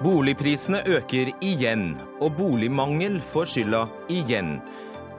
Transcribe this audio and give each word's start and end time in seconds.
Boligprisene 0.00 0.78
øker 0.88 1.28
igjen, 1.44 1.90
og 2.24 2.32
boligmangel 2.38 3.18
får 3.20 3.50
skylda 3.52 3.82
igjen. 4.08 4.54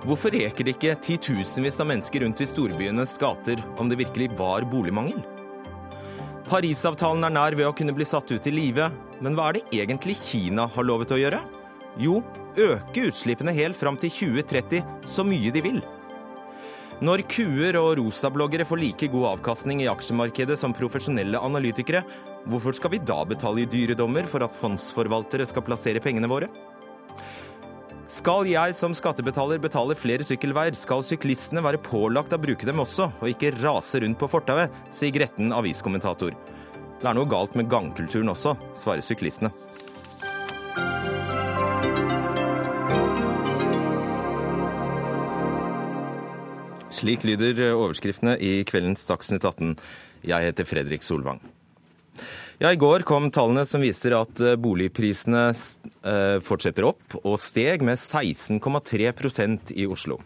Hvorfor 0.01 0.33
reker 0.33 0.65
det 0.65 0.73
ikke 0.73 0.95
titusenvis 1.05 1.77
av 1.83 1.85
mennesker 1.91 2.23
rundt 2.25 2.41
i 2.41 2.47
storbyenes 2.49 3.13
gater 3.21 3.61
om 3.77 3.91
det 3.91 3.99
virkelig 3.99 4.31
var 4.39 4.65
boligmangel? 4.71 5.19
Parisavtalen 6.49 7.27
er 7.29 7.35
nær 7.35 7.57
ved 7.59 7.69
å 7.69 7.75
kunne 7.77 7.93
bli 7.93 8.07
satt 8.09 8.33
ut 8.33 8.49
i 8.49 8.55
live, 8.55 8.89
men 9.21 9.37
hva 9.37 9.51
er 9.51 9.59
det 9.59 9.83
egentlig 9.83 10.17
Kina 10.17 10.65
har 10.73 10.89
lovet 10.89 11.13
å 11.13 11.21
gjøre? 11.21 11.43
Jo, 12.01 12.23
øke 12.57 13.05
utslippene 13.11 13.53
helt 13.53 13.77
fram 13.77 14.01
til 14.01 14.09
2030 14.17 14.81
så 15.05 15.27
mye 15.27 15.53
de 15.53 15.61
vil. 15.61 15.81
Når 17.05 17.27
kuer 17.29 17.77
og 17.77 17.95
rosabloggere 18.01 18.65
får 18.65 18.81
like 18.81 19.13
god 19.13 19.35
avkastning 19.35 19.85
i 19.85 19.89
aksjemarkedet 19.93 20.57
som 20.57 20.73
profesjonelle 20.73 21.37
analytikere, 21.37 22.01
hvorfor 22.49 22.75
skal 22.75 22.93
vi 22.93 23.01
da 23.05 23.21
betale 23.27 23.63
i 23.63 23.69
dyre 23.69 23.95
dommer 23.97 24.27
for 24.29 24.43
at 24.45 24.55
fondsforvaltere 24.57 25.45
skal 25.49 25.65
plassere 25.65 26.01
pengene 26.03 26.29
våre? 26.31 26.49
Skal 28.11 28.49
jeg 28.49 28.73
som 28.75 28.91
skattebetaler 28.97 29.61
betale 29.63 29.95
flere 29.95 30.25
sykkelveier, 30.27 30.75
skal 30.75 31.03
syklistene 31.07 31.63
være 31.63 31.79
pålagt 31.79 32.33
å 32.35 32.41
bruke 32.41 32.67
dem 32.67 32.81
også, 32.83 33.07
og 33.21 33.29
ikke 33.29 33.53
rase 33.61 34.01
rundt 34.03 34.19
på 34.19 34.27
fortauet, 34.33 34.73
sier 34.91 35.15
gretten 35.15 35.55
aviskommentator. 35.55 36.35
Det 37.01 37.07
er 37.07 37.15
noe 37.17 37.29
galt 37.31 37.55
med 37.55 37.69
gangkulturen 37.71 38.33
også, 38.33 38.57
svarer 38.77 39.05
syklistene. 39.05 39.53
Slik 46.91 47.23
lyder 47.25 47.71
overskriftene 47.71 48.35
i 48.43 48.59
kveldens 48.67 49.07
Dagsnytt 49.07 49.47
18. 49.47 49.73
Jeg 50.27 50.51
heter 50.51 50.67
Fredrik 50.67 51.07
Solvang. 51.07 51.39
Ja, 52.61 52.69
I 52.69 52.77
går 52.77 53.01
kom 53.09 53.31
tallene 53.33 53.63
som 53.65 53.81
viser 53.81 54.13
at 54.13 54.37
eh, 54.37 54.53
boligprisene 54.61 55.47
eh, 55.49 56.35
fortsetter 56.45 56.85
opp, 56.91 57.15
og 57.23 57.39
steg 57.41 57.81
med 57.81 57.97
16,3% 57.97 59.71
i 59.81 59.87
Oslo. 59.89 60.19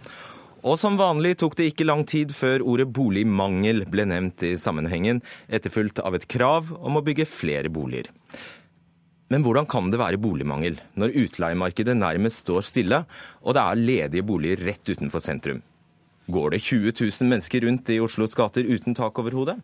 Og 0.67 0.75
som 0.81 0.97
vanlig 0.99 1.37
tok 1.39 1.55
det 1.55 1.69
ikke 1.69 1.87
lang 1.87 2.03
tid 2.03 2.33
før 2.35 2.65
ordet 2.67 2.89
boligmangel 2.91 3.85
ble 3.87 4.03
nevnt 4.11 4.43
i 4.43 4.51
sammenhengen, 4.59 5.23
etterfulgt 5.47 6.03
av 6.03 6.19
et 6.19 6.27
krav 6.27 6.73
om 6.75 6.99
å 6.99 7.05
bygge 7.07 7.23
flere 7.23 7.71
boliger. 7.71 8.11
Men 9.31 9.45
hvordan 9.45 9.71
kan 9.71 9.87
det 9.93 10.03
være 10.03 10.19
boligmangel 10.19 10.75
når 10.99 11.15
utleiemarkedet 11.23 11.95
nærmest 11.95 12.43
står 12.43 12.67
stille, 12.67 13.05
og 13.47 13.55
det 13.55 13.63
er 13.63 13.85
ledige 13.93 14.27
boliger 14.27 14.67
rett 14.73 14.91
utenfor 14.91 15.23
sentrum? 15.23 15.63
Går 16.27 16.51
det 16.51 16.65
20 16.65 16.99
000 16.99 17.31
mennesker 17.31 17.63
rundt 17.63 17.89
i 17.93 18.01
Oslos 18.03 18.35
gater 18.35 18.67
uten 18.67 18.97
tak 18.97 19.23
over 19.23 19.39
hodet? 19.39 19.61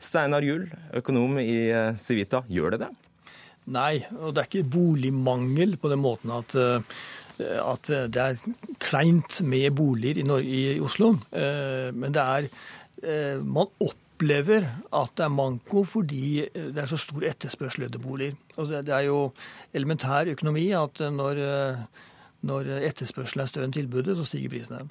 Steinar 0.00 0.44
Juel, 0.44 0.66
økonom 0.96 1.38
i 1.42 1.68
eh, 1.68 1.94
Civita, 2.00 2.42
gjør 2.48 2.74
det 2.74 2.84
det? 2.86 2.90
Nei, 3.70 4.00
og 4.16 4.32
det 4.34 4.42
er 4.42 4.48
ikke 4.48 4.70
boligmangel 4.72 5.76
på 5.80 5.90
den 5.92 6.00
måten 6.00 6.32
at, 6.32 6.56
eh, 6.56 7.00
at 7.60 7.90
det 8.12 8.22
er 8.24 8.40
kleint 8.82 9.42
med 9.44 9.68
boliger 9.76 10.22
i, 10.22 10.26
Norge, 10.26 10.60
i 10.74 10.78
Oslo. 10.80 11.14
Eh, 11.30 11.90
men 11.92 12.16
det 12.16 12.26
er 12.26 12.52
Man 13.00 13.70
opplever 13.80 14.66
at 14.92 15.12
det 15.16 15.24
er 15.24 15.32
manko 15.32 15.86
fordi 15.88 16.42
det 16.52 16.82
er 16.82 16.88
så 16.90 16.98
stor 17.00 17.24
etterspørsel 17.24 17.86
etter 17.86 18.02
boliger. 18.02 18.34
Og 18.60 18.68
det 18.68 18.92
er 18.92 19.06
jo 19.06 19.30
elementær 19.72 20.28
økonomi 20.28 20.66
at 20.76 21.00
når 21.08 21.40
når 22.46 22.70
etterspørselen 22.88 23.42
er 23.44 23.50
større 23.50 23.68
enn 23.68 23.74
tilbudet, 23.74 24.14
så 24.16 24.24
stiger 24.24 24.52
prisene. 24.52 24.86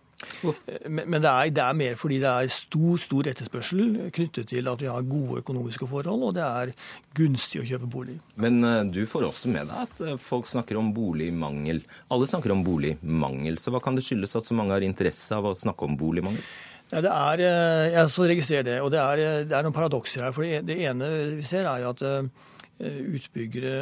Men 0.86 1.18
det 1.24 1.30
er, 1.32 1.50
det 1.56 1.64
er, 1.64 1.78
mer 1.78 1.98
fordi 1.98 2.20
det 2.22 2.30
er 2.30 2.52
stor 2.54 3.00
stor 3.02 3.30
etterspørsel 3.32 3.82
knyttet 4.16 4.52
til 4.52 4.70
at 4.70 4.84
vi 4.84 4.90
har 4.92 5.08
gode 5.10 5.42
økonomiske 5.42 5.90
forhold, 5.90 6.28
og 6.30 6.36
det 6.38 6.46
er 6.46 6.74
gunstig 7.18 7.64
å 7.64 7.68
kjøpe 7.72 7.90
bolig. 7.90 8.20
Men 8.40 8.62
eh, 8.68 8.84
du 8.94 9.02
får 9.10 9.30
også 9.32 9.54
med 9.54 9.72
deg 9.72 9.86
at 9.88 10.04
eh, 10.06 10.20
folk 10.22 10.50
snakker 10.50 10.78
om 10.80 10.94
boligmangel. 10.94 11.82
Alle 12.14 12.30
snakker 12.30 12.54
om 12.54 12.66
boligmangel, 12.68 13.58
så 13.58 13.74
hva 13.74 13.82
kan 13.84 13.98
det 13.98 14.06
skyldes 14.06 14.38
at 14.38 14.46
så 14.46 14.58
mange 14.58 14.78
har 14.78 14.86
interesse 14.86 15.34
av 15.36 15.50
å 15.50 15.58
snakke 15.58 15.90
om 15.90 15.98
boligmangel? 16.00 16.44
Ja, 16.90 17.02
det 17.06 17.14
er, 17.14 17.46
eh, 17.46 17.88
jeg 17.96 18.14
så 18.14 18.30
registrerer 18.30 18.70
det, 18.70 18.78
og 18.86 18.94
det 18.94 19.02
er, 19.02 19.26
det 19.50 19.58
er 19.58 19.66
noen 19.66 19.76
paradokser 19.76 20.28
her. 20.28 20.36
for 20.36 20.46
Det 20.46 20.78
ene 20.86 21.10
vi 21.40 21.50
ser, 21.50 21.66
er 21.70 21.86
jo 21.86 21.96
at 21.96 22.06
Eh, 22.06 22.59
utbyggere 22.80 23.74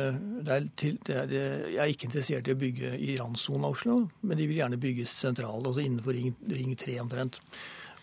det 0.46 0.54
er 0.54 0.70
til, 0.80 0.96
det 1.06 1.18
er, 1.22 1.34
Jeg 1.70 1.82
er 1.84 1.92
ikke 1.92 2.08
interessert 2.10 2.48
i 2.48 2.56
å 2.56 2.60
bygge 2.60 2.94
i 2.98 3.18
randsonen 3.20 3.68
av 3.68 3.76
Oslo, 3.76 3.98
men 4.22 4.40
de 4.40 4.48
vil 4.50 4.62
gjerne 4.62 4.80
bygges 4.82 5.14
sentralt, 5.22 5.68
altså 5.68 5.84
innenfor 5.84 6.18
ring, 6.18 6.34
ring 6.50 6.74
3 6.78 6.98
omtrent. 7.04 7.38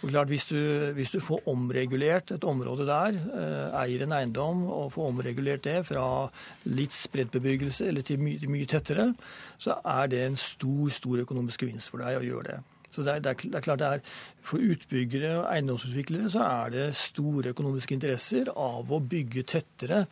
Og 0.04 0.10
klart, 0.10 0.28
hvis 0.28 0.46
du, 0.46 0.58
hvis 0.92 1.14
du, 1.14 1.20
får 1.20 1.46
omregulert 1.48 2.34
et 2.34 2.44
område 2.44 2.84
der, 2.86 3.16
eh, 3.16 3.76
eier 3.80 4.04
en 4.04 4.12
eiendom 4.12 4.66
og 4.68 4.92
får 4.92 5.08
omregulert 5.08 5.64
det 5.64 5.78
fra 5.88 6.28
litt 6.68 6.92
spredt 6.92 7.32
bebyggelse 7.32 7.88
eller 7.88 8.04
til 8.04 8.20
mye, 8.20 8.50
mye, 8.50 8.68
tettere, 8.68 9.14
så 9.58 9.78
er 9.80 10.12
det 10.12 10.20
en 10.26 10.36
stor 10.36 10.92
stor 10.92 11.24
økonomisk 11.24 11.64
gevinst 11.64 11.88
for 11.88 12.04
deg 12.04 12.20
å 12.20 12.26
gjøre 12.26 12.52
det. 12.52 12.60
Så 12.94 13.02
det 13.02 13.16
er, 13.16 13.24
det, 13.24 13.34
er, 13.34 13.50
det 13.50 13.58
er, 13.58 13.66
klart 13.66 13.82
det 13.82 13.90
er, 13.90 14.14
For 14.44 14.62
utbyggere 14.62 15.34
og 15.40 15.50
eiendomsutviklere 15.50 16.30
så 16.30 16.46
er 16.46 16.72
det 16.74 16.86
store 17.00 17.54
økonomiske 17.54 17.96
interesser 17.96 18.52
av 18.54 18.92
å 18.94 19.02
bygge 19.02 19.46
tettere 19.50 20.04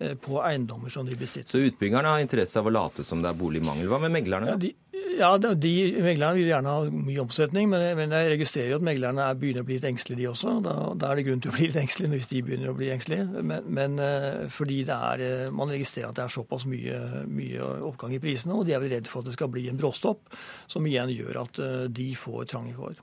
Eh, 0.00 0.14
på 0.16 0.38
eiendommer 0.40 0.88
som 0.88 1.04
de 1.04 1.16
besitter. 1.16 1.50
Så 1.50 1.60
utbyggerne 1.60 2.08
har 2.08 2.22
interesse 2.24 2.56
av 2.56 2.68
å 2.70 2.72
late 2.72 3.04
som 3.04 3.20
det 3.20 3.28
er 3.28 3.36
boligmangel. 3.36 3.84
Hva 3.90 3.98
med 4.00 4.14
meglerne? 4.14 4.48
Ja, 4.48 4.56
de, 4.56 4.70
ja, 5.18 5.30
de, 5.38 5.72
Meglerne 6.04 6.38
vil 6.38 6.48
gjerne 6.50 6.72
ha 6.74 6.84
mye 6.92 7.22
omsetning, 7.22 7.68
men, 7.72 8.14
jeg 8.14 8.32
registrerer 8.34 8.72
jo 8.72 8.78
at 8.80 8.86
meglerne 8.86 9.26
er, 9.26 9.38
begynner 9.40 9.64
å 9.64 9.68
bli 9.68 9.78
litt 9.78 9.88
engstelige, 9.88 10.20
de 10.22 10.28
også. 10.30 10.56
Da, 10.64 10.74
da, 10.94 11.10
er 11.10 11.20
det 11.20 11.26
grunn 11.28 11.42
til 11.44 11.52
å 11.52 11.56
bli 11.56 11.68
litt 11.68 11.80
engstelige 11.80 12.14
hvis 12.14 12.30
de 12.32 12.42
begynner 12.46 12.72
å 12.72 12.76
bli 12.78 12.90
engstelige. 12.94 13.44
Men, 13.50 13.68
men 13.80 14.00
uh, 14.00 14.46
fordi 14.52 14.80
er, 14.86 15.24
uh, 15.24 15.54
man 15.56 15.72
registrerer 15.72 16.10
at 16.10 16.20
det 16.20 16.26
er 16.26 16.34
såpass 16.36 16.66
mye, 16.70 16.98
mye, 17.30 17.70
oppgang 17.90 18.16
i 18.16 18.22
prisene, 18.22 18.56
og 18.56 18.66
de 18.68 18.76
er 18.76 18.82
vel 18.82 18.94
redd 18.96 19.10
for 19.10 19.24
at 19.24 19.30
det 19.30 19.38
skal 19.38 19.52
bli 19.52 19.68
en 19.70 19.80
bråstopp, 19.80 20.34
som 20.70 20.86
igjen 20.86 21.12
gjør 21.14 21.42
at 21.44 21.62
uh, 21.62 21.86
de 21.90 22.10
får 22.18 22.50
trange 22.54 22.76
kår. 22.78 23.00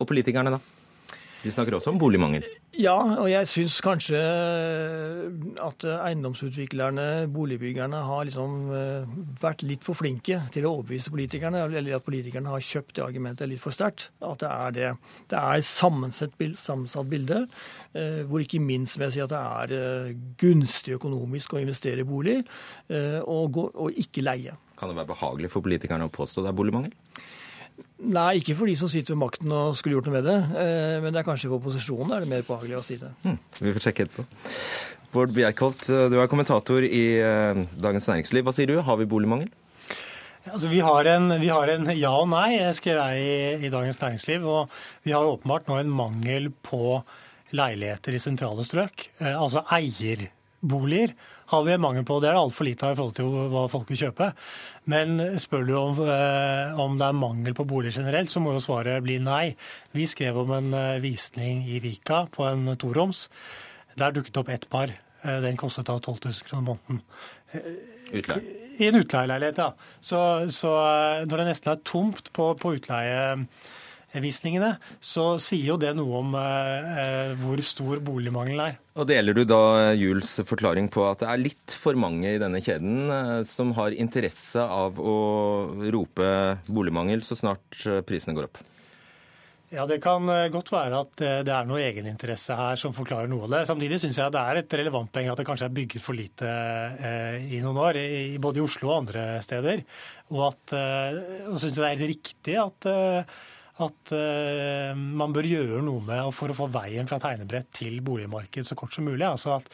Og 0.00 0.08
politikerne, 0.10 0.56
da? 0.56 0.73
De 1.44 1.52
snakker 1.52 1.76
også 1.76 1.92
om 1.92 1.98
boligmangel? 2.00 2.44
Ja, 2.80 2.96
og 3.20 3.26
jeg 3.28 3.46
syns 3.50 3.76
kanskje 3.84 4.18
at 5.62 5.84
eiendomsutviklerne, 5.84 7.26
boligbyggerne, 7.34 8.00
har 8.08 8.24
liksom 8.26 8.70
eh, 8.74 9.12
vært 9.42 9.62
litt 9.68 9.84
for 9.84 9.98
flinke 9.98 10.40
til 10.54 10.64
å 10.64 10.72
overbevise 10.78 11.12
politikerne, 11.12 11.66
eller 11.68 11.98
at 11.98 12.06
politikerne 12.06 12.50
har 12.50 12.64
kjøpt 12.64 12.96
det 12.96 13.04
argumentet 13.04 13.50
litt 13.50 13.62
for 13.62 13.76
sterkt. 13.76 14.08
At 14.24 14.40
det 14.40 14.50
er 14.50 14.74
det. 14.78 14.90
Det 15.30 15.42
er 15.42 15.66
sammensatt, 15.68 16.38
bilde, 17.12 17.44
eh, 17.92 18.24
hvor 18.24 18.42
ikke 18.42 18.62
minst 18.64 18.96
vil 18.96 19.10
jeg 19.10 19.18
si 19.18 19.24
at 19.26 19.34
det 19.34 19.44
er 19.44 19.76
eh, 19.78 20.18
gunstig 20.40 20.96
økonomisk 20.96 21.54
å 21.54 21.62
investere 21.62 22.02
i 22.02 22.08
bolig, 22.08 22.40
og, 23.28 23.56
og 23.68 23.96
ikke 24.00 24.24
leie. 24.24 24.54
Kan 24.78 24.90
det 24.90 24.96
være 24.96 25.12
behagelig 25.12 25.52
for 25.52 25.64
politikerne 25.64 26.08
å 26.08 26.12
påstå 26.12 26.42
det 26.42 26.50
er 26.50 26.58
boligmangel? 26.58 26.94
Nei, 28.02 28.40
ikke 28.40 28.56
for 28.58 28.66
de 28.66 28.74
som 28.78 28.90
sitter 28.90 29.14
ved 29.14 29.20
makten 29.20 29.52
og 29.54 29.76
skulle 29.78 29.94
gjort 29.94 30.08
noe 30.08 30.16
med 30.16 30.26
det. 30.26 30.38
Eh, 30.58 30.96
men 31.02 31.14
det 31.14 31.20
er 31.20 31.26
kanskje 31.28 31.46
for 31.46 31.60
opposisjonen 31.60 32.10
er 32.16 32.24
det 32.24 32.30
mer 32.32 32.46
behagelig 32.46 32.80
å 32.80 32.84
si 32.86 32.96
det. 32.98 33.10
Hmm, 33.22 33.38
vi 33.60 33.74
får 33.76 33.86
sjekke 33.86 34.08
etterpå. 34.08 34.24
Bård 35.14 35.34
Bjerkholt, 35.36 35.86
eh, 35.94 36.08
du 36.10 36.18
er 36.18 36.30
kommentator 36.30 36.82
i 36.82 37.04
eh, 37.22 37.60
Dagens 37.78 38.08
Næringsliv. 38.10 38.42
Hva 38.48 38.54
sier 38.56 38.72
du, 38.72 38.80
har 38.82 38.98
vi 38.98 39.06
boligmangel? 39.10 39.52
Altså, 40.50 40.68
vi, 40.68 40.82
har 40.84 41.06
en, 41.08 41.36
vi, 41.40 41.48
har 41.54 41.70
en, 41.72 41.86
ja 41.94 42.10
og 42.18 42.26
nei, 42.32 42.58
skrev 42.76 42.98
jeg 42.98 43.22
i, 43.22 43.68
i 43.68 43.72
Dagens 43.72 44.02
Næringsliv. 44.02 44.42
Og 44.42 44.74
vi 45.06 45.14
har 45.14 45.30
åpenbart 45.30 45.70
nå 45.70 45.78
en 45.78 45.94
mangel 45.94 46.50
på 46.66 46.98
leiligheter 47.54 48.18
i 48.18 48.20
sentrale 48.20 48.66
strøk. 48.66 49.06
Altså 49.22 49.62
eierboliger 50.64 51.14
har 51.46 51.64
vi 51.64 51.72
en 51.72 51.80
mangel 51.80 52.04
på. 52.04 52.20
Det 52.20 52.30
er 52.30 52.38
altfor 52.38 52.64
lite 52.64 52.86
av 52.86 52.94
i 52.94 52.96
forhold 52.96 53.16
til 53.16 53.28
hva 53.52 53.64
folk 53.68 53.90
vil 53.90 54.00
kjøpe. 54.06 54.32
Men 54.86 55.38
spør 55.38 55.66
du 55.66 55.74
om, 55.76 56.00
eh, 56.00 56.80
om 56.80 56.98
det 56.98 57.06
er 57.06 57.12
mangel 57.12 57.54
på 57.54 57.66
boliger 57.66 58.00
generelt, 58.00 58.30
så 58.30 58.40
må 58.40 58.52
jo 58.52 58.60
svaret 58.60 59.02
bli 59.02 59.18
nei. 59.18 59.54
Vi 59.92 60.06
skrev 60.06 60.38
om 60.38 60.50
en 60.50 60.72
eh, 60.74 61.00
visning 61.00 61.66
i 61.68 61.80
Vika 61.80 62.26
på 62.30 62.44
en 62.48 62.76
toroms. 62.76 63.28
Der 63.96 64.12
dukket 64.12 64.36
opp 64.36 64.48
ett 64.48 64.68
par. 64.68 64.88
Eh, 65.22 65.40
den 65.40 65.56
kostet 65.56 65.86
da 65.86 65.98
12 65.98 66.18
000 66.24 66.48
kroner 66.48 66.64
måneden. 66.64 67.02
Utleie? 68.12 68.60
I 68.74 68.88
en 68.88 68.98
utleieleilighet, 68.98 69.58
ja. 69.58 69.70
Så, 70.00 70.50
så, 70.50 70.70
når 71.28 71.36
det 71.38 71.46
nesten 71.46 71.72
er 71.72 71.84
tomt 71.86 72.32
på, 72.34 72.54
på 72.58 72.74
utleie 72.74 73.36
visningene, 74.22 74.76
så 75.02 75.34
sier 75.42 75.72
jo 75.72 75.78
det 75.80 75.94
noe 75.98 76.20
om 76.20 76.34
eh, 76.38 77.34
hvor 77.40 77.62
stor 77.66 78.02
boligmangelen 78.04 78.64
er. 78.68 78.78
Og 78.94 79.08
Deler 79.10 79.34
du 79.34 79.42
da 79.48 79.92
Jules 79.98 80.36
forklaring 80.46 80.86
på 80.92 81.02
at 81.08 81.24
det 81.24 81.30
er 81.32 81.42
litt 81.42 81.74
for 81.80 81.98
mange 81.98 82.36
i 82.36 82.42
denne 82.42 82.62
kjeden 82.62 83.10
eh, 83.10 83.40
som 83.48 83.74
har 83.78 83.96
interesse 83.96 84.62
av 84.62 85.00
å 85.02 85.16
rope 85.94 86.30
boligmangel 86.68 87.24
så 87.26 87.38
snart 87.38 87.82
eh, 87.88 88.02
prisene 88.06 88.36
går 88.36 88.48
opp? 88.50 88.62
Ja, 89.74 89.86
Det 89.90 89.98
kan 90.04 90.28
eh, 90.30 90.50
godt 90.54 90.70
være 90.70 91.00
at 91.02 91.22
eh, 91.24 91.40
det 91.46 91.54
er 91.54 91.66
noe 91.66 91.82
egeninteresse 91.82 92.54
her 92.58 92.78
som 92.78 92.94
forklarer 92.94 93.30
noe 93.30 93.48
av 93.48 93.56
det. 93.56 93.62
Samtidig 93.66 93.98
syns 94.02 94.20
jeg 94.20 94.34
det 94.34 94.42
er 94.42 94.60
et 94.60 94.76
relevant 94.78 95.10
poeng 95.10 95.32
at 95.32 95.40
det 95.40 95.46
kanskje 95.48 95.66
er 95.66 95.74
bygget 95.80 96.04
for 96.04 96.18
lite 96.18 96.52
i 97.50 97.58
noen 97.64 97.80
år, 97.82 97.98
både 98.42 98.60
i 98.60 98.64
Oslo 98.64 98.92
og 98.92 99.00
andre 99.00 99.26
steder. 99.44 99.82
Og, 100.30 100.46
at, 100.52 100.76
og 101.50 101.58
syns 101.58 101.74
jeg 101.74 101.80
det 101.80 101.88
er 101.88 101.96
helt 101.96 102.12
riktig 102.14 102.56
at 102.62 102.88
at 103.82 104.14
uh, 104.14 104.94
man 104.94 105.34
bør 105.34 105.48
gjøre 105.48 105.82
noe 105.82 106.02
med 106.06 106.30
for 106.36 106.52
å 106.52 106.56
få 106.56 106.68
veien 106.70 107.08
fra 107.10 107.18
tegnebrett 107.22 107.72
til 107.74 107.98
boligmarked 108.06 108.68
så 108.68 108.76
kort 108.78 108.94
som 108.94 109.06
mulig. 109.08 109.26
Altså 109.26 109.56
at 109.56 109.70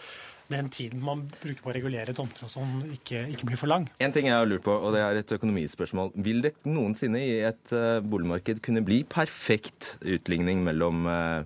den 0.50 0.70
tiden 0.72 1.02
man 1.04 1.22
bruker 1.28 1.60
på 1.62 1.70
å 1.70 1.74
regulere 1.76 2.14
tomter 2.16 2.46
og 2.48 2.50
sånn, 2.50 2.80
ikke, 2.96 3.26
ikke, 3.34 3.46
blir 3.50 3.60
for 3.60 3.70
lang. 3.70 3.86
En 4.02 4.14
ting 4.14 4.26
jeg 4.26 4.34
har 4.34 4.48
lurt 4.48 4.64
på, 4.66 4.74
og 4.74 4.96
det 4.96 5.04
er 5.04 5.20
et 5.20 5.34
økonomispørsmål. 5.36 6.14
Vil 6.26 6.42
det 6.46 6.56
noensinne 6.66 7.22
i 7.22 7.36
et 7.46 7.74
uh, 7.76 8.00
boligmarked 8.02 8.62
kunne 8.64 8.82
bli 8.86 9.02
perfekt 9.04 9.94
utligning 10.00 10.64
mellom, 10.66 11.04
uh, 11.06 11.44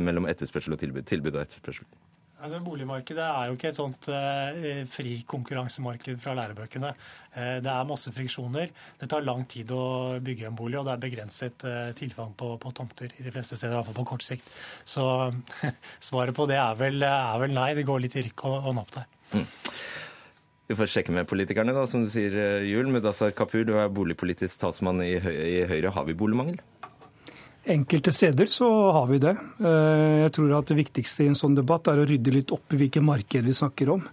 mellom 0.00 0.30
etterspørsel 0.30 0.78
og 0.78 0.80
tilbud, 0.80 1.04
tilbud 1.10 1.34
og 1.34 1.42
etterspørsel? 1.42 1.90
Altså, 2.40 2.60
Boligmarkedet 2.64 3.20
er 3.24 3.48
jo 3.50 3.56
ikke 3.56 3.68
et 3.68 3.76
sånt 3.76 4.06
eh, 4.14 4.84
fri 4.88 5.18
konkurransemarked 5.28 6.16
fra 6.22 6.32
lærebøkene. 6.38 6.92
Eh, 7.34 7.58
det 7.60 7.68
er 7.68 7.88
masse 7.88 8.12
friksjoner. 8.16 8.72
Det 9.00 9.08
tar 9.12 9.26
lang 9.26 9.44
tid 9.50 9.68
å 9.76 9.82
bygge 10.24 10.48
en 10.48 10.56
bolig, 10.56 10.78
og 10.80 10.88
det 10.88 10.94
er 10.94 11.02
begrenset 11.02 11.66
eh, 11.68 11.90
tilfang 11.98 12.32
på, 12.40 12.54
på, 12.62 12.72
tomter 12.76 13.12
i 13.12 13.26
de 13.26 13.34
fleste 13.34 13.58
steder, 13.58 13.74
i 13.74 13.78
hvert 13.78 13.90
fall 13.90 13.98
på 14.00 14.06
kort 14.14 14.24
sikt. 14.24 14.48
Så 14.88 15.04
svaret 16.10 16.36
på 16.36 16.48
det 16.48 16.56
er 16.62 16.80
vel, 16.80 17.04
er 17.04 17.44
vel, 17.44 17.52
nei. 17.56 17.74
Det 17.76 17.84
går 17.88 18.06
litt 18.06 18.16
i 18.16 18.24
rykk 18.30 18.46
og, 18.48 18.56
og 18.70 18.78
napp 18.80 18.96
der. 18.96 19.10
Mm. 19.36 19.46
Vi 20.70 20.78
får 20.78 20.92
sjekke 20.94 21.12
med 21.12 21.28
politikerne, 21.28 21.76
da, 21.76 21.84
som 21.90 22.06
du 22.06 22.08
sier, 22.08 22.32
Jul. 22.64 22.88
Mudassar 22.94 23.36
Kapur, 23.36 23.66
du 23.68 23.74
er 23.76 23.92
boligpolitisk 23.92 24.62
talsmann 24.62 25.02
i 25.04 25.18
Høyre. 25.20 25.92
Har 25.92 26.08
vi 26.08 26.16
boligmangel? 26.16 26.62
Enkelte 27.60 28.12
steder 28.12 28.46
så 28.48 28.66
har 28.96 29.06
vi 29.10 29.18
det. 29.20 29.34
Eh, 29.60 30.20
jeg 30.22 30.32
tror 30.32 30.54
at 30.56 30.70
det 30.70 30.78
viktigste 30.78 31.26
i 31.26 31.28
en 31.28 31.36
sånn 31.36 31.58
debatt 31.58 31.90
er 31.92 32.00
å 32.00 32.06
rydde 32.08 32.32
litt 32.32 32.54
opp 32.56 32.72
i 32.72 32.78
hvilke 32.80 33.02
markeder 33.04 33.50
vi 33.50 33.56
snakker 33.58 33.90
om. 33.92 34.06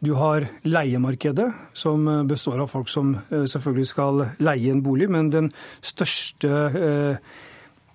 Du 0.00 0.14
har 0.16 0.46
leiemarkedet, 0.64 1.50
som 1.76 2.08
består 2.28 2.62
av 2.64 2.72
folk 2.72 2.88
som 2.88 3.12
eh, 3.28 3.44
selvfølgelig 3.44 3.90
skal 3.92 4.24
leie 4.40 4.72
en 4.72 4.80
bolig, 4.84 5.10
men 5.12 5.28
den 5.34 5.52
største 5.84 6.62
eh, 6.80 7.34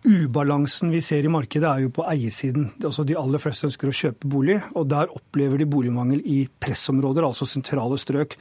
Ubalansen 0.06 0.94
vi 0.94 1.02
ser 1.04 1.26
i 1.28 1.32
markedet 1.32 1.68
er 1.68 1.82
jo 1.84 1.90
på 1.92 2.06
eiersiden. 2.08 2.70
Altså 2.78 3.04
De 3.04 3.18
aller 3.20 3.42
fleste 3.42 3.68
ønsker 3.68 3.90
å 3.90 3.96
kjøpe 3.96 4.30
bolig, 4.32 4.56
og 4.72 4.88
der 4.92 5.12
opplever 5.12 5.60
de 5.60 5.68
boligmangel 5.68 6.22
i 6.24 6.46
pressområder, 6.64 7.26
altså 7.28 7.48
sentrale 7.50 7.98
strøk. 8.00 8.38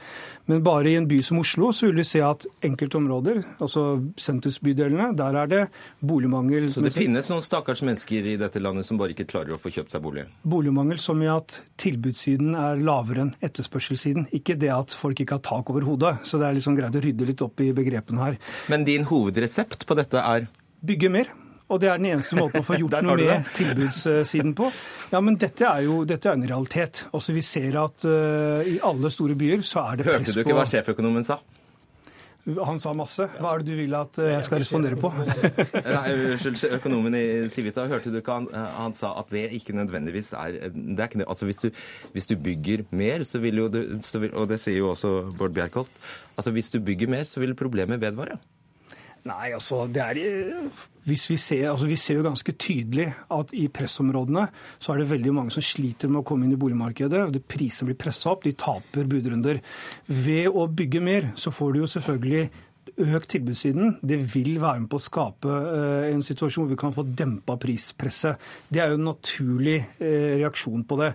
Men 0.47 0.63
bare 0.63 0.93
i 0.93 0.95
en 0.95 1.07
by 1.09 1.19
som 1.25 1.41
Oslo 1.41 1.73
så 1.75 1.89
vil 1.89 1.99
vi 1.99 2.05
se 2.07 2.21
at 2.23 2.47
enkelte 2.65 2.99
områder, 3.01 3.41
altså 3.59 3.83
sentrumsbydelene, 4.19 5.09
der 5.19 5.39
er 5.41 5.51
det 5.51 5.61
boligmangel. 5.99 6.69
Så 6.71 6.83
det 6.85 6.93
finnes 6.95 7.27
noen 7.31 7.43
stakkars 7.43 7.83
mennesker 7.83 8.31
i 8.31 8.37
dette 8.39 8.63
landet 8.63 8.87
som 8.87 9.01
bare 9.01 9.11
ikke 9.15 9.27
klarer 9.27 9.57
å 9.57 9.59
få 9.59 9.73
kjøpt 9.75 9.97
seg 9.97 10.05
bolig? 10.05 10.25
Boligmangel 10.47 11.01
som 11.03 11.19
i 11.25 11.27
at 11.31 11.59
tilbudssiden 11.81 12.55
er 12.55 12.79
lavere 12.79 13.27
enn 13.27 13.33
etterspørselssiden. 13.43 14.29
Ikke 14.39 14.55
det 14.59 14.71
at 14.75 14.95
folk 14.95 15.19
ikke 15.19 15.41
har 15.41 15.43
tak 15.49 15.73
over 15.73 15.83
hodet. 15.91 16.15
Så 16.23 16.39
det 16.39 16.47
er 16.47 16.55
liksom 16.55 16.79
greit 16.79 16.95
å 16.95 17.03
rydde 17.03 17.27
litt 17.27 17.43
opp 17.43 17.59
i 17.59 17.73
begrepene 17.75 18.23
her. 18.23 18.39
Men 18.71 18.87
din 18.87 19.03
hovedresept 19.11 19.83
på 19.89 19.99
dette 19.99 20.23
er? 20.23 20.47
Bygge 20.79 21.11
mer. 21.11 21.27
Og 21.69 21.77
det 21.81 21.91
er 21.91 22.01
den 22.01 22.09
eneste 22.15 22.37
måten 22.39 22.63
å 22.63 22.65
få 22.65 22.79
gjort 22.81 22.99
noe 23.05 23.19
med 23.19 23.53
tilbudssiden 23.57 24.55
på. 24.57 24.71
Ja, 25.13 25.21
men 25.21 25.37
dette 25.41 25.69
er 25.69 25.85
jo 25.85 26.01
dette 26.09 26.31
er 26.31 26.39
en 26.39 26.47
realitet. 26.49 27.05
Også 27.13 27.35
vi 27.35 27.45
ser 27.45 27.77
at 27.81 28.05
uh, 28.09 28.59
i 28.65 28.79
alle 28.85 29.13
store 29.13 29.37
byer 29.37 29.63
så 29.65 29.85
er 29.91 30.01
det 30.01 30.09
press 30.09 30.17
på 30.17 30.25
Hørte 30.25 30.37
du 30.37 30.43
ikke 30.45 30.57
hva 30.57 30.67
sjeføkonomen 30.69 31.27
sa? 31.27 31.39
Han 32.65 32.79
sa 32.81 32.93
masse. 32.97 33.25
Hva 33.37 33.51
er 33.53 33.61
det 33.61 33.73
du 33.73 33.77
vil 33.77 33.93
at 33.97 34.17
eh, 34.21 34.31
jeg 34.31 34.45
skal 34.47 34.61
respondere 34.63 34.97
på? 34.99 35.11
Nei, 35.85 36.13
Unnskyld, 36.31 36.61
økonomen 36.79 37.17
i 37.17 37.23
Civita, 37.53 37.83
hørte 37.91 38.13
du 38.13 38.19
ikke 38.21 38.37
han, 38.39 38.47
eh, 38.55 38.69
han 38.79 38.95
sa 38.97 39.11
at 39.21 39.29
det 39.33 39.43
ikke 39.57 39.75
nødvendigvis 39.77 40.31
er, 40.39 40.55
det 40.71 40.95
er 41.03 41.11
ikke, 41.11 41.27
altså 41.27 41.49
hvis 41.49 41.61
du, 41.65 41.83
hvis 42.15 42.29
du, 42.31 42.37
bygger 42.39 42.85
mer, 42.95 43.25
så 43.27 43.41
vil 43.43 43.59
jo 43.59 43.67
du 43.69 43.81
Og 44.31 44.47
det 44.49 44.59
sier 44.63 44.79
jo 44.79 44.93
også 44.93 45.11
Bård 45.37 45.53
Bjerkholt. 45.53 45.91
Altså 46.39 46.55
hvis 46.55 46.71
du 46.73 46.79
bygger 46.79 47.11
mer, 47.11 47.27
så 47.27 47.43
vil 47.43 47.53
problemet 47.59 48.01
vedvare. 48.01 48.39
Nei, 49.27 49.51
altså 49.51 49.83
det 49.91 50.03
er 50.03 50.19
hvis 51.09 51.25
vi, 51.29 51.37
ser, 51.41 51.65
altså 51.71 51.87
vi 51.89 51.97
ser 51.99 52.19
jo 52.19 52.25
ganske 52.27 52.53
tydelig 52.59 53.07
at 53.33 53.51
i 53.57 53.65
pressområdene 53.73 54.45
så 54.77 54.93
er 54.93 55.01
det 55.01 55.09
veldig 55.09 55.33
mange 55.35 55.53
som 55.55 55.65
sliter 55.65 56.11
med 56.11 56.21
å 56.21 56.27
komme 56.27 56.45
inn 56.45 56.53
i 56.53 56.59
boligmarkedet. 56.59 57.23
og 57.25 57.39
Prisene 57.49 57.89
blir 57.89 57.99
pressa 57.99 58.33
opp, 58.33 58.45
de 58.45 58.53
taper 58.53 59.09
budrunder. 59.09 59.61
Ved 60.05 60.49
å 60.53 60.67
bygge 60.69 61.03
mer 61.03 61.31
så 61.39 61.53
får 61.55 61.73
du 61.73 61.81
jo 61.81 61.91
selvfølgelig 61.95 62.49
økt 62.99 63.29
tilbudssiden. 63.33 63.97
Det 64.01 64.19
vil 64.33 64.57
være 64.61 64.83
med 64.83 64.89
på 64.91 64.99
å 64.99 65.03
skape 65.03 65.49
uh, 65.49 66.07
en 66.09 66.23
situasjon 66.25 66.65
hvor 66.65 66.73
vi 66.73 66.79
kan 66.79 66.95
få 66.95 67.05
dempa 67.07 67.57
prispresset. 67.61 68.41
Det 68.69 68.81
er 68.81 68.93
jo 68.93 68.99
en 68.99 69.09
naturlig 69.11 69.79
uh, 70.01 70.35
reaksjon 70.41 70.85
på 70.89 70.99
det. 71.01 71.13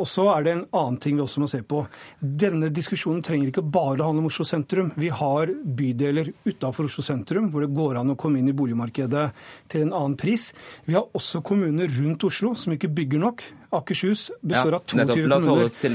Og 0.00 0.08
så 0.08 0.24
er 0.32 0.44
det 0.44 0.52
en 0.54 0.66
annen 0.76 0.98
ting 1.02 1.18
vi 1.18 1.24
også 1.24 1.42
må 1.42 1.48
se 1.50 1.60
på. 1.66 1.82
Denne 2.20 2.70
diskusjonen 2.72 3.22
trenger 3.24 3.50
ikke 3.50 3.66
bare 3.66 4.06
handle 4.06 4.24
om 4.24 4.30
Oslo 4.30 4.46
sentrum. 4.48 4.92
Vi 4.96 5.10
har 5.12 5.52
bydeler 5.80 6.32
utafor 6.46 6.88
Oslo 6.88 7.04
sentrum 7.04 7.50
hvor 7.52 7.64
det 7.64 7.74
går 7.76 8.00
an 8.00 8.14
å 8.14 8.18
komme 8.20 8.40
inn 8.40 8.48
i 8.48 8.56
boligmarkedet 8.56 9.26
til 9.70 9.86
en 9.86 9.94
annen 9.96 10.16
pris. 10.20 10.50
Vi 10.88 10.96
har 10.96 11.08
også 11.16 11.44
kommuner 11.44 11.90
rundt 12.00 12.24
Oslo 12.28 12.54
som 12.56 12.76
ikke 12.76 12.92
bygger 12.96 13.24
nok. 13.26 13.44
Akershus 13.70 14.30
består 14.42 14.74
ja, 14.74 14.78
av 14.78 14.84
22 14.86 15.26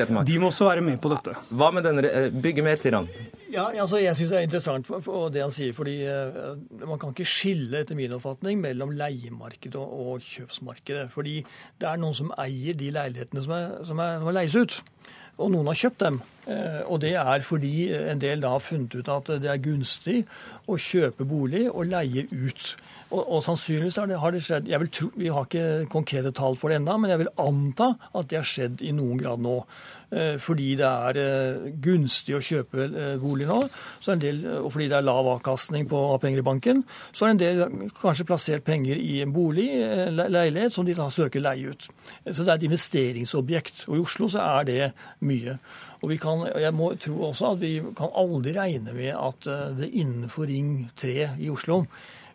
kommuner. 0.08 0.24
De 0.28 0.38
må 0.40 0.48
også 0.48 0.68
være 0.70 0.84
med 0.86 1.00
på 1.04 1.12
dette. 1.12 1.34
Hva 1.52 1.72
med 1.76 1.84
denne 1.84 2.08
eh, 2.08 2.28
Bygge 2.32 2.64
mer, 2.64 2.78
sier 2.80 2.96
han. 2.96 3.10
Ja, 3.52 3.66
altså 3.70 4.00
Jeg 4.00 4.16
syns 4.16 4.32
det 4.32 4.38
er 4.40 4.46
interessant 4.48 4.88
for, 4.88 5.04
for 5.04 5.34
det 5.34 5.44
han 5.44 5.52
sier. 5.54 5.74
fordi 5.76 5.98
uh, 6.08 6.56
Man 6.88 7.00
kan 7.02 7.12
ikke 7.12 7.28
skille 7.28 7.84
etter 7.84 8.00
min 8.00 8.16
oppfatning 8.16 8.62
mellom 8.64 8.96
leiemarkedet 8.96 9.80
og, 9.80 9.92
og, 10.16 10.24
kjøpsmarkedet. 10.24 11.10
fordi 11.12 11.42
det 11.82 11.90
er 11.90 12.00
noen 12.00 12.16
som 12.16 12.32
eier 12.40 12.80
de 12.80 12.92
leilighetene 12.96 13.44
som, 13.44 13.58
er, 13.58 13.76
som, 13.88 14.00
er, 14.00 14.20
som 14.24 14.32
er 14.32 14.40
leies 14.40 14.56
ut. 14.56 14.80
Og 15.36 15.52
noen 15.52 15.68
har 15.72 15.84
kjøpt 15.84 16.04
dem. 16.06 16.22
Uh, 16.46 16.82
og 16.86 17.00
det 17.02 17.16
er 17.18 17.46
fordi 17.46 17.90
en 17.96 18.22
del 18.22 18.44
da 18.44 18.54
har 18.54 18.64
funnet 18.64 18.94
ut 18.96 19.10
at 19.10 19.32
det 19.42 19.50
er 19.50 19.64
gunstig 19.64 20.20
å 20.70 20.78
kjøpe 20.78 21.26
bolig 21.28 21.66
og 21.72 21.90
leie 21.90 22.28
ut. 22.30 22.76
Og, 23.14 23.22
og 23.22 23.44
sannsynligvis 23.46 24.00
det, 24.10 24.20
har 24.20 24.34
det 24.34 24.42
skjedd 24.44 24.70
tro, 24.92 25.12
Vi 25.16 25.30
har 25.30 25.46
ikke 25.46 25.86
konkrete 25.92 26.32
tall 26.36 26.58
for 26.58 26.70
det 26.70 26.80
ennå, 26.80 26.98
men 26.98 27.14
jeg 27.14 27.22
vil 27.22 27.36
anta 27.38 27.94
at 28.14 28.30
det 28.32 28.42
har 28.42 28.50
skjedd 28.50 28.82
i 28.82 28.94
noen 28.96 29.22
grad 29.22 29.44
nå. 29.46 29.60
Eh, 30.16 30.36
fordi 30.40 30.76
det 30.78 30.86
er 30.86 31.18
eh, 31.18 31.64
gunstig 31.82 32.36
å 32.38 32.42
kjøpe 32.44 32.86
eh, 32.86 33.16
bolig 33.20 33.48
nå, 33.50 33.58
del, 34.22 34.44
og 34.62 34.70
fordi 34.72 34.88
det 34.92 35.00
er 35.00 35.06
lav 35.06 35.28
avkastning 35.32 35.88
på 35.90 36.02
penger 36.22 36.44
i 36.44 36.46
banken, 36.46 36.84
så 37.12 37.26
har 37.26 37.34
en 37.34 37.42
del 37.42 37.64
kanskje 37.98 38.28
plassert 38.30 38.66
penger 38.68 39.02
i 39.02 39.18
en 39.24 39.34
bolig, 39.34 39.68
leilighet, 40.14 40.76
som 40.76 40.86
de 40.86 40.96
da 40.98 41.10
søker 41.12 41.44
leie 41.44 41.74
ut. 41.74 41.90
Så 42.30 42.44
det 42.44 42.54
er 42.54 42.56
et 42.60 42.68
investeringsobjekt. 42.70 43.86
Og 43.90 43.98
i 43.98 44.06
Oslo 44.06 44.30
så 44.32 44.46
er 44.46 44.70
det 44.70 44.80
mye. 45.26 45.58
Og 46.02 46.12
vi 46.12 46.20
kan, 46.22 46.44
jeg 46.60 46.74
må 46.76 46.92
tro 47.02 47.30
også 47.30 47.54
at 47.54 47.62
vi 47.64 47.78
kan 47.98 48.12
aldri 48.20 48.54
regne 48.58 48.94
med 48.96 49.14
at 49.16 49.48
det 49.80 49.90
innenfor 49.92 50.50
Ring 50.50 50.90
3 51.00 51.16
i 51.42 51.50
Oslo 51.54 51.84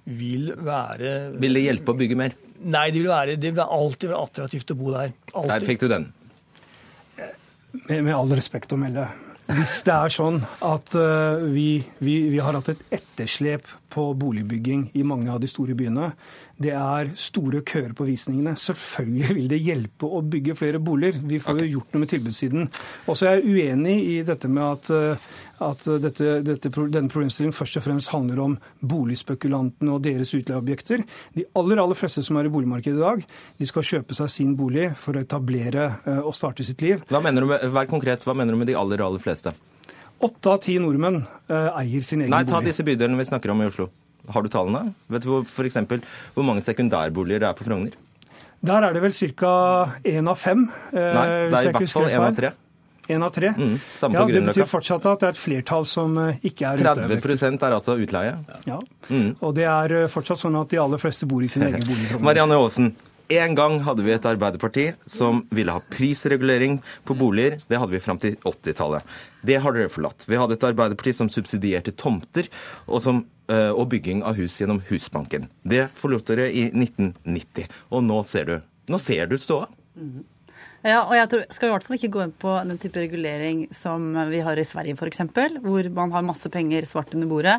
vil 0.04 0.52
være 0.56 1.30
Vil 1.40 1.58
det 1.58 1.66
hjelpe 1.66 1.92
å 1.92 1.98
bygge 1.98 2.18
mer? 2.18 2.36
Nei, 2.60 2.90
det 2.92 3.00
vil, 3.00 3.08
være, 3.08 3.36
det 3.40 3.54
vil 3.54 3.64
alltid 3.64 4.10
være 4.10 4.22
attraktivt 4.26 4.72
å 4.74 4.76
bo 4.76 4.92
der. 4.92 5.12
Altid. 5.32 5.50
Der 5.52 5.64
fikk 5.64 5.80
du 5.80 5.88
den. 5.88 6.06
Med, 7.86 8.02
med 8.04 8.12
all 8.12 8.32
respekt 8.36 8.72
å 8.74 8.78
melde. 8.80 9.06
Hvis 9.50 9.80
det 9.86 9.94
er 9.94 10.12
sånn 10.12 10.42
at 10.62 10.92
uh, 10.94 11.40
vi, 11.50 11.80
vi, 11.98 12.16
vi, 12.30 12.38
har 12.42 12.54
hatt 12.54 12.68
et 12.70 12.82
etterslep 13.00 13.66
på 13.90 14.04
boligbygging 14.18 14.90
i 14.94 15.06
mange 15.06 15.32
av 15.32 15.40
de 15.42 15.48
store 15.50 15.74
byene, 15.78 16.12
det 16.60 16.72
er 16.76 17.10
store 17.16 17.62
køer 17.64 17.94
på 17.96 18.04
visningene. 18.04 18.52
Selvfølgelig 18.60 19.36
vil 19.36 19.46
det 19.48 19.60
hjelpe 19.64 20.08
å 20.08 20.20
bygge 20.20 20.56
flere 20.58 20.80
boliger. 20.82 21.20
Vi 21.24 21.38
får 21.40 21.62
jo 21.62 21.68
gjort 21.76 21.94
noe 21.94 22.02
med 22.02 22.10
tilbudssiden. 22.12 22.66
Også 23.08 23.28
er 23.30 23.38
jeg 23.38 23.54
uenig 23.54 23.94
i 24.04 24.16
dette 24.28 24.50
med 24.52 24.66
at, 24.66 24.90
uh, 24.92 25.30
at 25.70 25.88
dette, 26.04 26.34
dette, 26.44 26.72
denne 26.92 27.12
problemstillingen 27.12 27.56
først 27.56 27.80
og 27.80 27.86
fremst 27.86 28.12
handler 28.12 28.42
om 28.44 28.58
boligspekulantene 28.92 29.94
og 29.94 30.04
deres 30.04 30.34
utleieobjekter. 30.36 31.06
De 31.38 31.46
aller 31.56 31.80
aller 31.80 31.96
fleste 31.96 32.24
som 32.26 32.36
er 32.36 32.50
i 32.50 32.52
boligmarkedet 32.52 33.00
i 33.00 33.06
dag, 33.06 33.24
de 33.56 33.70
skal 33.70 33.88
kjøpe 33.94 34.18
seg 34.20 34.28
sin 34.36 34.52
bolig 34.58 34.90
for 35.00 35.16
å 35.16 35.24
etablere 35.24 35.88
uh, 36.04 36.20
og 36.20 36.36
starte 36.36 36.66
sitt 36.66 36.84
liv. 36.84 37.00
Hva 37.08 37.24
mener 37.24 37.46
du 37.46 37.54
med, 37.54 37.64
vær 37.72 37.88
konkret, 37.88 38.28
hva 38.28 38.36
mener 38.36 38.52
du 38.52 38.60
med 38.60 38.68
de 38.68 38.76
aller 38.76 39.00
aller 39.06 39.22
fleste? 39.22 39.56
Åtte 40.20 40.52
av 40.52 40.60
ti 40.60 40.76
nordmenn 40.76 41.22
uh, 41.24 41.72
eier 41.80 42.04
sin 42.04 42.20
egen 42.20 42.28
bolig. 42.28 42.36
Nei, 42.36 42.44
bolig. 42.44 42.52
Ta 42.52 42.64
disse 42.68 42.84
bydelene 42.84 43.16
vi 43.22 43.28
snakker 43.32 43.56
om 43.56 43.64
i 43.64 43.72
Oslo. 43.72 43.88
Har 44.28 44.44
du 44.44 44.50
tallene? 44.52 44.94
Vet 45.10 45.24
du 45.24 45.42
for 45.48 45.68
eksempel, 45.68 46.04
hvor 46.34 46.46
mange 46.46 46.64
sekundærboliger 46.64 47.42
det 47.42 47.48
er 47.50 47.58
på 47.58 47.66
Frogner? 47.66 47.96
Der 48.60 48.84
er 48.84 48.92
det 48.92 49.00
vel 49.00 49.14
ca. 49.16 49.52
én 50.04 50.28
av 50.28 50.36
fem. 50.36 50.66
Uh, 50.92 50.98
Nei, 51.00 51.28
det 51.48 51.62
er 51.62 51.70
i 51.70 51.72
hvert 51.72 51.94
fall 51.94 52.10
én 52.10 52.26
av 52.26 52.36
tre. 52.36 52.52
En 53.10 53.24
av 53.26 53.32
tre? 53.34 53.48
Mm, 53.56 53.78
ja, 54.12 54.24
Det 54.26 54.42
betyr 54.46 54.68
fortsatt 54.70 55.06
at 55.10 55.22
det 55.22 55.26
er 55.26 55.32
et 55.34 55.40
flertall 55.40 55.86
som 55.88 56.12
eh, 56.20 56.36
ikke 56.46 56.68
er 56.68 56.82
30% 56.84 57.64
er 57.66 57.74
altså 57.74 57.96
utleie? 57.98 58.36
Ja, 58.68 58.76
mm. 59.08 59.32
og 59.40 59.54
det 59.56 59.64
er 59.66 59.94
fortsatt 60.12 60.38
sånn 60.38 60.54
at 60.60 60.70
de 60.70 60.78
aller 60.78 61.00
fleste 61.02 61.26
bor 61.26 61.42
i 61.42 61.48
sin 61.50 61.64
egen 61.66 61.82
bolig. 61.88 62.20
Marianne 62.22 62.60
Aasen, 62.60 62.92
en 63.30 63.54
gang 63.54 63.78
hadde 63.86 64.02
vi 64.02 64.12
et 64.14 64.26
Arbeiderparti 64.26 64.86
som 65.06 65.44
ville 65.54 65.74
ha 65.74 65.82
prisregulering 65.92 66.80
på 67.06 67.14
boliger. 67.14 67.60
Det 67.68 67.78
hadde 67.78 67.94
vi 67.94 68.02
fram 68.02 68.18
til 68.18 68.34
80-tallet. 68.42 69.06
Det 69.46 69.60
har 69.62 69.76
dere 69.76 69.92
forlatt. 69.92 70.26
Vi 70.26 70.38
hadde 70.40 70.56
et 70.58 70.66
Arbeiderparti 70.66 71.14
som 71.16 71.30
subsidierte 71.32 71.94
tomter 71.94 72.50
og, 72.86 72.98
som, 73.04 73.22
eh, 73.52 73.70
og 73.70 73.88
bygging 73.92 74.24
av 74.26 74.40
hus 74.40 74.58
gjennom 74.60 74.82
Husbanken. 74.90 75.46
Det 75.62 75.86
forlot 75.98 76.26
dere 76.32 76.50
i 76.50 76.66
1990. 76.72 77.70
Og 77.94 78.04
nå 78.08 78.20
ser 78.26 78.50
du, 78.50 78.56
nå 78.90 79.00
ser 79.02 79.30
du 79.30 79.38
ståa. 79.38 79.70
Ja, 80.80 81.02
og 81.02 81.12
jeg 81.12 81.28
tror, 81.28 81.42
skal 81.52 81.68
i 81.68 81.72
hvert 81.74 81.84
fall 81.84 81.96
ikke 81.98 82.12
gå 82.14 82.20
inn 82.24 82.32
på 82.40 82.52
den 82.64 82.78
type 82.80 83.02
regulering 83.02 83.66
som 83.74 84.14
vi 84.30 84.40
har 84.40 84.56
i 84.56 84.64
Sverige 84.64 84.96
f.eks., 84.96 85.20
hvor 85.60 85.88
man 85.92 86.14
har 86.14 86.24
masse 86.24 86.48
penger 86.52 86.88
svart 86.88 87.12
under 87.16 87.28
bordet. 87.28 87.58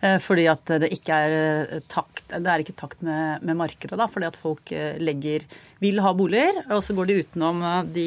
Eh, 0.00 0.16
fordi 0.24 0.46
at 0.48 0.72
det 0.80 0.88
ikke 0.96 1.18
er 1.26 1.36
eh, 1.36 1.82
takt, 1.92 2.24
det 2.32 2.48
er 2.48 2.64
ikke 2.64 2.78
takt 2.80 3.04
med, 3.04 3.44
med 3.44 3.60
markedet. 3.60 3.98
da, 4.00 4.08
Fordi 4.08 4.30
at 4.30 4.40
folk 4.40 4.72
eh, 4.72 4.96
legger, 5.04 5.44
vil 5.84 6.00
ha 6.00 6.14
boliger, 6.16 6.62
og 6.70 6.80
så 6.80 6.96
går 6.96 7.10
de 7.10 7.18
utenom 7.20 7.60
de 7.92 8.06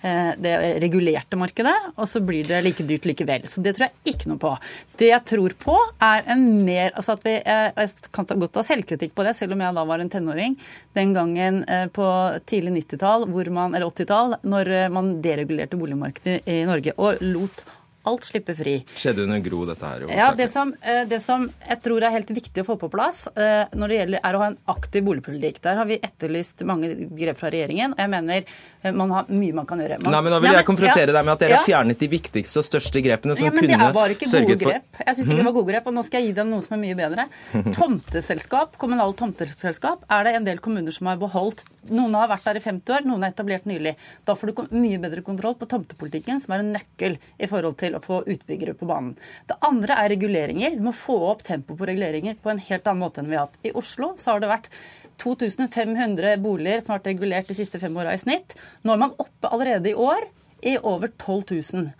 det 0.00 0.54
regulerte 0.82 1.38
markedet, 1.40 1.74
og 1.96 2.06
så 2.06 2.20
blir 2.24 2.46
det 2.46 2.60
like 2.62 2.84
dyrt 2.86 3.08
likevel. 3.08 3.46
Så 3.50 3.62
det 3.64 3.74
tror 3.76 3.88
jeg 3.88 4.14
ikke 4.14 4.30
noe 4.30 4.40
på. 4.42 4.52
Det 5.00 5.10
jeg 5.10 5.26
tror 5.32 5.56
på, 5.58 5.76
er 6.04 6.28
en 6.30 6.44
mer 6.66 6.92
altså 6.92 7.16
at 7.16 7.26
vi, 7.26 7.34
Jeg 7.38 8.12
kan 8.14 8.28
godt 8.28 8.54
ta 8.54 8.64
selvkritikk 8.66 9.14
på 9.16 9.26
det, 9.26 9.34
selv 9.38 9.56
om 9.56 9.64
jeg 9.64 9.76
da 9.76 9.84
var 9.88 10.02
en 10.02 10.12
tenåring 10.12 10.54
den 10.98 11.14
gangen 11.16 11.62
på 11.94 12.06
tidlig 12.48 12.84
90-tall, 12.84 13.26
eller 13.28 13.88
80-tall, 13.88 14.38
når 14.46 14.72
man 14.94 15.16
deregulerte 15.24 15.80
boligmarkedet 15.80 16.40
i 16.46 16.62
Norge 16.68 16.94
og 16.96 17.22
lot 17.24 17.64
alt 18.08 18.26
slipper 18.28 18.56
fri. 18.56 18.74
Skjedde 18.96 19.24
under 19.26 19.42
Gro, 19.44 19.62
dette 19.68 19.90
her? 19.90 20.06
Ja, 20.14 20.30
det 20.36 20.48
som, 20.52 20.72
eh, 20.82 21.04
det 21.08 21.20
som, 21.24 21.46
jeg 21.68 21.80
tror 21.84 22.04
er 22.04 22.14
helt 22.14 22.30
viktig 22.30 22.64
å 22.64 22.66
få 22.66 22.78
på 22.80 22.90
plass, 22.92 23.26
eh, 23.36 23.68
når 23.74 23.92
det 23.92 23.98
gjelder, 23.98 24.20
er 24.24 24.38
å 24.38 24.42
ha 24.42 24.48
en 24.52 24.58
aktiv 24.74 25.04
boligpolitikk. 25.06 25.60
Der 25.64 25.76
har 25.80 25.88
vi 25.88 25.98
etterlyst 25.98 26.64
mange 26.68 26.90
grep 27.18 27.38
fra 27.40 27.52
regjeringen, 27.54 27.94
og 27.96 28.02
jeg 28.02 28.12
mener 28.12 28.44
eh, 28.44 28.92
man 28.92 29.14
har 29.14 29.30
mye 29.30 29.56
man 29.56 29.68
kan 29.68 29.82
gjøre. 29.82 30.00
Man, 30.02 30.12
Nei, 30.12 30.22
men 30.26 30.36
Da 30.36 30.40
vil 30.44 30.56
jeg 30.58 30.68
konfrontere 30.68 31.06
ja, 31.06 31.16
deg 31.18 31.28
med 31.28 31.34
at 31.34 31.44
dere 31.44 31.58
har 31.58 31.64
ja. 31.64 31.68
fjernet 31.68 32.02
de 32.02 32.10
viktigste 32.12 32.62
og 32.62 32.68
største 32.68 33.02
grepene 33.04 33.36
som 33.36 33.44
ja, 33.44 33.52
men 33.54 33.64
kunne 33.64 33.80
det 33.84 33.94
var 33.98 34.14
ikke 34.14 34.30
gode 34.32 34.58
grep. 34.62 35.02
Jeg 35.04 35.18
syns 35.18 35.26
ikke 35.28 35.40
det 35.40 35.48
var 35.48 35.56
gode 35.60 35.72
grep, 35.72 35.90
og 35.90 35.98
nå 35.98 36.06
skal 36.06 36.22
jeg 36.22 36.30
gi 36.30 36.36
deg 36.38 36.50
noe 36.50 36.66
som 36.66 36.76
er 36.78 36.82
mye 36.84 36.98
bedre. 36.98 37.28
Tomteselskap, 37.78 38.78
kommunale 38.80 39.16
tomteselskap, 39.18 40.06
er 40.08 40.28
det 40.28 40.36
en 40.38 40.48
del 40.48 40.62
kommuner 40.64 40.94
som 40.94 41.10
har 41.10 41.20
beholdt. 41.20 41.66
Noen 41.88 42.16
har 42.18 42.28
vært 42.30 42.46
der 42.48 42.60
i 42.60 42.64
50 42.64 42.96
år, 42.96 43.06
noen 43.08 43.24
er 43.24 43.32
etablert 43.32 43.68
nylig. 43.68 43.94
Da 44.28 44.36
får 44.38 44.52
du 44.52 44.64
mye 44.76 45.00
bedre 45.00 45.24
kontroll 45.26 45.56
på 45.58 45.68
tomtepolitikken, 45.70 46.40
som 46.42 46.54
er 46.54 46.64
en 46.64 46.72
nøkkel 46.76 47.16
i 47.16 47.48
forhold 47.50 47.78
til 47.80 47.96
å 47.98 48.04
få 48.04 48.20
utbyggere 48.26 48.76
på 48.78 48.88
banen. 48.88 49.16
Det 49.48 49.58
andre 49.66 49.98
er 50.02 50.12
reguleringer. 50.14 50.78
Vi 50.78 50.86
må 50.86 50.94
få 50.96 51.18
opp 51.32 51.44
tempoet 51.46 51.78
på 51.80 51.88
reguleringer 51.90 52.38
på 52.42 52.52
en 52.52 52.62
helt 52.68 52.88
annen 52.88 53.04
måte 53.04 53.22
enn 53.22 53.30
vi 53.30 53.38
har 53.38 53.48
hatt. 53.48 53.60
I 53.66 53.74
Oslo 53.78 54.14
så 54.18 54.34
har 54.34 54.42
det 54.42 54.50
vært 54.52 54.70
2500 55.18 56.36
boliger 56.42 56.82
som 56.82 56.94
har 56.94 57.00
vært 57.00 57.12
regulert 57.12 57.50
de 57.50 57.58
siste 57.58 57.80
fem 57.82 57.96
åra 57.98 58.14
i 58.14 58.20
snitt. 58.22 58.54
Nå 58.86 58.94
er 58.94 59.02
man 59.02 59.16
oppe 59.18 59.50
allerede 59.50 59.90
i 59.90 59.98
år 59.98 60.28
i 60.66 60.78
over 60.78 61.10
12 61.10 61.42
000. 61.74 61.90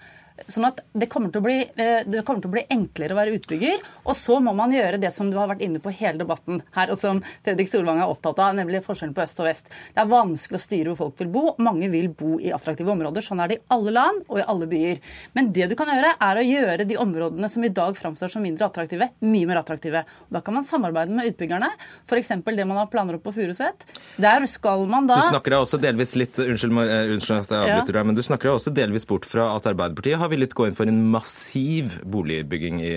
Sånn 0.46 0.68
at 0.68 0.80
det 0.92 1.08
kommer, 1.10 1.32
bli, 1.42 1.58
eh, 1.76 2.04
det 2.06 2.22
kommer, 2.26 2.42
til 2.42 2.50
å 2.50 2.54
bli, 2.54 2.64
enklere 2.70 3.14
å 3.14 3.18
være 3.18 3.34
utbygger. 3.38 3.82
Og 4.04 4.16
så 4.16 4.38
må 4.44 4.54
man 4.56 4.72
gjøre 4.74 5.00
det 5.00 5.10
som 5.14 5.30
du 5.30 5.38
har 5.38 5.50
vært 5.50 5.64
inne 5.64 5.82
på 5.82 5.92
hele 5.94 6.20
debatten 6.20 6.62
her, 6.76 6.92
og 6.92 7.00
som 7.00 7.22
Fredrik 7.46 7.70
Solvang 7.70 8.02
er 8.02 8.10
opptatt 8.10 8.38
av, 8.44 8.54
nemlig 8.58 8.84
forskjellen 8.86 9.14
på 9.16 9.24
øst 9.24 9.42
og 9.42 9.48
vest. 9.48 9.70
Det 9.94 10.02
er 10.02 10.10
vanskelig 10.10 10.60
å 10.60 10.62
styre 10.62 10.92
hvor 10.92 11.00
folk 11.08 11.22
vil 11.22 11.32
bo. 11.34 11.44
Mange 11.64 11.90
vil 11.92 12.10
bo 12.14 12.38
i 12.38 12.52
attraktive 12.54 12.92
områder. 12.94 13.24
Sånn 13.24 13.42
er 13.42 13.52
det 13.52 13.58
i 13.58 13.64
alle 13.74 13.94
land 13.94 14.24
og 14.28 14.40
i 14.40 14.46
alle 14.46 14.68
byer. 14.70 15.02
Men 15.36 15.52
det 15.56 15.70
du 15.72 15.76
kan 15.78 15.90
gjøre, 15.92 16.14
er 16.28 16.40
å 16.40 16.46
gjøre 16.46 16.88
de 16.88 16.98
områdene 17.00 17.50
som 17.50 17.64
i 17.64 17.72
dag 17.74 17.96
framstår 17.98 18.32
som 18.32 18.44
mindre 18.44 18.68
attraktive, 18.68 19.10
mye 19.24 19.48
mer 19.48 19.62
attraktive. 19.62 20.04
Da 20.28 20.42
kan 20.44 20.58
man 20.58 20.66
samarbeide 20.66 21.14
med 21.14 21.32
utbyggerne. 21.32 21.70
F.eks. 22.08 22.32
det 22.44 22.68
man 22.68 22.80
har 22.80 22.90
planer 22.92 23.18
opp 23.18 23.26
på 23.26 23.34
Furuset. 23.36 23.86
Der 24.20 24.46
skal 24.50 24.86
man 24.90 25.08
da 25.08 25.18
Du 25.20 25.28
snakker 25.28 25.54
deg 25.54 25.64
også 25.64 25.80
delvis 25.82 26.14
litt 26.18 26.38
Unnskyld, 26.38 26.74
unnskyld 27.14 27.42
at 27.42 27.52
jeg 27.52 27.64
avbryter 27.66 27.98
deg, 27.98 28.06
men 28.08 28.16
du 28.16 28.22
snakker 28.24 28.50
deg 28.50 28.58
også 28.58 28.72
delvis 28.74 29.06
bort 29.08 29.26
fra 29.28 29.48
at 29.56 29.66
Arbeiderpartiet 29.70 30.20
har 30.20 30.27
har 30.28 30.36
villet 30.36 30.56
gå 30.56 30.68
inn 30.68 30.78
for 30.78 30.90
en 30.90 31.02
massiv 31.12 31.98
boligbygging 32.04 32.82
i, 32.84 32.96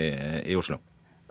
i 0.51 0.59
Oslo. 0.59 0.81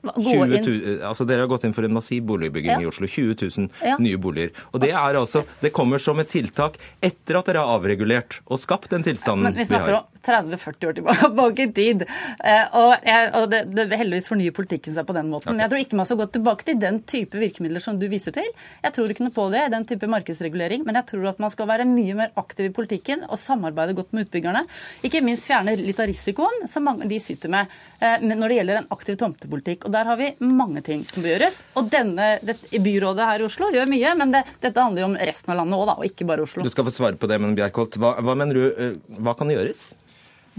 20 0.00 1.02
altså 1.04 1.26
Dere 1.28 1.44
har 1.44 1.50
gått 1.50 1.66
inn 1.68 1.74
for 1.76 1.84
en 1.84 1.92
massiv 1.92 2.24
boligbygging 2.28 2.72
ja. 2.72 2.78
i 2.80 2.88
Oslo. 2.88 3.06
20 3.06 3.36
000 3.36 3.68
ja. 3.84 3.98
nye 4.00 4.20
boliger. 4.20 4.52
Og 4.72 4.80
Det 4.80 4.92
altså, 4.96 5.44
det 5.60 5.72
kommer 5.76 6.00
som 6.00 6.20
et 6.22 6.30
tiltak 6.32 6.78
etter 7.04 7.40
at 7.40 7.50
dere 7.50 7.64
har 7.64 7.76
avregulert 7.76 8.40
og 8.46 8.60
skapt 8.62 8.90
den 8.94 9.04
tilstanden 9.04 9.52
vi, 9.52 9.66
vi 9.68 9.76
har. 9.76 9.98
om 10.00 10.19
30-40 10.26 10.88
år 10.90 10.98
tilbake 10.98 11.66
i 11.66 11.72
tid. 11.76 12.04
Eh, 12.44 12.76
og, 12.78 12.94
jeg, 13.06 13.30
og 13.38 13.48
det, 13.52 13.62
det, 13.74 13.88
Heldigvis 14.00 14.30
fornyer 14.30 14.54
politikken 14.56 14.96
seg 14.96 15.08
på 15.08 15.16
den 15.16 15.30
måten. 15.32 15.48
Okay. 15.48 15.56
Men 15.56 15.64
jeg 15.64 15.72
tror 15.72 15.84
ikke 15.84 16.00
man 16.00 16.10
skal 16.10 16.20
gå 16.20 16.28
tilbake 16.36 16.68
til 16.68 16.80
den 16.82 17.00
type 17.10 17.40
virkemidler 17.40 17.84
som 17.84 17.98
du 18.00 18.06
viser 18.12 18.34
til. 18.36 18.48
Jeg 18.84 18.96
tror 18.96 19.12
ikke 19.12 19.26
noe 19.26 19.34
på 19.34 19.48
det, 19.54 19.66
den 19.74 19.86
type 19.88 20.10
markedsregulering. 20.10 20.84
Men 20.86 21.00
jeg 21.00 21.10
tror 21.14 21.30
at 21.32 21.42
man 21.42 21.52
skal 21.52 21.70
være 21.70 21.88
mye 21.88 22.18
mer 22.18 22.34
aktiv 22.40 22.70
i 22.70 22.74
politikken 22.74 23.26
og 23.28 23.40
samarbeide 23.40 23.96
godt 23.98 24.14
med 24.16 24.28
utbyggerne. 24.28 24.64
Ikke 25.06 25.24
minst 25.24 25.48
fjerne 25.50 25.76
litt 25.80 26.00
av 26.00 26.10
risikoen 26.10 26.66
som 26.70 26.86
mange, 26.86 27.08
de 27.10 27.20
sitter 27.22 27.52
med 27.52 27.70
eh, 27.98 28.20
når 28.24 28.46
det 28.46 28.60
gjelder 28.60 28.82
en 28.82 28.90
aktiv 28.94 29.18
tomtepolitikk. 29.20 29.88
Og 29.88 29.94
Der 29.96 30.08
har 30.08 30.20
vi 30.20 30.32
mange 30.44 30.84
ting 30.86 31.04
som 31.08 31.24
bør 31.24 31.34
gjøres. 31.36 31.60
Og 31.78 31.90
denne, 31.92 32.32
det, 32.44 32.58
Byrådet 32.80 33.26
her 33.26 33.42
i 33.42 33.48
Oslo 33.48 33.70
gjør 33.74 33.90
mye, 33.90 34.14
men 34.18 34.34
det, 34.34 34.44
dette 34.62 34.84
handler 34.84 35.04
jo 35.04 35.10
om 35.10 35.18
resten 35.30 35.54
av 35.54 35.60
landet 35.62 35.80
òg, 35.80 35.94
og 35.96 36.06
ikke 36.08 36.28
bare 36.28 36.46
Oslo. 36.46 36.64
Du 36.66 36.72
skal 36.72 36.86
få 36.88 36.94
svare 36.94 37.20
på 37.20 37.30
det, 37.30 37.40
men 37.42 37.56
Bjerkholt, 37.58 37.98
hva, 38.00 38.16
hva 38.24 38.36
mener 38.38 38.56
du, 38.56 38.64
eh, 38.70 39.18
hva 39.20 39.36
kan 39.38 39.52
gjøres? 39.52 39.90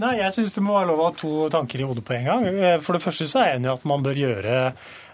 Nei, 0.00 0.16
Jeg 0.22 0.32
syns 0.34 0.56
det 0.56 0.64
må 0.64 0.76
være 0.76 0.88
lov 0.92 1.02
å 1.02 1.10
ha 1.10 1.14
to 1.16 1.32
tanker 1.52 1.82
i 1.82 1.86
hodet 1.86 2.04
på 2.06 2.16
en 2.16 2.28
gang. 2.30 2.48
Eh, 2.48 2.78
for 2.80 2.96
det 2.96 3.04
første 3.04 3.28
så 3.28 3.42
er 3.42 3.50
jeg 3.50 3.60
enig 3.60 3.70
i 3.70 3.74
at 3.74 3.88
man 3.88 4.04
bør 4.06 4.20
gjøre 4.22 4.56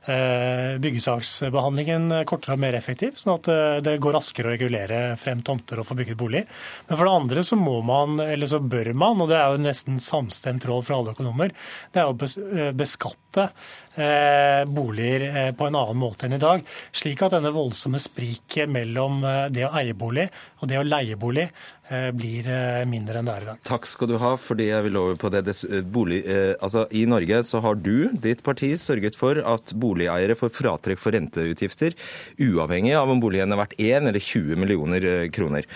Eh, 0.08 0.78
byggesaksbehandlingen 0.80 2.22
kortere 2.24 2.54
og 2.56 2.60
mer 2.62 2.76
effektiv, 2.78 3.18
sånn 3.20 3.34
at 3.34 3.48
eh, 3.52 3.80
det 3.84 3.98
går 4.00 4.14
raskere 4.16 4.48
å 4.48 4.54
regulere 4.54 5.00
frem 5.20 5.42
tomter 5.44 5.82
og 5.82 5.84
få 5.84 5.98
bygget 5.98 6.16
bolig. 6.16 6.40
Men 6.88 6.96
for 6.96 7.04
det 7.04 7.12
andre 7.12 7.44
så 7.44 7.58
må 7.60 7.74
man, 7.84 8.16
eller 8.24 8.48
så 8.48 8.62
bør 8.62 8.94
man, 8.96 9.20
og 9.20 9.28
det 9.28 9.36
er 9.36 9.52
jo 9.52 9.60
nesten 9.66 10.00
samstemt 10.00 10.64
råd 10.70 10.86
fra 10.88 10.96
alle 10.96 11.12
økonomer, 11.12 11.52
det 11.92 12.00
er 12.00 12.08
å 12.08 12.72
beskatte 12.78 13.50
boliger 14.68 15.52
på 15.58 15.66
en 15.66 15.78
annen 15.78 15.98
måte 15.98 16.28
enn 16.28 16.36
i 16.36 16.42
dag. 16.42 16.62
Slik 16.94 17.24
at 17.26 17.34
denne 17.34 17.50
voldsomme 17.54 17.98
spriket 18.02 18.70
mellom 18.70 19.20
det 19.50 19.66
å 19.66 19.72
eie 19.80 19.96
bolig 19.98 20.28
og 20.60 20.70
det 20.70 20.78
å 20.78 20.86
leie 20.86 21.18
bolig 21.18 21.48
Eh, 21.88 22.10
blir 22.12 22.44
eh, 22.52 22.82
mindre 22.84 23.16
enn 23.16 23.28
det 23.28 23.34
er 23.34 23.44
i 23.44 23.48
dag. 23.48 23.60
Takk 23.64 23.86
skal 23.88 24.10
du 24.10 24.18
ha, 24.20 24.34
fordi 24.36 24.66
jeg 24.68 24.84
vil 24.84 24.96
over 25.00 25.14
på 25.20 25.30
det. 25.32 25.40
Eh, 25.48 25.80
bolig, 25.80 26.18
altså, 26.60 26.84
I 26.92 27.06
Norge 27.08 27.40
så 27.48 27.62
har 27.64 27.78
du, 27.80 28.10
ditt 28.12 28.42
parti, 28.44 28.74
sørget 28.76 29.16
for 29.16 29.40
at 29.40 29.72
boligeiere 29.72 30.36
får 30.36 30.52
fratrekk 30.52 31.00
for 31.00 31.16
renteutgifter, 31.16 31.96
uavhengig 32.44 32.92
av 32.98 33.08
om 33.08 33.22
boligen 33.22 33.56
er 33.56 33.62
verdt 33.62 33.78
1 33.80 34.10
eller 34.10 34.20
20 34.20 34.60
millioner 34.60 35.08
kroner. 35.32 35.68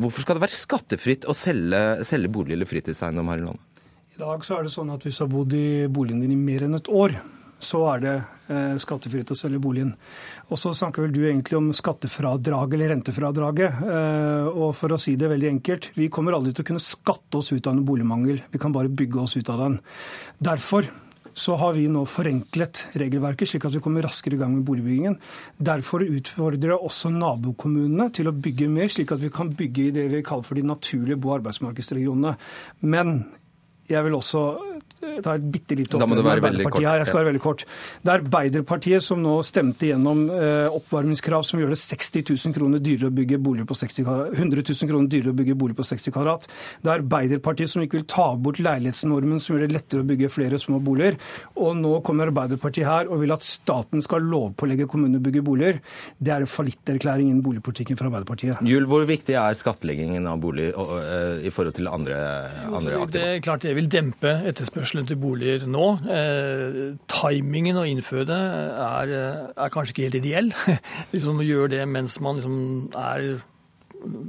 Hvorfor 0.00 0.24
skal 0.24 0.36
det 0.36 0.44
være 0.46 0.56
skattefritt 0.56 1.28
å 1.28 1.36
selge, 1.36 1.82
selge 2.08 2.32
bolig 2.32 2.56
eller 2.56 2.68
fritidseiendom 2.68 3.30
her 3.32 3.40
i 3.40 3.46
landet? 3.46 3.71
I 4.12 4.20
dag 4.20 4.42
så 4.44 4.58
er 4.58 4.66
det 4.66 4.74
sånn 4.74 4.90
at 4.92 5.06
hvis 5.06 5.18
du 5.18 5.22
har 5.24 5.30
bodd 5.32 5.54
i 5.56 5.88
boligen 5.88 6.20
din 6.20 6.34
i 6.34 6.36
mer 6.36 6.66
enn 6.66 6.76
et 6.76 6.88
år, 6.92 7.14
så 7.62 7.78
er 7.94 8.02
det 8.02 8.14
eh, 8.52 8.74
skattefritt 8.82 9.30
å 9.32 9.36
selge 9.38 9.60
boligen. 9.62 9.94
Og 10.50 10.60
så 10.60 10.74
snakker 10.76 11.06
vel 11.06 11.14
du 11.14 11.22
egentlig 11.22 11.56
om 11.56 11.70
skattefradrag 11.72 12.76
eller 12.76 12.92
rentefradraget. 12.92 13.80
Eh, 13.86 14.50
og 14.50 14.74
for 14.76 14.92
å 14.92 15.00
si 15.00 15.14
det 15.16 15.30
veldig 15.32 15.48
enkelt, 15.54 15.92
vi 15.96 16.10
kommer 16.12 16.36
aldri 16.36 16.52
til 16.52 16.66
å 16.66 16.70
kunne 16.72 16.84
skatte 16.84 17.40
oss 17.40 17.54
ut 17.54 17.64
av 17.64 17.72
en 17.72 17.86
boligmangel. 17.88 18.42
Vi 18.52 18.60
kan 18.60 18.74
bare 18.74 18.92
bygge 18.92 19.22
oss 19.22 19.38
ut 19.38 19.48
av 19.48 19.64
den. 19.64 19.80
Derfor 20.42 20.90
så 21.32 21.56
har 21.56 21.72
vi 21.72 21.88
nå 21.88 22.02
forenklet 22.04 22.82
regelverket, 23.00 23.48
slik 23.48 23.64
at 23.64 23.72
vi 23.72 23.80
kommer 23.80 24.04
raskere 24.04 24.36
i 24.36 24.40
gang 24.42 24.52
med 24.58 24.66
boligbyggingen. 24.68 25.16
Derfor 25.56 26.04
utfordrer 26.04 26.74
jeg 26.74 26.84
også 26.90 27.12
nabokommunene 27.14 28.10
til 28.12 28.28
å 28.28 28.36
bygge 28.36 28.68
mer, 28.68 28.92
slik 28.92 29.14
at 29.14 29.22
vi 29.22 29.32
kan 29.32 29.54
bygge 29.56 29.86
i 29.86 29.94
det 29.96 30.10
vi 30.12 30.26
kaller 30.26 30.44
for 30.44 30.60
de 30.60 30.66
naturlige 30.68 31.16
bo- 31.16 31.32
og 31.32 31.38
arbeidsmarkedsregionene. 31.40 32.34
Men 32.84 33.22
jeg 33.88 34.04
vil 34.04 34.14
også 34.14 34.56
ta 35.22 35.34
et 35.36 35.46
bitte 35.54 35.76
lite 35.78 35.96
oppgjør 35.96 36.10
med 36.12 36.30
Arbeiderpartiet 36.36 36.86
her. 36.86 37.00
Jeg 37.02 37.08
skal 37.10 37.20
være 37.20 37.28
veldig 37.30 37.42
kort. 37.42 37.64
Det 38.02 38.12
er 38.12 38.20
Arbeiderpartiet 38.20 39.04
som 39.04 39.22
nå 39.22 39.34
stemte 39.46 39.88
gjennom 39.88 40.24
eh, 40.34 40.68
oppvarmingskrav 40.70 41.44
som 41.46 41.60
gjør 41.62 41.74
det 41.74 41.80
60 41.80 42.24
000 42.30 42.56
kroner 42.56 42.82
dyrere 42.82 43.10
å 43.10 43.16
bygge 43.16 43.40
bolig 43.42 43.66
på 43.68 43.76
60 43.78 44.06
kvadrat, 44.06 44.36
100 44.38 44.64
000 44.68 44.90
kroner 44.92 45.10
dyrere 45.12 45.34
å 45.34 45.38
bygge 45.40 45.56
bolig 45.58 45.78
på 45.78 45.86
60 45.88 46.14
kvadrat. 46.14 46.48
Det 46.82 46.92
er 46.92 47.02
Arbeiderpartiet 47.02 47.72
som 47.72 47.84
ikke 47.84 48.00
vil 48.00 48.08
ta 48.10 48.28
bort 48.38 48.60
leilighetsnormen 48.62 49.42
som 49.42 49.56
gjør 49.56 49.66
det 49.66 49.76
lettere 49.76 50.04
å 50.04 50.08
bygge 50.12 50.30
flere 50.32 50.60
små 50.62 50.80
boliger. 50.84 51.18
Og 51.58 51.74
nå 51.80 51.96
kommer 52.06 52.30
Arbeiderpartiet 52.30 52.88
her 52.88 53.10
og 53.10 53.24
vil 53.24 53.34
at 53.34 53.46
staten 53.46 54.04
skal 54.04 54.26
lovpålegge 54.28 54.88
kommunene 54.90 55.20
å 55.20 55.26
bygge 55.26 55.44
boliger. 55.46 55.82
Det 56.22 56.34
er 56.34 56.46
en 56.46 56.50
fallitterklæring 56.50 57.30
innen 57.32 57.44
boligpolitikken 57.44 57.98
fra 57.98 58.10
Arbeiderpartiet. 58.10 58.62
Jul, 58.68 58.86
hvor 58.90 59.06
viktig 59.08 59.36
er 59.38 59.58
skattleggingen 59.58 60.26
av 60.30 60.40
bolig 60.42 60.70
i 60.70 61.50
forhold 61.52 61.76
til 61.76 61.90
andre, 61.90 62.18
andre 62.70 63.02
aktiver? 63.02 63.12
Det 63.12 63.26
er 63.28 63.44
klart 63.44 63.66
det 63.66 63.74
vil 63.76 63.90
dempe 63.90 64.34
etterspørselen 64.48 64.91
etterspørselen 64.92 65.08
til 65.08 65.20
boliger 65.20 65.66
nå. 65.66 65.86
Eh, 66.10 66.96
timingen 67.08 67.78
å 67.80 67.86
innføre 67.88 68.26
det 68.28 68.40
er, 68.82 69.14
er, 69.56 69.70
kanskje 69.72 69.94
ikke 69.94 70.08
helt 70.08 70.20
ideell. 70.20 70.52
liksom 71.14 71.40
å 71.40 71.46
gjøre 71.46 71.76
det 71.76 71.86
mens 71.88 72.20
man 72.20 72.36
liksom 72.36 72.90
er, 72.94 73.40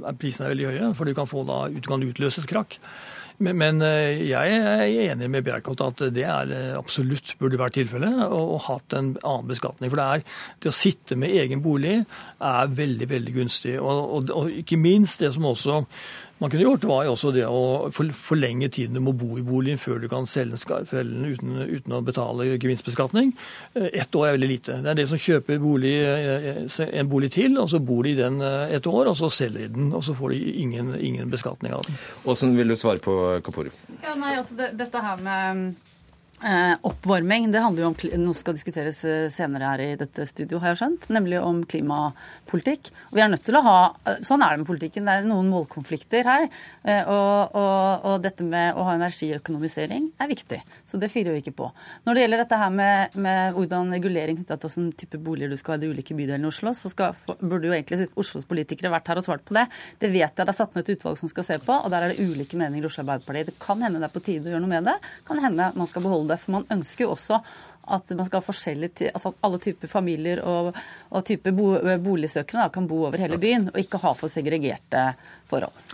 er 0.06 0.16
Prisene 0.20 0.48
er 0.48 0.54
veldig 0.54 0.70
høye, 0.70 0.94
for 0.94 1.04
du 1.04 1.14
kan, 1.14 1.28
få 1.28 1.44
da, 1.44 1.66
du 1.68 1.84
kan 1.84 2.02
utløse 2.02 2.42
et 2.42 2.50
krakk. 2.50 2.78
Men, 3.42 3.56
men, 3.58 3.80
eh, 3.82 4.20
jeg 4.28 4.58
er 4.62 5.10
enig 5.10 5.26
med 5.32 5.42
Bjerkholt 5.42 5.80
at 5.82 6.02
det 6.14 6.22
er 6.22 6.52
eh, 6.54 6.76
absolutt 6.78 7.32
burde 7.40 7.58
vært 7.58 7.74
tilfellet, 7.80 8.20
og, 8.30 8.60
hatt 8.68 8.94
en 8.94 9.16
annen 9.18 9.48
beskatning. 9.50 9.90
For 9.90 9.98
det, 9.98 10.06
er, 10.06 10.38
det 10.62 10.70
å 10.70 10.76
sitte 10.76 11.18
med 11.18 11.34
egen 11.34 11.64
bolig 11.64 11.96
er 12.38 12.70
veldig 12.78 13.08
veldig 13.10 13.34
gunstig. 13.34 13.74
Og, 13.80 14.04
og, 14.04 14.30
og 14.30 14.60
ikke 14.62 14.78
minst 14.78 15.24
det 15.24 15.32
som 15.34 15.50
også 15.50 15.82
man 16.38 16.50
kunne 16.50 16.64
gjort, 16.64 16.84
var 16.84 17.04
jo 17.06 17.12
også 17.14 17.30
det 17.34 17.44
å 17.46 17.90
forlenge 17.94 18.68
tiden 18.74 18.98
du 18.98 19.02
må 19.04 19.14
bo 19.16 19.38
i 19.38 19.44
boligen 19.46 19.78
før 19.80 20.00
du 20.02 20.08
kan 20.10 20.26
selge 20.26 20.58
den 20.90 21.28
uten, 21.30 21.54
uten, 21.62 21.94
å 21.94 22.02
betale 22.04 22.48
gevinstbeskatning. 22.56 23.32
Eh, 23.74 23.88
ett 24.02 24.18
år 24.18 24.28
er 24.28 24.36
veldig 24.36 24.50
lite. 24.50 24.80
Det 24.82 24.92
er 24.92 24.98
de 24.98 25.06
som 25.12 25.20
kjøper 25.20 25.62
bolig, 25.62 25.94
eh, 26.02 26.90
en 26.90 27.10
bolig 27.10 27.32
til, 27.36 27.58
og 27.62 27.70
så 27.70 27.78
bor 27.78 28.02
de 28.04 28.14
i 28.14 28.18
den 28.18 28.42
eh, 28.42 28.74
et 28.76 28.86
år, 28.90 29.12
og 29.12 29.16
så 29.18 29.30
selger 29.30 29.68
de 29.68 29.72
den. 29.78 29.92
Og 29.94 30.04
så 30.04 30.16
får 30.16 30.34
de 30.34 30.42
ingen, 30.66 30.94
ingen 30.98 31.30
beskatning 31.30 31.74
av 31.76 31.86
den. 31.86 31.98
Hvordan 32.26 32.58
vil 32.58 32.74
du 32.74 32.76
svare 32.76 33.02
på 33.04 33.16
Kapur? 33.44 33.70
Ja, 34.02 34.14
nei, 34.18 34.36
altså 34.36 34.58
det, 34.58 34.74
dette 34.78 35.02
her 35.04 35.22
med 35.22 35.74
Eh, 35.74 35.93
oppvarming 36.84 37.52
det 37.52 37.60
handler 37.62 37.84
jo 37.84 37.88
om, 37.90 37.96
noe 38.20 38.36
skal 38.36 38.56
diskuteres 38.56 38.98
eh, 39.08 39.28
senere 39.32 39.68
her 39.70 39.82
i 39.84 39.88
dette 39.98 40.26
studio, 40.28 40.58
har 40.60 40.72
jeg 40.72 40.80
skjønt, 40.80 41.06
nemlig 41.14 41.38
om 41.40 41.62
klimapolitikk. 41.68 42.90
Og 43.10 43.18
vi 43.18 43.22
er 43.24 43.30
nødt 43.32 43.44
til 43.46 43.58
å 43.58 43.62
ha, 43.64 43.78
eh, 44.04 44.18
Sånn 44.24 44.42
er 44.44 44.54
det 44.54 44.62
med 44.62 44.68
politikken. 44.68 45.06
Det 45.06 45.14
er 45.14 45.28
noen 45.28 45.50
målkonflikter 45.52 46.26
her. 46.28 46.46
Eh, 46.82 47.08
og, 47.10 47.54
og, 47.56 48.04
og, 48.04 48.16
dette 48.24 48.44
med 48.46 48.76
å 48.76 48.84
ha 48.88 48.96
energiøkonomisering 48.98 50.10
er 50.20 50.30
viktig. 50.30 50.60
Så 50.84 51.00
det 51.00 51.10
firer 51.12 51.36
vi 51.36 51.44
ikke 51.44 51.54
på. 51.56 51.70
Når 52.06 52.16
det 52.16 52.24
gjelder 52.24 52.42
dette 52.44 52.60
her 52.60 52.74
med, 52.74 53.16
med 53.26 53.56
hvordan 53.56 53.92
regulering 53.94 54.38
knytta 54.40 54.58
til 54.60 54.72
hvilken 54.72 54.92
type 55.00 55.20
boliger 55.24 55.52
du 55.52 55.58
skal 55.60 55.76
ha 55.76 55.80
i 55.80 55.84
de 55.84 55.92
ulike 55.92 56.16
bydelene 56.16 56.48
i 56.48 56.50
Oslo, 56.50 56.74
så 56.76 56.92
skal, 56.92 57.16
burde 57.40 57.70
jo 57.70 57.76
egentlig 57.76 58.10
Oslos 58.20 58.48
politikere 58.48 58.92
vært 58.92 59.12
her 59.12 59.20
og 59.20 59.26
svart 59.26 59.44
på 59.46 59.56
det. 59.56 59.66
Det 60.02 60.10
vet 60.12 60.32
jeg 60.32 60.44
det 60.44 60.52
er 60.52 60.56
satt 60.56 60.74
ned 60.76 60.84
et 60.84 60.98
utvalg 60.98 61.20
som 61.20 61.30
skal 61.30 61.46
se 61.46 61.60
på, 61.62 61.76
og 61.76 61.92
der 61.92 62.06
er 62.06 62.14
det 62.14 62.24
ulike 62.24 62.58
meninger 62.60 62.86
i 62.86 62.90
Oslo 62.90 63.04
Arbeiderparti. 63.04 63.46
Det 63.50 63.58
kan 63.62 63.82
hende 63.84 64.02
det 64.02 64.08
er 64.08 64.14
på 64.14 64.24
tide 64.24 64.48
å 64.48 64.54
gjøre 64.54 64.64
noe 64.64 64.74
med 64.74 64.88
det. 64.90 64.96
Kan 65.28 65.42
hende 65.44 65.70
man 65.78 65.90
skal 65.90 66.04
beholde 66.04 66.23
det. 66.30 66.40
For 66.42 66.56
man 66.56 66.66
ønsker 66.72 67.06
jo 67.06 67.14
også 67.14 67.40
at 67.84 68.14
man 68.16 68.24
skal 68.24 68.40
ha 68.40 68.46
forskjellige, 68.46 69.10
altså 69.12 69.34
alle 69.44 69.60
typer 69.60 69.90
familier 69.90 70.40
og, 70.48 70.72
og 71.12 71.24
typer 71.28 71.52
boligsøkere 72.00 72.64
da, 72.64 72.72
kan 72.72 72.88
bo 72.88 73.02
over 73.04 73.20
hele 73.20 73.36
byen, 73.40 73.68
og 73.74 73.80
ikke 73.80 74.00
ha 74.00 74.14
for 74.16 74.32
segregerte 74.32 75.10
forhold. 75.50 75.84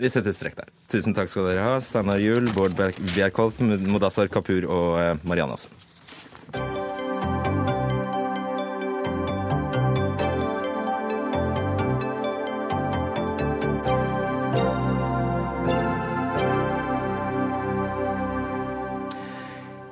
Vi 0.00 0.08
setter 0.12 0.32
strekk 0.36 0.56
der. 0.60 0.72
Tusen 0.92 1.16
takk 1.16 1.28
skal 1.32 1.50
dere 1.50 1.64
ha, 1.64 1.78
Steinar 1.84 2.20
Juel, 2.20 2.48
Bård 2.56 2.76
Bjerkholt, 2.76 3.60
Modassar 3.60 4.30
Kapur 4.32 4.64
og 4.68 5.00
eh, 5.00 5.14
Marianne 5.28 5.56
Aasen. 5.56 5.89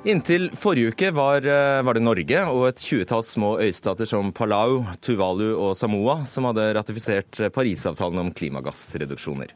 Inntil 0.07 0.47
forrige 0.55 0.93
uke 0.93 1.11
var, 1.11 1.43
eh, 1.43 1.81
var, 1.83 1.93
det 1.93 2.01
Norge 2.05 2.43
og 2.47 2.69
et 2.69 2.79
tjuetalls 2.79 3.33
små 3.35 3.57
øystater 3.59 4.07
som 4.07 4.31
Palau, 4.31 4.85
Tuvalu 5.03 5.49
og 5.51 5.73
Samoa 5.75 6.21
som 6.25 6.45
hadde 6.47 6.69
ratifisert 6.77 7.41
Parisavtalen 7.51 8.21
om 8.21 8.29
klimagassreduksjoner. 8.31 9.51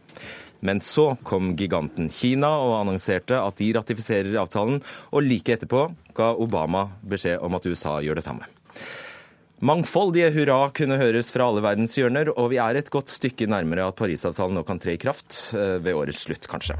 Men 0.60 0.82
så 0.84 1.14
kom 1.24 1.54
giganten 1.56 2.10
Kina 2.12 2.50
og 2.60 2.76
annonserte 2.82 3.40
at 3.40 3.56
de 3.56 3.70
ratifiserer 3.78 4.36
avtalen, 4.42 4.82
og 5.16 5.24
like 5.24 5.56
etterpå 5.56 5.86
ga 6.16 6.34
Obama 6.36 6.90
beskjed 7.08 7.40
om 7.40 7.56
at 7.56 7.68
USA 7.68 8.02
gjør 8.04 8.20
det 8.20 8.26
samme. 8.28 8.50
Mangfoldige 9.64 10.34
hurra 10.36 10.68
kunne 10.76 11.00
høres 11.00 11.32
fra 11.32 11.48
alle 11.48 11.64
verdens 11.64 11.96
hjørner, 11.96 12.34
og 12.36 12.52
vi 12.52 12.60
er 12.60 12.76
et 12.76 12.92
godt 12.92 13.12
stykke 13.12 13.48
nærmere 13.48 13.88
at 13.88 13.96
Parisavtalen 13.96 14.60
nå 14.60 14.66
kan 14.68 14.80
tre 14.84 14.98
i 14.98 15.00
kraft, 15.00 15.56
eh, 15.56 15.80
ved 15.80 15.96
årets 15.96 16.26
slutt 16.28 16.52
kanskje. 16.52 16.76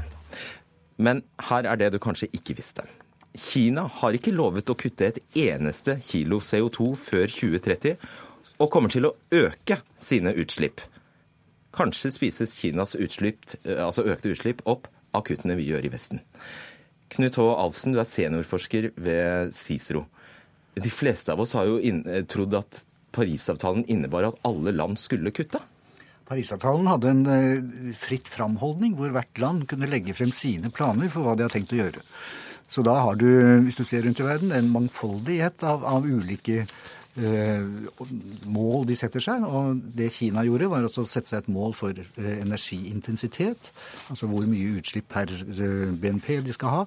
Men 1.00 1.24
her 1.48 1.64
er 1.64 1.80
det 1.80 1.94
du 1.96 1.98
kanskje 1.98 2.28
ikke 2.28 2.60
visste. 2.60 2.84
Kina 3.34 3.88
har 4.00 4.14
ikke 4.14 4.34
lovet 4.34 4.70
å 4.70 4.76
kutte 4.78 5.08
et 5.08 5.18
eneste 5.34 5.96
kilo 6.04 6.38
CO2 6.38 6.92
før 6.98 7.26
2030, 7.32 7.96
og 8.62 8.70
kommer 8.70 8.92
til 8.92 9.08
å 9.08 9.14
øke 9.34 9.80
sine 9.98 10.30
utslipp. 10.38 10.82
Kanskje 11.74 12.12
spises 12.14 12.54
Kinas 12.60 12.94
utslipp, 12.94 13.56
eh, 13.64 13.82
altså 13.82 14.06
økte 14.06 14.30
utslipp 14.30 14.62
opp 14.70 14.86
av 15.14 15.24
kuttene 15.26 15.56
vi 15.58 15.66
gjør 15.72 15.88
i 15.88 15.90
Vesten. 15.90 16.22
Knut 17.14 17.36
H. 17.38 17.48
Alsen, 17.58 17.94
du 17.94 18.00
er 18.00 18.08
seniorforsker 18.08 18.92
ved 18.96 19.52
Cicero. 19.54 20.06
De 20.74 20.90
fleste 20.90 21.30
av 21.34 21.42
oss 21.42 21.54
har 21.54 21.66
jo 21.66 21.78
inn, 21.78 22.02
trodd 22.30 22.54
at 22.58 22.84
Parisavtalen 23.14 23.84
innebar 23.90 24.26
at 24.26 24.38
alle 24.46 24.72
land 24.74 24.98
skulle 24.98 25.30
kutte. 25.34 25.60
Parisavtalen 26.26 26.88
hadde 26.88 27.10
en 27.10 27.26
eh, 27.28 27.92
fritt 27.98 28.30
framholdning 28.32 28.96
hvor 28.98 29.12
hvert 29.14 29.42
land 29.42 29.68
kunne 29.70 29.90
legge 29.90 30.16
frem 30.16 30.32
sine 30.34 30.70
planer 30.74 31.10
for 31.12 31.26
hva 31.26 31.36
de 31.36 31.46
har 31.46 31.52
tenkt 31.52 31.74
å 31.74 31.82
gjøre. 31.82 32.02
Så 32.74 32.82
da 32.82 32.96
har 33.04 33.14
du, 33.20 33.28
hvis 33.62 33.78
du 33.78 33.84
ser 33.86 34.02
rundt 34.02 34.18
i 34.18 34.26
verden, 34.26 34.50
en 34.50 34.72
mangfoldighet 34.72 35.62
av, 35.62 35.84
av 35.86 36.06
ulike 36.10 36.64
eh, 37.14 37.62
mål 38.50 38.86
de 38.88 38.96
setter 38.98 39.22
seg. 39.22 39.44
Og 39.46 39.78
det 39.94 40.10
Kina 40.16 40.42
gjorde, 40.46 40.70
var 40.72 40.86
også 40.88 41.04
å 41.04 41.08
sette 41.08 41.30
seg 41.30 41.44
et 41.44 41.52
mål 41.54 41.76
for 41.78 41.94
eh, 41.94 42.32
energiintensitet. 42.42 43.70
Altså 44.10 44.26
hvor 44.30 44.48
mye 44.50 44.80
utslipp 44.80 45.06
per 45.14 45.30
eh, 45.30 45.92
BNP 46.02 46.40
de 46.48 46.56
skal 46.56 46.74
ha. 46.80 46.82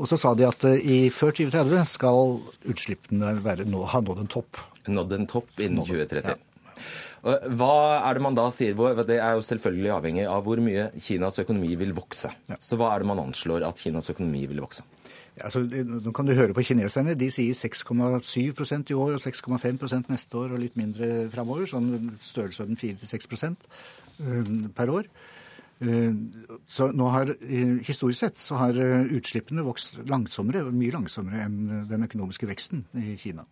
Og 0.00 0.08
så 0.08 0.16
sa 0.20 0.32
de 0.38 0.48
at 0.48 0.64
eh, 0.70 0.80
i 0.80 0.98
før 1.12 1.36
2030 1.36 1.84
skal 1.92 2.38
utslippene 2.72 3.36
være, 3.44 3.68
nå, 3.68 3.84
ha 3.92 4.02
nådd 4.04 4.24
en 4.24 4.34
topp. 4.38 4.64
Nådd 4.88 5.16
en 5.18 5.28
topp 5.28 5.60
innen 5.60 5.84
2030. 5.84 6.32
Ja. 6.32 6.42
Hva 7.26 7.72
er 8.06 8.14
det 8.14 8.22
man 8.22 8.36
da 8.38 8.44
sier? 8.54 8.76
Det 9.02 9.16
er 9.18 9.34
jo 9.34 9.42
selvfølgelig 9.42 9.90
avhengig 9.96 10.28
av 10.30 10.44
hvor 10.46 10.60
mye 10.62 10.92
Kinas 11.02 11.40
økonomi 11.42 11.72
vil 11.80 11.90
vokse. 11.96 12.30
Ja. 12.46 12.58
Så 12.62 12.78
hva 12.78 12.92
er 12.94 13.02
det 13.02 13.08
man 13.10 13.24
anslår 13.24 13.66
at 13.66 13.82
Kinas 13.82 14.12
økonomi 14.12 14.44
vil 14.46 14.62
vokse? 14.62 14.86
Altså, 15.44 15.60
nå 15.84 16.12
kan 16.16 16.24
du 16.28 16.32
høre 16.32 16.54
på 16.56 16.64
kineserne. 16.64 17.16
De 17.18 17.28
sier 17.32 17.56
6,7% 17.56 18.92
i 18.92 18.96
år 18.96 19.16
og 19.18 19.20
6,5% 19.20 20.08
neste 20.12 20.38
år 20.40 20.54
og 20.56 20.62
litt 20.62 20.78
mindre 20.80 21.26
framover. 21.32 21.66
Sånn 21.68 21.90
størrelsesorden 22.24 22.78
4-6 22.80 23.28
eh, 23.44 24.52
per 24.76 24.92
år. 24.94 25.10
Eh, 25.84 26.14
så 26.64 26.88
nå 26.96 27.10
har, 27.12 27.34
eh, 27.36 27.76
Historisk 27.84 28.20
sett 28.20 28.40
så 28.40 28.56
har 28.62 28.80
utslippene 29.12 29.66
vokst 29.66 30.00
langsommere, 30.08 30.64
mye 30.72 30.96
langsommere 30.96 31.44
enn 31.44 31.86
den 31.90 32.08
økonomiske 32.08 32.48
veksten 32.48 32.86
i 32.96 33.16
Kina. 33.20 33.44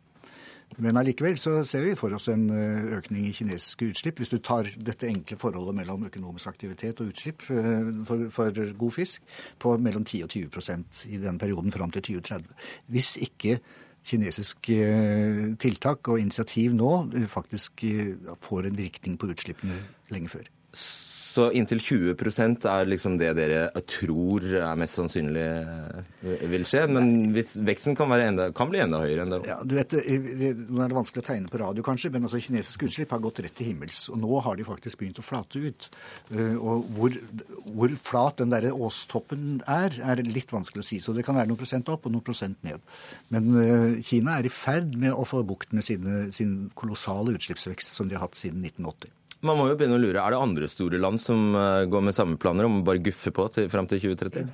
Men 0.83 0.99
allikevel 0.99 1.37
så 1.39 1.59
ser 1.67 1.85
vi 1.85 1.95
for 1.99 2.15
oss 2.17 2.27
en 2.33 2.49
eh, 2.51 2.97
økning 2.97 3.29
i 3.29 3.35
kinesiske 3.37 3.91
utslipp. 3.93 4.19
Hvis 4.21 4.33
du 4.33 4.39
tar 4.43 4.69
dette 4.75 5.09
enkle 5.09 5.39
forholdet 5.39 5.77
mellom 5.79 6.07
økonomisk 6.09 6.51
aktivitet 6.51 7.03
og 7.03 7.13
utslipp 7.13 7.47
eh, 7.55 7.93
for, 8.09 8.27
for 8.35 8.61
god 8.81 8.97
fisk 8.97 9.23
på 9.63 9.77
mellom 9.79 10.05
10 10.05 10.25
og 10.27 10.35
20% 10.35 11.05
i 11.15 11.23
den 11.23 11.39
perioden 11.39 11.75
fram 11.75 11.95
til 11.95 12.07
2030. 12.11 12.69
Hvis 12.95 13.15
ikke 13.23 13.59
kinesiske 14.05 14.79
eh, 14.83 15.43
tiltak 15.63 16.11
og 16.13 16.21
initiativ 16.21 16.75
nå 16.77 16.93
faktisk 17.33 17.87
får 18.45 18.69
en 18.69 18.79
virkning 18.79 19.19
på 19.21 19.31
utslippene 19.33 19.79
lenge 20.13 20.33
før. 20.35 20.51
Så 21.35 21.49
inntil 21.57 21.81
20% 21.83 22.66
er 22.70 22.87
liksom 22.87 23.16
det 23.18 23.33
dere 23.35 23.66
tror 23.90 24.44
er 24.61 24.77
mest 24.79 25.01
sannsynlig 25.01 25.42
eh, 25.42 26.44
vil 26.53 26.66
skje. 26.68 26.85
Men 26.94 27.33
hvis 27.35 27.57
veksten 27.64 27.97
kan, 27.99 28.12
enda, 28.14 28.51
kan 28.55 28.70
bli 28.70 28.83
enda 28.85 29.01
høyere 29.03 29.25
enn 29.25 29.35
det. 29.35 29.40
Ja, 29.49 29.57
du 29.66 29.75
vet, 29.75 29.94
Nå 29.94 30.85
er 30.85 30.92
det 30.92 30.99
vanskelig 30.99 31.25
å 31.25 31.27
tegne 31.27 31.51
på 31.51 31.59
radio, 31.59 31.83
kanskje, 31.87 32.12
men 32.14 32.29
altså 32.29 32.38
kinesiske 32.42 32.87
utslipp 32.87 33.14
har 33.16 33.23
gått 33.25 33.42
rett 33.42 33.57
til 33.59 33.73
himmels. 33.73 34.05
Og 34.14 34.20
nå 34.23 34.42
har 34.47 34.61
de 34.61 34.68
faktisk 34.68 35.03
begynt 35.03 35.18
å 35.18 35.27
flate 35.27 35.64
ut. 35.64 35.88
Eh, 36.31 36.55
og 36.55 36.87
hvor, 36.94 37.18
hvor 37.73 37.97
flat 37.99 38.44
den 38.44 38.55
derre 38.55 38.70
åstoppen 38.70 39.59
er, 39.66 39.99
er 40.14 40.23
litt 40.29 40.55
vanskelig 40.55 40.85
å 40.85 40.88
si. 40.92 41.01
Så 41.03 41.16
det 41.16 41.27
kan 41.27 41.38
være 41.38 41.51
noen 41.51 41.62
prosent 41.64 41.90
opp 41.90 42.07
og 42.07 42.14
noen 42.14 42.27
prosent 42.27 42.62
ned. 42.66 42.85
Men 43.35 43.51
eh, 43.64 43.88
Kina 44.07 44.38
er 44.38 44.47
i 44.47 44.55
ferd 44.55 44.94
med 44.94 45.11
å 45.16 45.27
få 45.27 45.42
bukt 45.47 45.75
med 45.75 45.87
sine, 45.87 46.29
sin 46.37 46.70
kolossale 46.79 47.35
utslippsvekst 47.35 47.99
som 47.99 48.07
de 48.07 48.20
har 48.20 48.29
hatt 48.29 48.38
siden 48.38 48.62
1980. 48.62 49.11
Man 49.45 49.59
må 49.61 49.69
jo 49.69 49.77
begynne 49.77 49.99
å 49.99 50.01
lure. 50.01 50.23
Er 50.23 50.33
det 50.33 50.41
andre 50.41 50.69
store 50.73 51.01
land 51.01 51.21
som 51.21 51.53
eh, 51.59 51.85
går 51.91 52.05
med 52.07 52.17
samme 52.17 52.41
planer 52.41 52.69
om 52.69 52.81
å 52.81 52.85
bare 52.87 53.03
guffe 53.05 53.33
på 53.35 53.47
til, 53.53 53.69
fram 53.73 53.89
til 53.91 54.01
2030? 54.01 54.51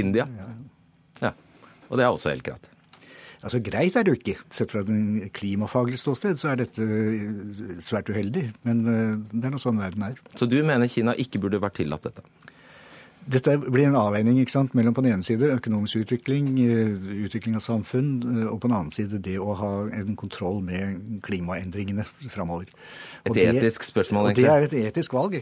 India? 0.00 0.26
Ja. 1.20 1.34
Og 1.90 1.98
det 1.98 2.06
er 2.06 2.14
også 2.14 2.30
helt 2.32 2.46
greit. 2.46 2.68
Altså 3.40 3.60
Greit 3.64 3.96
er 3.96 4.04
det 4.04 4.12
jo 4.12 4.18
ikke. 4.18 4.36
Sett 4.52 4.72
fra 4.72 4.82
et 4.84 5.32
klimafaglig 5.36 5.98
ståsted 6.00 6.40
så 6.40 6.52
er 6.52 6.62
dette 6.62 6.84
eh, 6.84 7.80
svært 7.84 8.12
uheldig. 8.12 8.46
Men 8.68 8.82
eh, 8.84 9.14
det 9.32 9.48
er 9.48 9.54
nå 9.54 9.60
sånn 9.60 9.80
verden 9.80 10.04
er. 10.10 10.20
Så 10.36 10.48
du 10.48 10.58
mener 10.60 10.90
Kina 10.92 11.16
ikke 11.16 11.40
burde 11.42 11.60
vært 11.62 11.78
tillatt 11.80 12.08
dette? 12.08 12.24
Dette 13.30 13.56
blir 13.62 13.88
en 13.88 13.98
avveining 14.00 14.40
ikke 14.42 14.54
sant, 14.54 14.74
mellom 14.78 14.96
på 14.96 15.04
den 15.04 15.14
ene 15.14 15.26
side 15.26 15.52
økonomisk 15.54 16.02
utvikling, 16.04 16.52
utvikling 17.26 17.58
av 17.58 17.64
samfunn, 17.64 18.10
og 18.48 18.58
på 18.58 18.68
den 18.68 18.76
annen 18.76 18.94
side 18.94 19.20
det 19.22 19.36
å 19.38 19.54
ha 19.58 19.72
en 19.94 20.16
kontroll 20.18 20.60
med 20.66 21.20
klimaendringene 21.26 22.06
framover. 22.32 22.70
Et 23.24 23.34
det, 23.36 23.44
etisk 23.52 23.84
spørsmål, 23.84 24.30
egentlig. 24.30 24.46
Og 24.46 24.48
det 24.48 24.52
er 24.54 24.66
et 24.66 24.90
etisk 24.90 25.14
valg, 25.16 25.36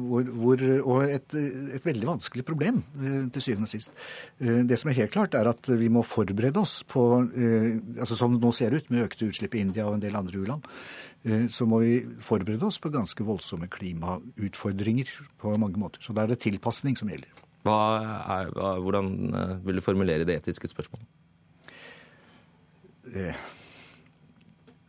hvor, 0.00 0.30
hvor, 0.42 0.64
og 0.82 1.04
et, 1.06 1.36
et, 1.36 1.84
veldig 1.84 2.08
vanskelig 2.08 2.44
problem 2.46 2.80
eh, 2.98 3.20
til 3.34 3.44
syvende 3.44 3.68
og 3.68 3.72
sist. 3.72 3.94
Eh, 4.42 4.62
det 4.66 4.78
som 4.80 4.90
er 4.90 4.98
helt 4.98 5.14
klart, 5.14 5.36
er 5.38 5.50
at 5.52 5.70
vi 5.70 5.90
må 5.92 6.02
forberede 6.06 6.58
oss 6.62 6.80
på 6.88 7.06
eh, 7.30 7.78
altså 8.00 8.18
Som 8.18 8.36
det 8.36 8.42
nå 8.42 8.52
ser 8.56 8.74
ut, 8.74 8.90
med 8.90 9.06
økte 9.06 9.30
utslipp 9.30 9.54
i 9.54 9.62
India 9.62 9.86
og 9.86 9.98
en 9.98 10.02
del 10.02 10.18
andre 10.18 10.42
u-land, 10.42 10.66
så 11.52 11.66
må 11.68 11.82
vi 11.82 11.94
forberede 12.24 12.64
oss 12.64 12.78
på 12.80 12.88
ganske 12.94 13.24
voldsomme 13.28 13.66
klimautfordringer 13.68 15.10
på 15.36 15.52
mange 15.60 15.76
måter. 15.76 16.00
Så 16.00 16.14
da 16.16 16.24
er 16.24 16.32
det 16.32 16.38
tilpasning 16.40 16.96
som 16.96 17.10
gjelder. 17.12 17.28
Er, 17.68 18.48
hvordan 18.80 19.10
vil 19.66 19.76
du 19.76 19.84
formulere 19.84 20.24
det 20.24 20.38
etiske 20.38 20.70
spørsmålet? 20.72 21.04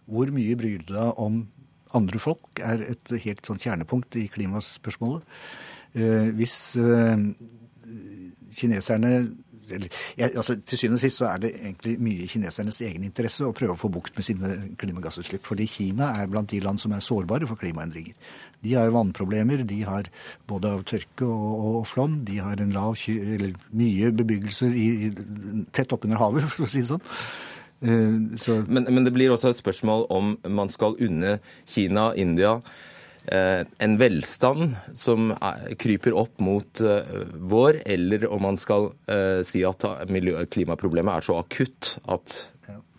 Hvor 0.07 0.31
mye 0.31 0.55
bryr 0.55 0.85
du 0.87 0.93
deg 0.93 1.19
om 1.19 1.41
andre 1.97 2.21
folk, 2.21 2.49
er 2.63 2.83
et 2.93 3.13
helt 3.25 3.45
sånn 3.47 3.59
kjernepunkt 3.61 4.15
i 4.19 4.27
klimaspørsmålet. 4.31 5.25
Eh, 5.91 6.29
hvis 6.37 6.55
eh, 6.79 7.25
kineserne 8.55 9.11
altså, 9.71 10.55
Til 10.65 10.77
syvende 10.77 10.99
og 10.99 11.03
sist 11.03 11.21
så 11.21 11.27
er 11.31 11.41
det 11.43 11.51
egentlig 11.55 11.95
mye 12.03 12.27
kinesernes 12.29 12.81
egen 12.85 13.05
interesse 13.07 13.45
å 13.45 13.53
prøve 13.55 13.75
å 13.75 13.79
få 13.79 13.91
bukt 13.93 14.17
med 14.17 14.27
sine 14.27 14.51
klimagassutslipp. 14.81 15.45
Fordi 15.47 15.67
Kina 15.69 16.11
er 16.21 16.31
blant 16.31 16.51
de 16.51 16.61
land 16.63 16.81
som 16.81 16.95
er 16.95 17.03
sårbare 17.05 17.49
for 17.49 17.59
klimaendringer. 17.61 18.17
De 18.61 18.75
har 18.77 18.93
vannproblemer, 18.93 19.63
de 19.67 19.79
har 19.87 20.09
både 20.49 20.73
av 20.75 20.83
tørke 20.89 21.25
og, 21.27 21.79
og 21.81 21.87
flom. 21.89 22.21
De 22.27 22.41
har 22.43 22.61
en 22.61 22.75
lav, 22.75 22.99
eller 23.07 23.55
mye 23.77 24.11
bebyggelser 24.15 24.75
i, 24.77 24.89
tett 25.73 25.95
oppunder 25.95 26.21
havet, 26.21 26.47
for 26.53 26.67
å 26.67 26.71
si 26.71 26.83
det 26.83 26.91
sånn. 26.93 27.03
Men, 27.81 28.85
men 28.85 29.07
det 29.07 29.13
blir 29.15 29.33
også 29.33 29.55
et 29.55 29.57
spørsmål 29.57 30.05
om 30.13 30.35
man 30.53 30.69
skal 30.69 30.93
unne 31.01 31.39
Kina, 31.65 32.11
India 32.13 32.59
Eh, 32.59 32.90
en 33.29 33.97
velstand 34.01 34.73
som 34.97 35.29
kryper 35.79 36.15
opp 36.17 36.39
mot 36.41 36.81
eh, 36.81 37.11
vår, 37.37 37.83
eller 37.85 38.25
om 38.33 38.41
man 38.47 38.57
skal 38.57 38.89
eh, 39.05 39.43
si 39.45 39.61
at 39.67 39.85
klimaproblemet 40.51 41.19
er 41.19 41.27
så 41.27 41.37
akutt 41.43 41.93
at 42.09 42.39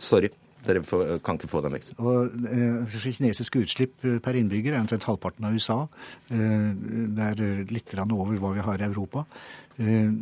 sorry, 0.02 0.30
dere 0.62 0.82
kan 1.24 1.38
ikke 1.38 1.50
få 1.50 1.62
den 1.64 1.74
veksten. 1.74 1.98
Og 1.98 2.36
eh, 2.46 2.94
Kinesiske 3.02 3.64
utslipp 3.64 3.96
per 4.22 4.38
innbygger 4.38 4.76
er 4.76 4.82
omtrent 4.82 5.06
halvparten 5.08 5.46
av 5.48 5.56
USA. 5.56 5.80
Eh, 6.30 6.68
det 7.16 7.30
er 7.32 7.66
litt 7.72 7.94
over 8.04 8.38
hva 8.38 8.52
vi 8.54 8.66
har 8.66 8.82
i 8.82 8.86
Europa. 8.86 9.24
Eh, 9.82 10.12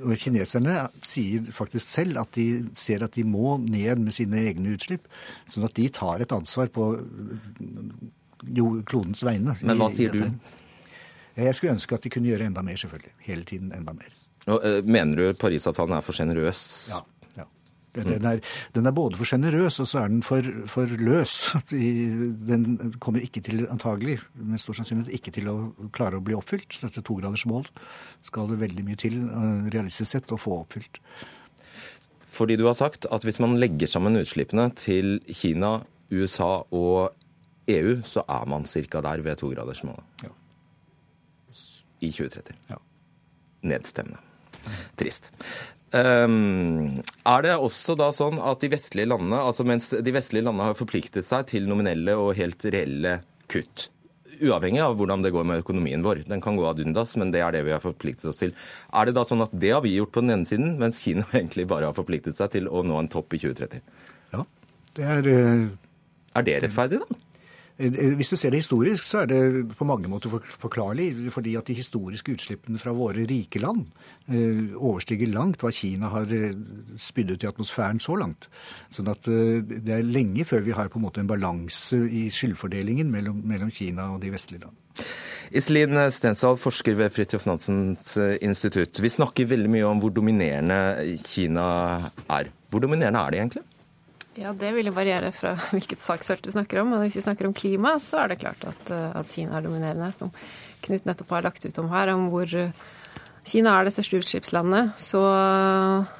og 0.00 0.14
Kineserne 0.20 0.86
sier 1.04 1.50
faktisk 1.52 1.92
selv 1.92 2.22
at 2.22 2.32
de 2.38 2.46
ser 2.78 3.04
at 3.04 3.18
de 3.18 3.26
må 3.28 3.58
ned 3.60 4.00
med 4.00 4.16
sine 4.16 4.40
egne 4.46 4.76
utslipp. 4.76 5.10
Sånn 5.52 5.68
at 5.68 5.76
de 5.76 5.90
tar 5.92 6.24
et 6.24 6.32
ansvar 6.36 6.72
på 6.72 6.94
klodens 8.40 9.24
vegne. 9.26 9.54
Men 9.62 9.80
hva 9.80 9.90
sier 9.94 10.14
du? 10.14 10.24
Jeg 11.40 11.56
skulle 11.56 11.76
ønske 11.76 11.96
at 11.96 12.04
de 12.04 12.12
kunne 12.12 12.28
gjøre 12.30 12.50
enda 12.50 12.64
mer, 12.66 12.76
selvfølgelig. 12.80 13.14
Hele 13.28 13.46
tiden 13.48 13.72
enda 13.76 13.94
mer. 13.96 14.12
Og, 14.48 14.60
uh, 14.60 14.80
mener 14.84 15.16
du 15.16 15.38
Parisavtalen 15.38 15.96
er 15.96 16.04
for 16.04 16.16
sjenerøs? 16.16 16.62
Ja. 16.90 17.00
ja. 17.38 17.46
Den, 17.96 18.26
er, 18.26 18.40
den 18.74 18.88
er, 18.88 18.94
både 18.96 19.18
for 19.18 19.28
sjenerøs, 19.28 19.78
og 19.82 19.88
så 19.90 20.02
er 20.02 20.12
den 20.12 20.22
for, 20.26 20.46
for 20.70 20.90
løs. 21.00 21.36
Den 21.70 22.94
kommer 23.02 23.24
ikke 23.24 23.42
til, 23.46 23.66
antagelig, 23.72 24.18
med 24.34 24.62
stor 24.62 24.78
sannsynlighet, 24.78 25.12
ikke 25.20 25.34
til 25.36 25.50
å 25.52 25.58
klare 25.96 26.18
å 26.18 26.24
bli 26.24 26.36
oppfylt. 26.38 26.80
Dette 26.82 27.04
togradersmål 27.06 27.68
skal 28.26 28.50
det 28.50 28.60
veldig 28.64 28.86
mye 28.88 29.00
til, 29.00 29.20
uh, 29.28 29.68
realistisk 29.72 30.16
sett, 30.16 30.34
å 30.34 30.40
få 30.40 30.62
oppfylt. 30.64 31.02
Fordi 32.30 32.56
du 32.56 32.66
har 32.68 32.78
sagt 32.78 33.08
at 33.10 33.24
hvis 33.26 33.40
man 33.42 33.58
legger 33.60 33.90
sammen 33.90 34.18
utslippene 34.20 34.68
til 34.78 35.18
Kina, 35.34 35.80
USA 36.10 36.60
og 36.74 37.16
EU 37.70 37.98
så 38.06 38.24
er 38.26 38.46
man 38.50 38.66
ca. 38.68 39.02
der 39.06 39.24
ved 39.26 39.40
togradersmålet. 39.40 40.24
Ja. 40.24 40.32
I 42.00 42.10
2030. 42.10 42.56
Ja. 42.70 42.80
Nedstemmende. 43.68 44.20
Trist. 44.96 45.30
Um, 45.90 47.00
er 47.26 47.42
det 47.42 47.56
også 47.58 47.96
da 47.98 48.12
sånn 48.14 48.38
at 48.38 48.62
de 48.62 48.70
vestlige 48.70 49.10
landene, 49.10 49.40
altså 49.42 49.64
mens 49.66 49.88
de 49.90 50.12
vestlige 50.14 50.46
landene 50.46 50.68
har 50.68 50.78
forpliktet 50.78 51.26
seg 51.26 51.48
til 51.50 51.66
nominelle 51.66 52.14
og 52.14 52.36
helt 52.38 52.62
reelle 52.70 53.16
kutt, 53.50 53.88
uavhengig 54.38 54.80
av 54.84 54.94
hvordan 55.00 55.24
det 55.24 55.32
går 55.34 55.48
med 55.48 55.64
økonomien 55.64 56.04
vår. 56.04 56.22
Den 56.30 56.42
kan 56.44 56.56
gå 56.56 56.68
ad 56.68 56.78
undas, 56.84 57.16
men 57.18 57.34
det 57.34 57.42
er 57.42 57.56
det 57.56 57.64
vi 57.66 57.74
har 57.74 57.82
forpliktet 57.82 58.30
oss 58.30 58.38
til. 58.40 58.54
Er 58.94 59.08
det 59.08 59.16
da 59.18 59.26
sånn 59.26 59.42
at 59.44 59.52
det 59.52 59.74
har 59.74 59.82
vi 59.84 59.96
gjort 59.96 60.14
på 60.14 60.22
den 60.22 60.36
ene 60.36 60.48
siden, 60.48 60.76
mens 60.80 61.02
Kina 61.02 61.26
egentlig 61.34 61.66
bare 61.70 61.90
har 61.90 61.98
forpliktet 61.98 62.38
seg 62.38 62.54
til 62.54 62.70
å 62.70 62.84
nå 62.86 63.00
en 63.00 63.10
topp 63.10 63.34
i 63.34 63.42
2030? 63.42 63.82
Ja, 64.36 64.46
det 64.98 65.10
er... 65.16 65.30
Uh... 65.34 65.90
Er 66.38 66.46
det 66.46 66.60
rettferdig, 66.62 67.02
da? 67.02 67.18
Eh, 67.80 67.88
eh, 67.88 68.14
hvis 68.18 68.28
du 68.28 68.36
ser 68.36 68.52
det 68.52 68.60
historisk, 68.60 69.04
så 69.06 69.22
er 69.22 69.30
det 69.30 69.76
på 69.78 69.86
mange 69.88 70.08
måter 70.10 70.32
forklarlig. 70.60 71.10
Fordi 71.32 71.56
at 71.56 71.70
de 71.70 71.78
historiske 71.78 72.34
utslippene 72.36 72.80
fra 72.80 72.92
våre 72.96 73.24
rike 73.28 73.62
land 73.62 73.86
eh, 74.28 74.74
overstiger 74.76 75.32
langt 75.32 75.62
hva 75.64 75.72
Kina 75.74 76.12
har 76.12 76.28
spydd 77.00 77.34
ut 77.34 77.46
i 77.46 77.50
atmosfæren 77.50 78.02
så 78.02 78.18
langt. 78.20 78.50
Sånn 78.92 79.08
at 79.10 79.24
det 79.26 79.94
er 79.94 80.06
lenge 80.06 80.44
før 80.48 80.64
vi 80.66 80.76
har 80.76 80.90
på 80.92 81.00
en 81.00 81.06
måte 81.06 81.22
en 81.22 81.30
balanse 81.30 81.98
i 82.04 82.28
skyldfordelingen 82.32 83.10
mellom, 83.12 83.40
mellom 83.46 83.72
Kina 83.72 84.10
og 84.14 84.20
de 84.24 84.32
vestlige 84.34 84.66
land. 84.66 84.76
Iselin 85.56 85.96
Stensal, 86.14 86.58
forsker 86.60 86.94
ved 86.98 87.10
Fridtjof 87.14 87.46
Nansens 87.48 88.14
institutt. 88.38 89.00
Vi 89.02 89.10
snakker 89.10 89.48
veldig 89.50 89.70
mye 89.72 89.88
om 89.88 90.02
hvor 90.02 90.12
dominerende 90.14 91.16
Kina 91.26 91.66
er. 92.28 92.52
Hvor 92.70 92.84
dominerende 92.84 93.24
er 93.24 93.34
de 93.34 93.40
egentlig? 93.40 93.64
Ja, 94.40 94.54
Det 94.56 94.70
vil 94.72 94.88
jo 94.88 94.96
variere 94.96 95.32
fra 95.36 95.52
hvilket 95.74 96.00
saksfelt 96.00 96.46
du 96.46 96.52
snakker 96.54 96.80
om. 96.80 96.94
Men 96.94 97.04
hvis 97.04 97.18
vi 97.18 97.26
snakker 97.26 97.48
om 97.48 97.56
klima, 97.56 97.98
så 98.00 98.22
er 98.22 98.32
det 98.32 98.40
klart 98.40 98.64
at, 98.64 98.92
eh, 98.94 99.10
at 99.20 99.34
Kina 99.34 99.58
er 99.58 99.66
dominerende. 99.66 100.12
Som 100.16 100.32
Knut 100.80 101.04
nettopp 101.04 101.34
har 101.36 101.44
lagt 101.44 101.66
ut 101.66 101.78
om 101.82 101.90
her, 101.92 102.14
om 102.14 102.30
hvor 102.32 102.48
eh, 102.56 102.72
Kina 103.44 103.74
er 103.76 103.84
det 103.84 103.92
største 103.92 104.20
utslippslandet, 104.20 104.94
så, 105.00 105.20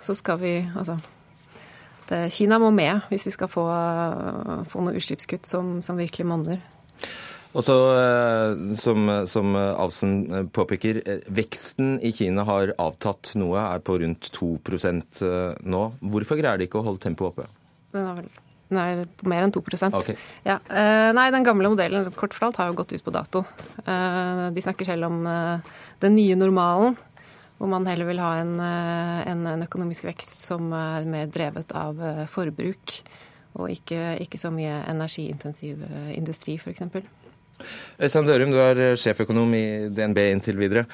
så 0.05 0.17
skal 0.17 0.41
vi 0.41 0.53
Altså 0.75 1.01
Kina 2.33 2.57
må 2.59 2.73
med 2.75 3.05
hvis 3.07 3.29
vi 3.29 3.31
skal 3.31 3.47
få, 3.47 3.63
få 4.67 4.81
noen 4.83 4.97
utslippskutt 4.99 5.47
som, 5.47 5.77
som 5.79 6.01
virkelig 6.01 6.27
monner. 6.27 6.59
Og 7.55 7.63
så, 7.63 7.77
eh, 7.95 8.75
som, 8.81 9.07
som 9.31 9.55
Avsen 9.55 10.49
påpeker, 10.51 11.01
veksten 11.31 12.01
i 12.03 12.11
Kina 12.13 12.45
har 12.49 12.75
avtatt 12.83 13.33
noe, 13.39 13.63
er 13.63 13.85
på 13.87 14.01
rundt 14.03 14.33
2% 14.35 15.23
nå. 15.63 15.87
Hvorfor 16.03 16.43
greier 16.43 16.59
de 16.59 16.67
ikke 16.69 16.83
å 16.83 16.87
holde 16.91 17.05
tempoet 17.07 17.31
oppe? 17.31 17.49
Den 17.95 18.07
er 18.07 18.23
vel 18.23 18.31
Nei, 18.71 19.03
på 19.19 19.27
mer 19.27 19.43
enn 19.43 19.51
2 19.51 19.61
okay. 19.99 20.15
ja. 20.47 20.61
uh, 20.71 21.11
Nei, 21.17 21.27
den 21.35 21.47
gamle 21.47 21.73
modellen 21.73 22.07
kort 22.15 22.37
fortalt, 22.37 22.61
har 22.61 22.71
jo 22.71 22.77
gått 22.79 22.93
ut 22.95 23.03
på 23.03 23.15
dato. 23.15 23.43
Uh, 23.83 24.47
de 24.55 24.63
snakker 24.63 24.87
selv 24.87 25.09
om 25.09 25.25
uh, 25.27 25.81
den 26.03 26.15
nye 26.15 26.37
normalen, 26.39 26.95
hvor 27.59 27.71
man 27.73 27.89
heller 27.91 28.07
vil 28.07 28.23
ha 28.23 28.37
en, 28.41 28.55
en, 28.63 29.43
en, 29.51 29.65
økonomisk 29.67 30.07
vekst 30.07 30.47
som 30.47 30.71
er 30.73 31.09
mer 31.11 31.27
drevet 31.29 31.75
av 31.77 31.99
forbruk, 32.33 32.95
og 33.59 33.75
ikke, 33.75 34.15
ikke, 34.23 34.39
så 34.41 34.49
mye 34.55 34.79
energiintensiv 34.89 35.83
industri, 36.15 36.55
f.eks. 36.57 36.87
Øystein 38.01 38.31
Dørum, 38.31 38.55
du 38.55 38.63
er 38.63 38.97
sjeføkonom 38.97 39.53
i 39.59 39.65
DNB 39.93 40.23
inntil 40.31 40.57
videre. 40.63 40.87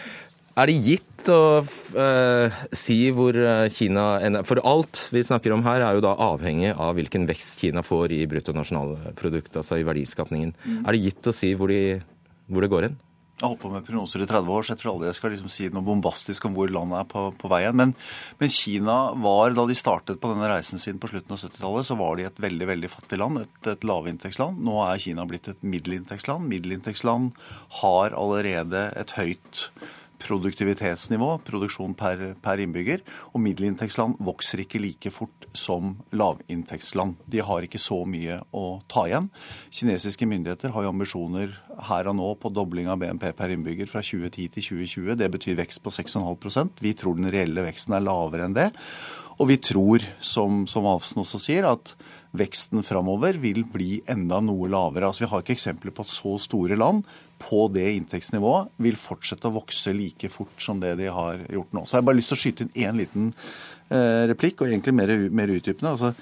Er 0.56 0.70
det 0.70 0.76
gitt 0.86 1.28
å 1.28 1.60
uh, 1.60 2.60
si 2.72 2.98
hvor 3.12 3.36
Kina 3.72 4.04
Kina 4.22 4.42
For 4.46 4.62
alt 4.64 5.02
vi 5.12 5.24
snakker 5.26 5.52
om 5.52 5.64
her, 5.66 5.82
er 5.84 5.98
jo 5.98 6.04
da 6.06 6.14
avhengig 6.30 6.70
av 6.72 6.94
hvilken 6.96 7.26
vekst 7.28 7.60
Kina 7.60 7.82
får 7.84 8.14
i 8.16 8.22
bruttonasjonalprodukt, 8.30 9.58
altså 9.60 9.76
i 9.76 9.84
verdiskapningen. 9.84 10.54
Mm. 10.64 10.84
Er 10.86 10.96
det 10.96 11.02
gitt 11.02 11.28
å 11.28 11.34
si 11.36 11.52
hvor, 11.58 11.72
de, 11.72 11.98
hvor 12.48 12.64
det 12.64 12.72
går 12.72 12.88
hen? 12.88 12.96
Jeg 13.36 13.44
har 13.44 13.50
holdt 13.52 13.60
på 13.66 13.68
med 13.68 13.84
prognoser 13.84 14.22
i 14.24 14.26
30 14.30 14.48
år, 14.48 14.62
så 14.64 14.72
jeg 14.72 14.80
tror 14.80 14.90
aldri 14.94 15.10
jeg 15.10 15.16
skal 15.18 15.32
liksom 15.34 15.50
si 15.52 15.66
noe 15.68 15.84
bombastisk 15.84 16.46
om 16.48 16.54
hvor 16.56 16.70
landet 16.72 17.02
er 17.02 17.08
på, 17.10 17.24
på 17.36 17.50
veien. 17.52 17.76
Men, 17.76 17.90
men, 18.40 18.52
Kina 18.54 18.94
var, 19.20 19.52
da 19.52 19.66
de 19.68 19.76
startet 19.76 20.22
på 20.22 20.30
denne 20.30 20.48
reisen 20.48 20.80
sin 20.80 20.96
på 21.02 21.10
slutten 21.12 21.36
av 21.36 21.42
70-tallet, 21.42 21.84
så 21.84 21.98
var 22.00 22.16
de 22.16 22.24
et 22.24 22.40
veldig 22.40 22.70
veldig 22.70 22.90
fattig 22.94 23.20
land, 23.20 23.42
et, 23.42 23.60
et 23.74 23.84
lavinntektsland. 23.84 24.64
Nå 24.64 24.78
er 24.86 25.04
Kina 25.04 25.28
blitt 25.28 25.50
et 25.52 25.68
middelinntektsland. 25.68 26.48
Middelinntektsland 26.48 27.36
har 27.82 28.16
allerede 28.16 28.86
et 28.96 29.12
høyt 29.18 29.66
produktivitetsnivå, 30.22 31.28
produksjon 31.46 31.94
per, 31.98 32.22
per, 32.42 32.62
innbygger. 32.62 33.02
Og 33.32 33.42
middelinntektsland 33.44 34.18
vokser 34.24 34.62
ikke 34.62 34.80
like 34.82 35.12
fort 35.14 35.48
som 35.56 35.96
lavinntektsland. 36.16 37.16
De 37.30 37.42
har 37.44 37.66
ikke 37.66 37.80
så 37.82 38.02
mye 38.08 38.40
å 38.56 38.64
ta 38.90 39.06
igjen. 39.08 39.28
Kinesiske 39.70 40.28
myndigheter 40.28 40.74
har 40.74 40.86
jo 40.86 40.94
ambisjoner 40.94 41.54
her 41.90 42.10
og 42.10 42.18
nå 42.18 42.32
på 42.40 42.52
dobling 42.54 42.90
av 42.92 43.00
BNP 43.02 43.28
per 43.36 43.52
innbygger 43.54 43.90
fra 43.90 44.04
2010 44.04 44.48
til 44.56 44.68
2020. 44.70 45.12
Det 45.20 45.30
betyr 45.36 45.60
vekst 45.60 45.84
på 45.84 45.92
6,5% 45.94 46.82
Vi 46.84 46.96
tror 46.98 47.18
den 47.18 47.32
reelle 47.32 47.66
veksten 47.66 47.96
er 47.96 48.04
lavere 48.06 48.48
enn 48.48 48.56
det. 48.56 48.70
Og 49.36 49.50
vi 49.50 49.58
tror, 49.60 50.00
som, 50.24 50.64
som 50.70 50.86
Alfsen 50.88 51.20
også 51.20 51.38
sier, 51.42 51.66
at 51.68 51.92
veksten 52.36 52.84
framover 52.86 53.36
vil 53.40 53.66
bli 53.68 54.00
enda 54.08 54.40
noe 54.44 54.68
lavere. 54.72 55.10
Altså 55.10 55.26
Vi 55.26 55.30
har 55.32 55.44
ikke 55.44 55.56
eksempler 55.56 55.92
på 55.92 56.06
at 56.06 56.12
så 56.12 56.36
store 56.40 56.78
land 56.78 57.04
på 57.42 57.66
det 57.72 57.86
inntektsnivået 57.98 58.72
vil 58.82 58.98
fortsette 58.98 59.48
å 59.48 59.56
vokse 59.58 59.92
like 59.94 60.30
fort 60.32 60.60
som 60.62 60.80
det 60.82 60.96
de 61.00 61.08
har 61.12 61.42
gjort 61.52 61.74
nå. 61.76 61.84
Så 61.84 61.96
jeg 61.96 62.02
har 62.02 62.10
bare 62.10 62.20
lyst 62.20 62.32
til 62.32 62.38
å 62.38 62.42
skyte 62.42 62.66
inn 62.66 62.76
én 62.88 63.00
liten 63.00 63.32
eh, 63.90 64.26
replikk, 64.30 64.62
og 64.62 64.70
egentlig 64.70 64.94
mer, 64.96 65.12
mer 65.30 65.52
utdypende. 65.52 65.92
Altså, 65.92 66.12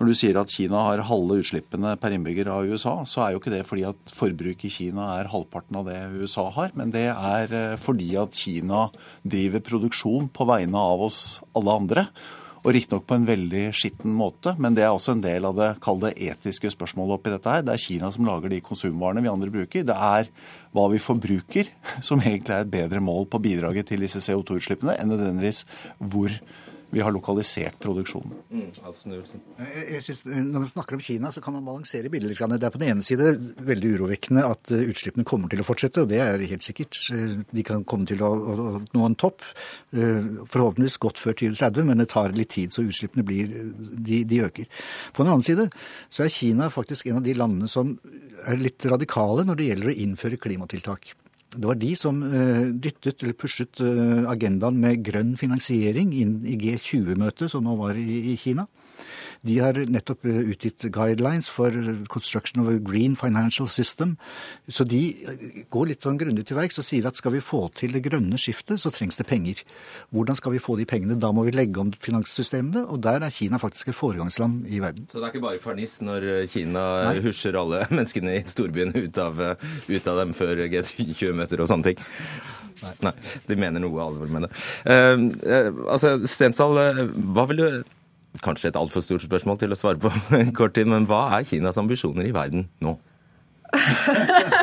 når 0.00 0.08
du 0.08 0.16
sier 0.16 0.38
at 0.40 0.52
Kina 0.52 0.84
har 0.86 1.02
halve 1.10 1.40
utslippene 1.42 1.92
per 2.00 2.14
innbygger 2.16 2.48
av 2.48 2.68
USA, 2.70 2.94
så 3.04 3.24
er 3.24 3.34
jo 3.34 3.40
ikke 3.42 3.52
det 3.52 3.64
fordi 3.68 3.84
at 3.90 4.14
forbruket 4.16 4.68
i 4.70 4.72
Kina 4.72 5.10
er 5.18 5.28
halvparten 5.32 5.76
av 5.76 5.90
det 5.90 5.98
USA 6.16 6.46
har, 6.56 6.72
men 6.78 6.94
det 6.94 7.08
er 7.12 7.56
eh, 7.56 7.78
fordi 7.80 8.14
at 8.20 8.36
Kina 8.36 8.86
driver 9.22 9.66
produksjon 9.66 10.30
på 10.32 10.48
vegne 10.48 10.86
av 10.94 11.08
oss 11.10 11.20
alle 11.58 11.80
andre. 11.82 12.06
Og 12.60 12.74
riktignok 12.76 13.06
på 13.08 13.16
en 13.16 13.26
veldig 13.28 13.62
skitten 13.76 14.12
måte, 14.12 14.52
men 14.60 14.74
det 14.76 14.84
er 14.84 14.92
også 14.92 15.14
en 15.14 15.22
del 15.24 15.46
av 15.48 15.56
det 15.56 15.68
kall 15.80 16.02
det 16.02 16.12
etiske 16.20 16.72
spørsmålet 16.74 17.16
oppi 17.16 17.32
dette 17.32 17.54
her. 17.54 17.64
Det 17.64 17.72
er 17.72 17.80
Kina 17.80 18.10
som 18.12 18.26
lager 18.28 18.52
de 18.52 18.60
konsumvarene 18.64 19.22
vi 19.24 19.32
andre 19.32 19.52
bruker. 19.54 19.86
Det 19.88 19.96
er 19.96 20.28
hva 20.76 20.88
vi 20.92 21.00
forbruker 21.00 21.70
som 22.06 22.20
egentlig 22.20 22.56
er 22.56 22.66
et 22.66 22.74
bedre 22.74 23.00
mål 23.04 23.30
på 23.32 23.40
bidraget 23.42 23.88
til 23.88 24.04
disse 24.04 24.20
CO2-utslippene 24.26 24.98
enn 25.00 25.12
nødvendigvis 25.14 25.64
hvor 26.12 26.36
vi 26.90 27.02
har 27.04 27.12
lokalisert 27.14 27.78
produksjonen. 27.82 28.32
Mm, 28.50 28.70
Jeg, 29.60 29.84
jeg 29.94 30.02
synes, 30.02 30.24
når 30.26 30.64
man 30.64 30.70
snakker 30.70 30.96
om 30.96 31.02
Kina, 31.04 31.30
så 31.30 31.42
kan 31.44 31.54
man 31.54 31.66
balansere 31.66 32.10
bildet 32.10 32.32
litt. 32.32 32.42
Det 32.60 32.66
er 32.66 32.74
på 32.74 32.80
den 32.82 32.90
ene 32.96 33.04
side 33.06 33.30
veldig 33.66 33.92
urovekkende 33.96 34.44
at 34.46 34.72
eh, 34.74 34.86
utslippene 34.90 35.26
kommer 35.28 35.52
til 35.52 35.62
å 35.62 35.66
fortsette, 35.66 36.02
og 36.02 36.10
det 36.10 36.20
er 36.24 36.42
helt 36.50 36.66
sikkert. 36.66 36.98
Eh, 37.14 37.36
De 37.54 37.64
kan 37.66 37.84
komme 37.84 38.08
til 38.10 38.22
å, 38.26 38.30
å, 38.34 38.56
å 38.56 38.82
nå 38.82 39.06
en 39.06 39.18
topp, 39.20 39.46
eh, 39.94 40.44
forhåpentligvis 40.50 40.98
godt 41.02 41.22
før 41.22 41.38
2030, 41.38 41.86
men 41.90 42.02
det 42.02 42.10
tar 42.10 42.34
litt 42.36 42.52
tid, 42.56 42.74
så 42.74 42.84
utslippene 42.86 43.26
blir, 43.26 43.54
de, 44.10 44.22
de 44.26 44.42
øker. 44.48 44.68
På 45.14 45.22
den 45.24 45.32
annen 45.34 45.46
side 45.46 45.70
så 46.10 46.26
er 46.26 46.34
Kina 46.34 46.70
faktisk 46.74 47.06
en 47.10 47.20
av 47.22 47.26
de 47.26 47.36
landene 47.38 47.70
som 47.70 47.94
er 48.48 48.60
litt 48.60 48.84
radikale 48.88 49.46
når 49.46 49.58
det 49.60 49.70
gjelder 49.70 49.92
å 49.92 49.98
innføre 50.06 50.40
klimatiltak. 50.40 51.14
Det 51.50 51.66
var 51.66 51.78
de 51.80 51.94
som 51.98 52.20
eh, 52.22 52.68
dyttet 52.70 53.24
eller 53.24 53.34
pushet 53.34 53.80
eh, 53.82 54.22
agendaen 54.30 54.76
med 54.78 55.02
grønn 55.02 55.32
finansiering 55.38 56.12
inn 56.14 56.36
i 56.46 56.54
G20-møtet 56.60 57.50
som 57.50 57.66
nå 57.66 57.74
var 57.80 57.98
i, 57.98 58.20
i 58.30 58.36
Kina. 58.38 58.68
De 59.46 59.56
har 59.62 59.78
nettopp 59.88 60.26
eh, 60.28 60.42
utgitt 60.52 60.84
guidelines 60.92 61.48
for 61.52 61.72
construction 62.12 62.62
of 62.62 62.68
a 62.68 62.76
green 62.78 63.16
financial 63.16 63.68
system. 63.68 64.16
Så 64.68 64.84
de 64.84 65.00
eh, 65.24 65.44
går 65.72 65.90
litt 65.92 66.04
sånn 66.04 66.20
grundig 66.20 66.46
til 66.48 66.58
verks 66.58 66.80
og 66.82 66.86
sier 66.86 67.08
at 67.08 67.20
skal 67.20 67.34
vi 67.36 67.42
få 67.44 67.62
til 67.78 67.96
det 67.96 68.04
grønne 68.04 68.40
skiftet, 68.40 68.80
så 68.82 68.92
trengs 68.94 69.20
det 69.20 69.28
penger. 69.30 69.64
Hvordan 70.14 70.38
skal 70.38 70.56
vi 70.56 70.62
få 70.62 70.76
de 70.80 70.88
pengene? 70.88 71.18
Da 71.20 71.32
må 71.32 71.46
vi 71.48 71.56
legge 71.56 71.80
om 71.82 71.92
finanssystemene, 71.92 72.84
og 72.86 73.02
der 73.06 73.24
er 73.24 73.34
Kina 73.34 73.60
faktisk 73.62 73.92
et 73.92 73.98
foregangsland 73.98 74.68
i 74.68 74.82
verden. 74.82 75.08
Så 75.10 75.18
det 75.18 75.28
er 75.28 75.34
ikke 75.34 75.46
bare 75.48 75.62
ferniss 75.62 75.98
når 76.04 76.28
Kina 76.50 76.86
husjer 77.24 77.58
alle 77.60 77.84
menneskene 77.94 78.38
i 78.38 78.46
storbyen 78.48 78.94
ut 78.96 79.20
av, 79.20 79.44
ut 79.88 80.10
av 80.12 80.24
dem 80.24 80.36
før 80.36 80.66
G20-møter 80.70 81.64
og 81.64 81.72
sånne 81.72 81.92
ting? 81.92 82.08
Nei. 83.04 83.12
De 83.48 83.56
mener 83.58 83.82
noe 83.82 84.04
alvor 84.04 84.30
med 84.32 84.46
det. 84.46 84.50
Uh, 84.88 85.26
uh, 85.44 85.80
altså, 85.92 86.14
Stensdal, 86.30 86.78
uh, 86.80 87.02
hva 87.34 87.46
vil 87.50 87.60
du 87.60 87.66
Kanskje 88.44 88.70
et 88.70 88.78
altfor 88.78 89.02
stort 89.02 89.24
spørsmål 89.26 89.58
til 89.58 89.74
å 89.74 89.78
svare 89.78 89.98
på 90.00 90.10
kort 90.58 90.76
tid, 90.78 90.86
men 90.90 91.08
hva 91.10 91.26
er 91.38 91.46
Kinas 91.48 91.78
ambisjoner 91.80 92.28
i 92.28 92.34
verden 92.36 92.68
nå? 92.84 92.96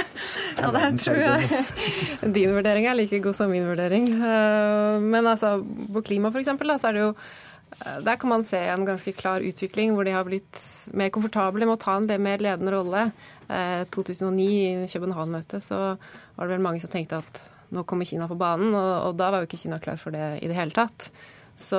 Ja, 0.57 0.71
der 0.73 0.95
tror 0.97 1.19
jeg 1.21 2.31
din 2.33 2.55
vurdering 2.55 2.87
er 2.89 2.97
like 2.97 3.19
god 3.21 3.35
som 3.37 3.51
min 3.53 3.67
vurdering. 3.67 4.07
Eh, 4.09 4.95
Men 5.03 5.27
altså, 5.29 5.59
på 5.93 6.01
klima 6.01 6.31
f.eks., 6.33 6.49
så 6.81 6.89
er 6.89 6.95
det 6.97 7.03
jo 7.03 7.11
eh, 7.13 7.99
der 8.03 8.17
kan 8.17 8.31
man 8.31 8.43
se 8.47 8.57
en 8.57 8.87
ganske 8.87 9.13
klar 9.13 9.45
utvikling 9.45 9.93
hvor 9.93 10.07
de 10.07 10.15
har 10.15 10.25
blitt 10.25 10.57
mer 10.97 11.11
komfortable 11.13 11.67
med 11.67 11.75
å 11.77 11.83
ta 11.83 11.99
en 11.99 12.09
mer 12.23 12.41
ledende 12.41 12.73
rolle. 12.73 13.05
Eh, 13.47 13.85
2009 13.93 14.49
i 14.49 14.89
København-møtet 14.89 15.63
så 15.63 15.79
var 15.93 16.47
det 16.47 16.55
vel 16.55 16.65
mange 16.65 16.81
som 16.81 16.91
tenkte 16.91 17.21
at 17.21 17.45
nå 17.69 17.83
kommer 17.85 18.07
Kina 18.07 18.25
på 18.27 18.39
banen, 18.39 18.73
og, 18.73 18.91
og 19.11 19.17
da 19.19 19.29
var 19.29 19.43
jo 19.43 19.51
ikke 19.51 19.61
Kina 19.61 19.77
klar 19.83 20.01
for 20.01 20.15
det 20.15 20.39
i 20.41 20.49
det 20.49 20.57
hele 20.57 20.73
tatt. 20.73 21.11
Så 21.57 21.77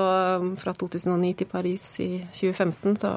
fra 0.59 0.75
2009 0.75 1.37
til 1.39 1.49
Paris 1.51 1.85
i 2.03 2.11
2015 2.35 2.99
så 2.99 3.13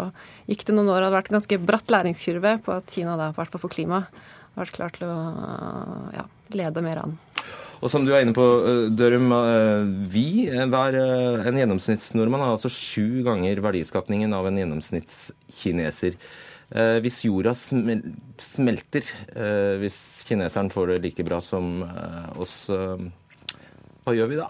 gikk 0.46 0.68
det 0.68 0.76
noen 0.78 0.92
år. 0.94 1.00
Det 1.02 1.08
hadde 1.08 1.18
vært 1.18 1.32
en 1.32 1.40
ganske 1.40 1.60
bratt 1.66 1.94
læringskurve 1.94 2.54
på 2.62 2.76
at 2.76 2.94
Kina 2.94 3.18
da, 3.18 3.32
i 3.32 3.38
hvert 3.40 3.56
fall 3.56 3.64
for 3.64 3.74
klima, 3.74 4.04
har 4.06 4.66
vært 4.66 4.78
klar 4.78 4.94
til 4.94 5.10
å 5.10 5.18
ja, 6.14 6.28
lede 6.54 6.86
mer 6.86 7.02
an. 7.02 7.18
Og 7.82 7.90
som 7.90 8.06
du 8.06 8.12
er 8.14 8.22
inne 8.22 8.36
på, 8.38 8.46
eh, 8.46 8.84
Dørum, 8.94 9.32
eh, 9.34 9.90
vi, 10.14 10.46
hver 10.54 10.98
eh, 11.00 11.48
en 11.50 11.58
gjennomsnittsnordmann, 11.58 12.44
har 12.46 12.54
altså 12.54 12.70
sju 12.70 13.24
ganger 13.26 13.62
verdiskapningen 13.66 14.34
av 14.38 14.48
en 14.48 14.62
gjennomsnittskineser. 14.62 16.18
Hvis 16.72 17.18
jorda 17.26 17.52
smelter, 17.52 19.04
hvis 19.82 19.98
kineseren 20.24 20.70
får 20.72 20.94
det 20.94 21.02
like 21.04 21.26
bra 21.28 21.42
som 21.44 21.82
oss, 22.40 22.72
hva 22.72 24.14
gjør 24.16 24.30
vi 24.32 24.38
da? 24.40 24.48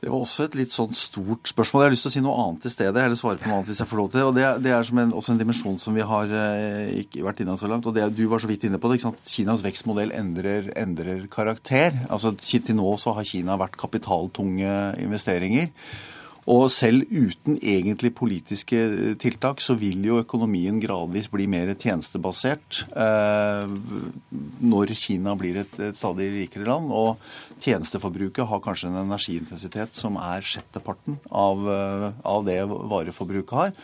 Det 0.00 0.10
var 0.12 0.22
også 0.22 0.46
et 0.46 0.56
litt 0.58 0.74
sånn 0.74 0.92
stort 0.94 1.50
spørsmål. 1.50 1.82
Jeg 1.82 1.88
har 1.88 1.94
lyst 1.94 2.04
til 2.06 2.12
å 2.12 2.14
si 2.14 2.22
noe 2.22 2.42
annet 2.44 2.66
i 2.68 2.72
stedet. 2.72 3.02
eller 3.02 3.18
svare 3.18 3.40
på 3.40 3.48
noe 3.48 3.58
annet 3.58 3.70
hvis 3.72 3.80
jeg 3.82 3.90
får 3.90 4.00
lov 4.00 4.10
til. 4.12 4.26
Og 4.28 4.34
Det, 4.36 4.44
det 4.62 4.74
er 4.74 4.92
en, 5.02 5.14
også 5.18 5.34
en 5.34 5.40
dimensjon 5.40 5.78
som 5.82 5.96
vi 5.96 6.06
har 6.06 6.34
eh, 6.40 6.92
ikke 7.02 7.24
vært 7.26 7.42
inne 7.42 7.56
så 7.58 7.70
langt. 7.70 7.86
og 7.86 7.96
det, 7.96 8.06
Du 8.14 8.26
var 8.30 8.38
så 8.42 8.50
vidt 8.50 8.68
inne 8.68 8.78
på 8.78 8.88
det. 8.88 8.98
ikke 8.98 9.08
sant? 9.10 9.24
Kinas 9.26 9.64
vekstmodell 9.66 10.14
endrer, 10.14 10.70
endrer 10.78 11.26
karakter. 11.26 12.04
Altså 12.08 12.34
Til 12.38 12.78
nå 12.78 12.94
så 12.98 13.16
har 13.16 13.26
Kina 13.26 13.58
vært 13.58 13.78
kapitaltunge 13.80 14.94
investeringer. 15.02 15.72
Og 16.48 16.70
selv 16.72 17.04
uten 17.12 17.58
egentlig 17.60 18.14
politiske 18.16 18.78
tiltak, 19.20 19.60
så 19.60 19.74
vil 19.76 20.06
jo 20.06 20.20
økonomien 20.22 20.78
gradvis 20.80 21.28
bli 21.28 21.44
mer 21.50 21.74
tjenestebasert 21.74 22.84
eh, 22.96 23.74
når 24.64 24.94
Kina 24.96 25.34
blir 25.36 25.60
et, 25.60 25.74
et 25.90 25.98
stadig 25.98 26.30
rikere 26.32 26.64
land. 26.70 26.88
Og 26.88 27.20
tjenesteforbruket 27.64 28.48
har 28.48 28.62
kanskje 28.64 28.88
en 28.88 29.02
energiintensitet 29.02 29.98
som 29.98 30.16
er 30.22 30.46
sjetteparten 30.46 31.18
av, 31.28 31.68
eh, 31.74 32.08
av 32.32 32.48
det 32.48 32.62
vareforbruket 32.64 33.58
har. 33.58 33.76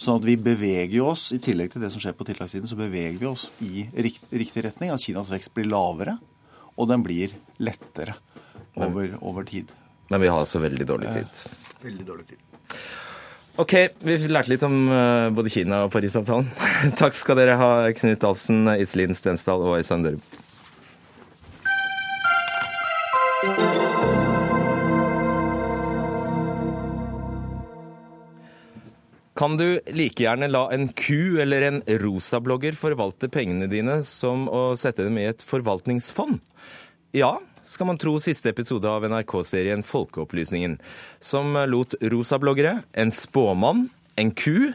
Sånn 0.00 0.20
at 0.20 0.24
vi 0.28 0.38
beveger 0.40 1.04
oss, 1.04 1.28
i 1.36 1.40
tillegg 1.42 1.72
til 1.72 1.84
det 1.84 1.92
som 1.92 2.00
skjer 2.00 2.16
på 2.16 2.24
tiltakssiden, 2.28 2.68
så 2.68 2.80
beveger 2.80 3.20
vi 3.20 3.28
oss 3.28 3.50
i 3.64 3.86
rikt, 3.92 4.24
riktig 4.32 4.64
retning. 4.64 4.92
At 4.92 5.04
Kinas 5.04 5.32
vekst 5.32 5.52
blir 5.56 5.68
lavere, 5.68 6.16
og 6.76 6.88
den 6.88 7.04
blir 7.04 7.36
lettere 7.60 8.16
over, 8.72 9.18
over 9.20 9.48
tid. 9.48 9.72
Men 10.12 10.22
vi 10.22 10.28
har 10.32 10.40
altså 10.40 10.60
veldig 10.64 10.88
dårlig 10.88 11.12
tid. 11.12 11.46
Veldig 11.82 12.06
dårlig 12.06 12.26
tid. 12.30 12.40
Ok, 13.56 13.72
vi 14.04 14.16
lærte 14.28 14.52
litt 14.52 14.64
om 14.66 14.74
eh, 14.92 15.28
både 15.32 15.52
Kina 15.52 15.86
og 15.86 15.92
Parisavtalen. 15.94 16.48
Takk 17.00 17.16
skal 17.16 17.38
dere 17.40 17.56
ha, 17.60 17.70
Knut 17.96 18.26
Alfsen, 18.28 18.66
Iselin 18.76 19.16
Stensdal 19.16 19.64
og 19.64 19.78
Øystein 19.78 20.04
Dørum. 20.04 20.20
Kan 29.36 29.58
du 29.60 29.66
like 29.92 30.24
gjerne 30.24 30.48
la 30.48 30.62
en 30.72 30.88
ku 30.96 31.36
eller 31.42 31.66
en 31.66 31.82
rosablogger 32.00 32.76
forvalte 32.76 33.28
pengene 33.28 33.68
dine 33.68 33.98
som 34.08 34.46
å 34.48 34.70
sette 34.80 35.04
dem 35.04 35.18
i 35.20 35.26
et 35.28 35.44
forvaltningsfond? 35.44 36.40
Ja, 37.16 37.34
skal 37.66 37.86
man 37.86 37.98
tro 37.98 38.14
siste 38.22 38.50
episode 38.50 38.88
av 38.88 39.04
NRK-serien 39.10 39.82
Folkeopplysningen, 39.82 40.78
som 41.20 41.56
lot 41.68 41.94
rosabloggere, 42.00 42.80
en 42.92 43.10
spåmann, 43.10 43.88
en 44.16 44.30
ku 44.30 44.72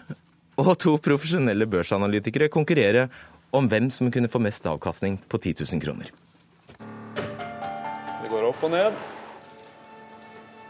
og 0.60 0.74
to 0.82 0.98
profesjonelle 1.02 1.66
børsanalytikere 1.72 2.52
konkurrere 2.52 3.08
om 3.56 3.68
hvem 3.72 3.90
som 3.92 4.12
kunne 4.12 4.30
få 4.32 4.42
mest 4.44 4.66
avkastning 4.68 5.18
på 5.28 5.40
10 5.40 5.56
000 5.72 5.82
kroner. 5.84 6.12
Det 8.22 8.30
går 8.30 8.50
opp 8.52 8.64
og 8.64 8.72
ned. 8.72 9.00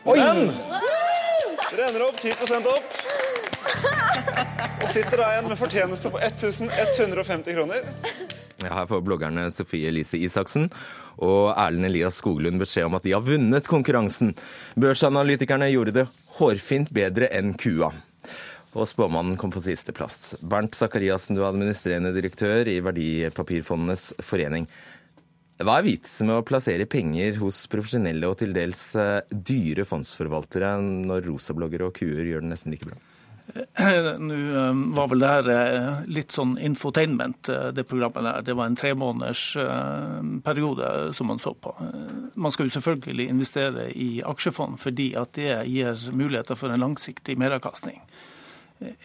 Men 0.05 0.47
renner 1.77 2.05
opp 2.07 2.21
10% 2.21 2.69
opp. 2.71 2.95
Og 4.81 4.87
sitter 4.89 5.21
da 5.21 5.27
igjen 5.33 5.49
med 5.51 5.59
fortjeneste 5.59 6.11
på 6.13 6.21
1150 6.25 7.57
kroner. 7.57 7.85
Ja, 8.61 8.75
her 8.75 8.87
får 8.89 9.01
bloggerne 9.05 9.47
Sofie 9.53 9.89
Elise 9.89 10.19
Isaksen 10.21 10.69
og 11.21 11.51
Erlend 11.55 11.89
Elias 11.89 12.19
Skoglund 12.21 12.61
beskjed 12.61 12.87
om 12.87 12.97
at 12.97 13.05
de 13.05 13.15
har 13.15 13.25
vunnet 13.25 13.69
konkurransen. 13.69 14.35
Børsanalytikerne 14.79 15.69
gjorde 15.71 15.95
det 15.95 16.07
hårfint 16.37 16.91
bedre 16.93 17.29
enn 17.33 17.55
kua. 17.57 17.91
Og 18.71 18.87
spåmannen 18.87 19.35
kom 19.39 19.51
på 19.51 19.63
sisteplass. 19.63 20.37
Bernt 20.39 20.77
Sakariassen, 20.77 21.35
du 21.35 21.43
er 21.43 21.49
administrerende 21.49 22.13
direktør 22.15 22.69
i 22.71 22.79
Verdipapirfondenes 22.85 24.13
forening. 24.23 24.69
Hva 25.61 25.77
er 25.77 25.85
vitsen 25.85 26.29
med 26.29 26.39
å 26.39 26.45
plassere 26.47 26.87
penger 26.89 27.35
hos 27.41 27.65
profesjonelle 27.69 28.29
og 28.31 28.39
til 28.39 28.55
dels 28.55 28.81
eh, 28.97 29.19
dyre 29.29 29.85
fondsforvaltere 29.85 30.71
når 30.81 31.27
rosabloggere 31.27 31.91
og 31.91 31.97
kuer 31.99 32.23
gjør 32.25 32.45
det 32.45 32.53
nesten 32.53 32.73
like 32.73 32.87
bra? 32.87 32.97
Nå 34.19 34.33
eh, 34.33 34.73
var 34.95 35.07
vel 35.11 35.23
det 35.23 35.29
her 35.29 35.49
eh, 35.51 36.01
litt 36.11 36.31
sånn 36.35 36.53
infotainment, 36.61 37.49
eh, 37.51 37.69
det 37.75 37.83
programmet 37.89 38.23
der. 38.23 38.45
Det 38.47 38.55
var 38.55 38.69
en 38.69 38.77
tremåneders 38.79 39.43
periode 40.45 40.91
som 41.17 41.31
man 41.31 41.41
så 41.41 41.53
på. 41.53 41.73
Man 42.35 42.53
skal 42.53 42.69
jo 42.69 42.75
selvfølgelig 42.77 43.27
investere 43.33 43.89
i 43.91 44.09
aksjefond 44.25 44.79
fordi 44.81 45.11
at 45.19 45.33
det 45.37 45.49
gir 45.69 45.99
muligheter 46.15 46.59
for 46.59 46.71
en 46.71 46.83
langsiktig 46.83 47.37
meravkastning. 47.39 47.99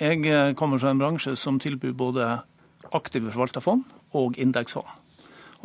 Jeg 0.00 0.54
kommer 0.56 0.80
fra 0.80 0.94
en 0.94 1.00
bransje 1.02 1.34
som 1.36 1.58
tilbyr 1.60 1.92
både 1.96 2.38
aktive 2.96 3.32
forvalta 3.34 3.60
fond 3.60 3.84
og 4.16 4.38
indeksfond. 4.40 4.88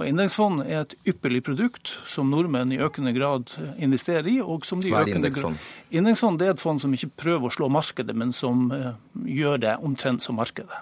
Og 0.01 0.07
Indeksfond 0.09 0.63
er 0.65 0.79
et 0.81 0.95
ypperlig 1.05 1.43
produkt 1.45 1.91
som 2.09 2.31
nordmenn 2.33 2.71
i 2.73 2.79
økende 2.81 3.13
grad 3.13 3.51
investerer 3.77 4.29
i. 4.31 4.39
og 4.41 4.65
som 4.65 4.81
de 4.81 4.89
Hva 4.89 5.03
er 5.05 5.13
indeksfond? 5.13 5.59
Indeksfond 5.93 6.41
det 6.41 6.47
er 6.47 6.55
et 6.55 6.63
fond 6.63 6.81
som 6.81 6.93
ikke 6.95 7.11
prøver 7.21 7.51
å 7.51 7.53
slå 7.53 7.69
markedet, 7.69 8.15
men 8.17 8.33
som 8.33 8.71
eh, 8.73 8.95
gjør 9.29 9.61
det 9.61 9.75
omtrent 9.85 10.25
som 10.25 10.39
markedet. 10.41 10.79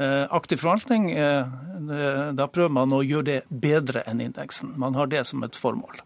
Eh, 0.00 0.26
aktiv 0.34 0.64
forvaltning, 0.64 1.12
eh, 1.14 1.46
da 2.34 2.48
prøver 2.50 2.74
man 2.74 2.90
å 2.96 3.04
gjøre 3.06 3.28
det 3.28 3.40
bedre 3.48 4.02
enn 4.10 4.24
indeksen. 4.24 4.74
Man 4.80 4.98
har 4.98 5.06
det 5.12 5.22
som 5.30 5.46
et 5.46 5.58
formål. 5.58 6.02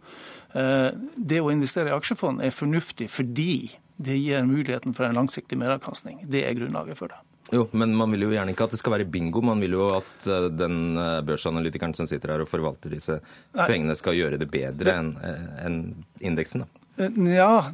Det 0.54 1.40
å 1.42 1.50
investere 1.50 1.90
i 1.90 1.94
aksjefond 1.96 2.38
er 2.46 2.52
fornuftig 2.54 3.08
fordi 3.10 3.72
det 3.98 4.14
gir 4.20 4.44
muligheten 4.46 4.94
for 4.94 5.08
en 5.08 5.16
langsiktig 5.18 5.58
meravkastning. 5.58 6.20
Det 6.30 6.44
er 6.46 6.54
grunnlaget 6.54 7.00
for 7.00 7.10
det. 7.10 7.18
Jo, 7.52 7.66
men 7.76 7.92
man 7.96 8.14
vil 8.14 8.24
jo 8.24 8.30
gjerne 8.32 8.54
ikke 8.54 8.64
at 8.64 8.72
det 8.72 8.80
skal 8.80 8.94
være 8.96 9.08
bingo. 9.10 9.42
Man 9.44 9.60
vil 9.60 9.76
jo 9.76 9.88
at 9.92 10.28
eh, 10.30 10.46
den 10.54 10.96
eh, 10.96 11.18
børsanalytikeren 11.28 11.92
som 11.96 12.08
sitter 12.08 12.32
her 12.32 12.44
og 12.44 12.48
forvalter 12.48 12.94
disse 12.94 13.18
Nei. 13.20 13.66
pengene, 13.68 13.96
skal 13.98 14.16
gjøre 14.16 14.40
det 14.40 14.48
bedre 14.52 14.96
enn 15.00 15.12
en 15.20 15.44
enn 15.66 15.78
indeksen. 16.24 16.64
da. 16.64 16.83
Eh, 16.96 17.34
ja, 17.34 17.66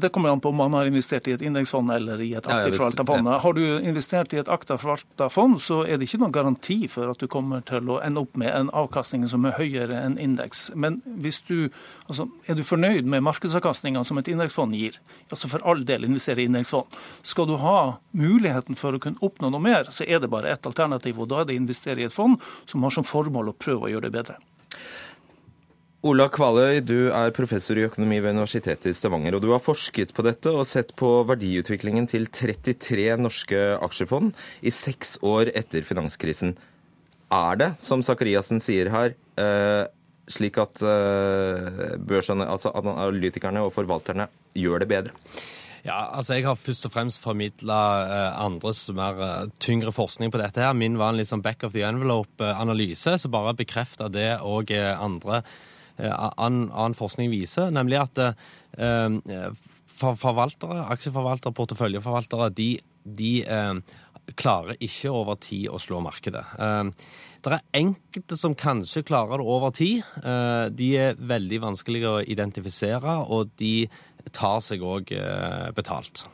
det 0.00 0.08
kommer 0.08 0.28
an 0.28 0.40
på 0.40 0.48
om 0.48 0.56
man 0.56 0.72
har 0.72 0.86
investert 0.86 1.28
i 1.28 1.32
et 1.32 1.42
indeksfond 1.42 1.92
eller 1.92 2.20
i 2.20 2.32
et 2.34 2.46
aktivt 2.46 2.76
forvalta 2.76 3.04
fond. 3.06 3.28
Har 3.28 3.52
du 3.54 3.62
investert 3.78 4.32
i 4.34 4.40
et 4.42 4.48
aktivt 4.48 4.82
forvalta 4.82 5.28
fond, 5.30 5.60
så 5.62 5.84
er 5.86 6.00
det 6.00 6.08
ikke 6.08 6.20
noen 6.24 6.34
garanti 6.34 6.78
for 6.90 7.12
at 7.12 7.22
du 7.22 7.28
kommer 7.30 7.62
til 7.66 7.92
å 7.94 8.00
ende 8.02 8.24
opp 8.26 8.34
med 8.34 8.50
en 8.50 8.72
avkastning 8.74 9.28
som 9.30 9.46
er 9.46 9.54
høyere 9.60 10.00
enn 10.02 10.18
indeks. 10.22 10.72
Men 10.74 10.98
hvis 11.22 11.40
du, 11.46 11.68
altså, 12.08 12.26
er 12.50 12.58
du 12.58 12.64
fornøyd 12.66 13.06
med 13.06 13.22
markedsavkastninga 13.28 14.02
som 14.04 14.18
et 14.18 14.32
indeksfond 14.34 14.74
gir, 14.74 14.98
altså 15.30 15.52
for 15.52 15.62
all 15.62 15.86
del 15.86 16.08
investere 16.08 16.42
i 16.42 16.50
indeksfond, 16.50 16.90
skal 17.22 17.46
du 17.46 17.54
ha 17.62 17.78
muligheten 18.18 18.78
for 18.78 18.96
å 18.96 19.02
kunne 19.02 19.22
oppnå 19.22 19.52
noe 19.54 19.62
mer, 19.62 19.94
så 19.94 20.08
er 20.08 20.18
det 20.22 20.32
bare 20.32 20.50
ett 20.50 20.66
alternativ, 20.66 21.22
og 21.22 21.30
da 21.30 21.44
er 21.44 21.48
det 21.48 21.54
å 21.54 21.62
investere 21.62 22.02
i 22.02 22.10
et 22.10 22.14
fond 22.14 22.40
som 22.66 22.82
har 22.82 22.98
som 22.98 23.06
formål 23.06 23.54
å 23.54 23.58
prøve 23.62 23.86
å 23.86 23.94
gjøre 23.94 24.10
det 24.10 24.16
bedre. 24.18 24.42
Ola 26.06 26.28
Kvaløy, 26.30 26.84
du 26.86 27.08
er 27.10 27.32
professor 27.34 27.74
i 27.80 27.82
økonomi 27.82 28.20
ved 28.22 28.36
Universitetet 28.36 28.92
i 28.92 28.94
Stavanger. 28.94 29.34
og 29.34 29.42
Du 29.42 29.48
har 29.50 29.62
forsket 29.64 30.12
på 30.14 30.22
dette 30.22 30.52
og 30.54 30.68
sett 30.70 30.92
på 30.94 31.08
verdiutviklingen 31.26 32.06
til 32.06 32.28
33 32.30 33.16
norske 33.18 33.58
aksjefond 33.82 34.30
i 34.62 34.70
seks 34.70 35.16
år 35.26 35.50
etter 35.58 35.82
finanskrisen. 35.82 36.54
Er 37.34 37.58
det, 37.58 37.70
som 37.82 38.06
Sakariassen 38.06 38.62
sier 38.62 38.92
her, 38.94 39.16
eh, 39.34 39.90
slik 40.30 40.62
at 40.62 40.78
eh, 40.78 41.98
børsene, 41.98 42.46
altså 42.46 42.70
analytikerne 42.70 43.66
og 43.66 43.74
forvalterne 43.74 44.30
gjør 44.54 44.84
det 44.84 44.92
bedre? 44.94 45.10
Ja, 45.82 46.12
altså 46.14 46.38
Jeg 46.38 46.46
har 46.46 46.54
først 46.54 46.86
og 46.86 46.94
fremst 46.94 47.18
formidla 47.18 47.84
eh, 48.06 48.42
andres 48.46 48.86
mer 48.94 49.50
tyngre 49.58 49.90
forskning 49.90 50.30
på 50.30 50.38
dette. 50.38 50.62
her. 50.62 50.72
Min 50.72 50.98
var 50.98 51.10
en 51.10 51.16
litt 51.18 51.34
sånn 51.34 51.42
back 51.42 51.64
of 51.64 51.72
the 51.72 51.82
envelope-analyse, 51.82 53.18
som 53.18 53.30
bare 53.32 53.58
bekrefta 53.58 54.06
det 54.06 54.36
andre 54.38 55.42
Eh, 55.42 55.74
annen, 55.98 56.68
annen 56.70 56.96
forskning 56.98 57.30
viser, 57.32 57.70
nemlig 57.74 58.00
at 58.02 58.20
eh, 58.22 59.46
forvaltere, 59.96 60.82
aksjeforvaltere, 60.92 61.54
porteføljeforvaltere, 61.56 62.50
de, 62.56 62.70
de 63.18 63.32
eh, 63.44 63.96
klarer 64.36 64.80
ikke 64.82 65.12
over 65.14 65.38
tid 65.40 65.70
å 65.70 65.80
slå 65.80 66.02
markedet. 66.04 66.42
Det 67.46 67.52
er 67.54 67.78
enkelte 67.78 68.34
som 68.40 68.56
kanskje 68.58 69.04
klarer 69.06 69.38
det 69.38 69.46
over 69.46 69.70
tid. 69.70 70.00
De 70.74 70.88
er 70.98 71.20
veldig 71.30 71.60
vanskelige 71.62 72.10
å 72.10 72.24
identifisere, 72.26 73.20
og 73.22 73.52
de 73.62 73.86
tar 74.34 74.58
seg 74.66 74.82
òg 74.82 75.14
betalt. 75.78 76.24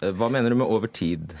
Hva 0.00 0.30
mener 0.32 0.54
du 0.54 0.62
med 0.62 0.72
over 0.72 0.88
tid? 0.88 1.36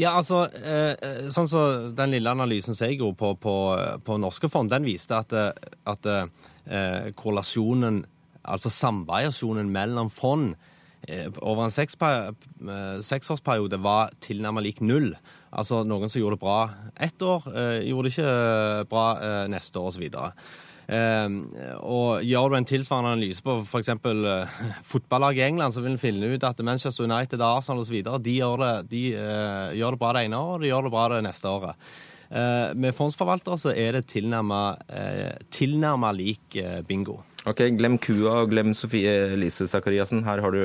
Ja, 0.00 0.14
altså, 0.16 0.46
eh, 0.56 0.94
eh, 0.96 1.28
sånn 1.32 1.48
så 1.50 1.62
Den 1.92 2.12
lille 2.14 2.32
analysen 2.32 2.76
som 2.76 2.88
jeg 2.88 3.00
gjorde 3.00 3.18
på, 3.20 3.34
på, 3.42 3.56
på, 4.04 4.18
norske 4.20 4.48
fond, 4.52 4.70
den 4.72 4.86
viste 4.88 5.18
at, 5.18 5.32
eh, 5.32 5.52
at 5.84 6.08
korrelasjonen, 7.18 8.04
altså 8.46 8.70
samvariasjonen 8.70 9.66
mellom 9.74 10.12
fond 10.14 10.52
over 11.42 11.64
en 11.64 13.02
seksårsperiode 13.02 13.80
var 13.82 14.12
tilnærmet 14.22 14.62
lik 14.68 14.78
null. 14.86 15.08
Altså 15.50 15.80
noen 15.82 16.06
som 16.06 16.20
gjorde 16.22 16.36
det 16.36 16.44
bra 16.44 16.60
ett 17.02 17.24
år, 17.26 17.48
gjorde 17.82 18.06
det 18.06 18.12
ikke 18.14 18.86
bra 18.92 19.06
neste 19.50 19.82
år 19.82 19.90
osv. 19.90 20.06
Ehm, 20.90 21.44
og 21.86 22.24
gjør 22.26 22.50
du 22.50 22.56
en 22.58 22.66
tilsvarende 22.66 23.12
analyse 23.14 23.44
på 23.44 23.60
f.eks. 23.62 23.90
Uh, 24.02 24.62
fotballaget 24.92 25.42
i 25.42 25.48
England, 25.48 25.74
så 25.74 25.84
vil 25.84 25.94
en 25.94 26.02
finne 26.02 26.32
ut 26.34 26.46
at 26.46 26.64
Manchester 26.64 27.06
United, 27.06 27.42
Arsenal 27.42 27.84
osv. 27.84 27.98
De, 28.02 28.38
gjør 28.38 28.64
det, 28.64 28.72
de 28.92 29.02
uh, 29.16 29.76
gjør 29.78 29.96
det 29.96 30.02
bra 30.02 30.14
det 30.16 30.24
ene 30.26 30.40
året, 30.40 30.64
de 30.64 30.72
gjør 30.72 30.88
det 30.88 30.94
bra 30.94 31.04
det 31.14 31.20
neste 31.28 31.52
året. 31.52 31.92
Uh, 32.32 32.72
med 32.80 32.96
fondsforvaltere 32.96 33.60
så 33.60 33.74
er 33.76 33.98
det 33.98 34.08
tilnærma 34.08 36.12
lik 36.16 36.58
bingo. 36.88 37.20
Ok, 37.42 37.60
Glem 37.74 37.96
kua 37.98 38.44
og 38.44 38.52
glem 38.52 38.70
Sofie 38.78 39.34
Elise 39.34 39.66
Sakariassen. 39.68 40.22
Her 40.24 40.40
har 40.44 40.54
du 40.54 40.62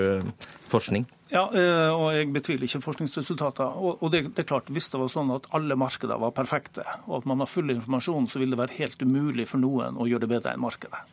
forskning. 0.70 1.08
Ja, 1.28 1.44
eh, 1.52 1.92
og 1.92 2.14
jeg 2.16 2.30
betviler 2.32 2.68
ikke 2.68 2.84
forskningsresultater. 2.86 3.76
Og 3.76 4.08
det, 4.14 4.24
det, 4.32 4.46
er 4.46 4.48
klart, 4.48 4.72
Hvis 4.72 4.90
det 4.94 5.02
var 5.02 5.12
sånn 5.12 5.34
at 5.36 5.50
alle 5.56 5.76
markeder 5.80 6.20
var 6.22 6.36
perfekte, 6.36 6.86
og 7.08 7.22
at 7.22 7.30
man 7.30 7.44
har 7.44 7.52
full 7.52 7.74
informasjon, 7.74 8.30
så 8.32 8.40
vil 8.40 8.54
det 8.54 8.62
være 8.62 8.78
helt 8.80 9.02
umulig 9.04 9.48
for 9.52 9.60
noen 9.60 10.00
å 10.00 10.08
gjøre 10.08 10.26
det 10.26 10.34
bedre 10.38 10.56
enn 10.56 10.64
markedet. 10.64 11.04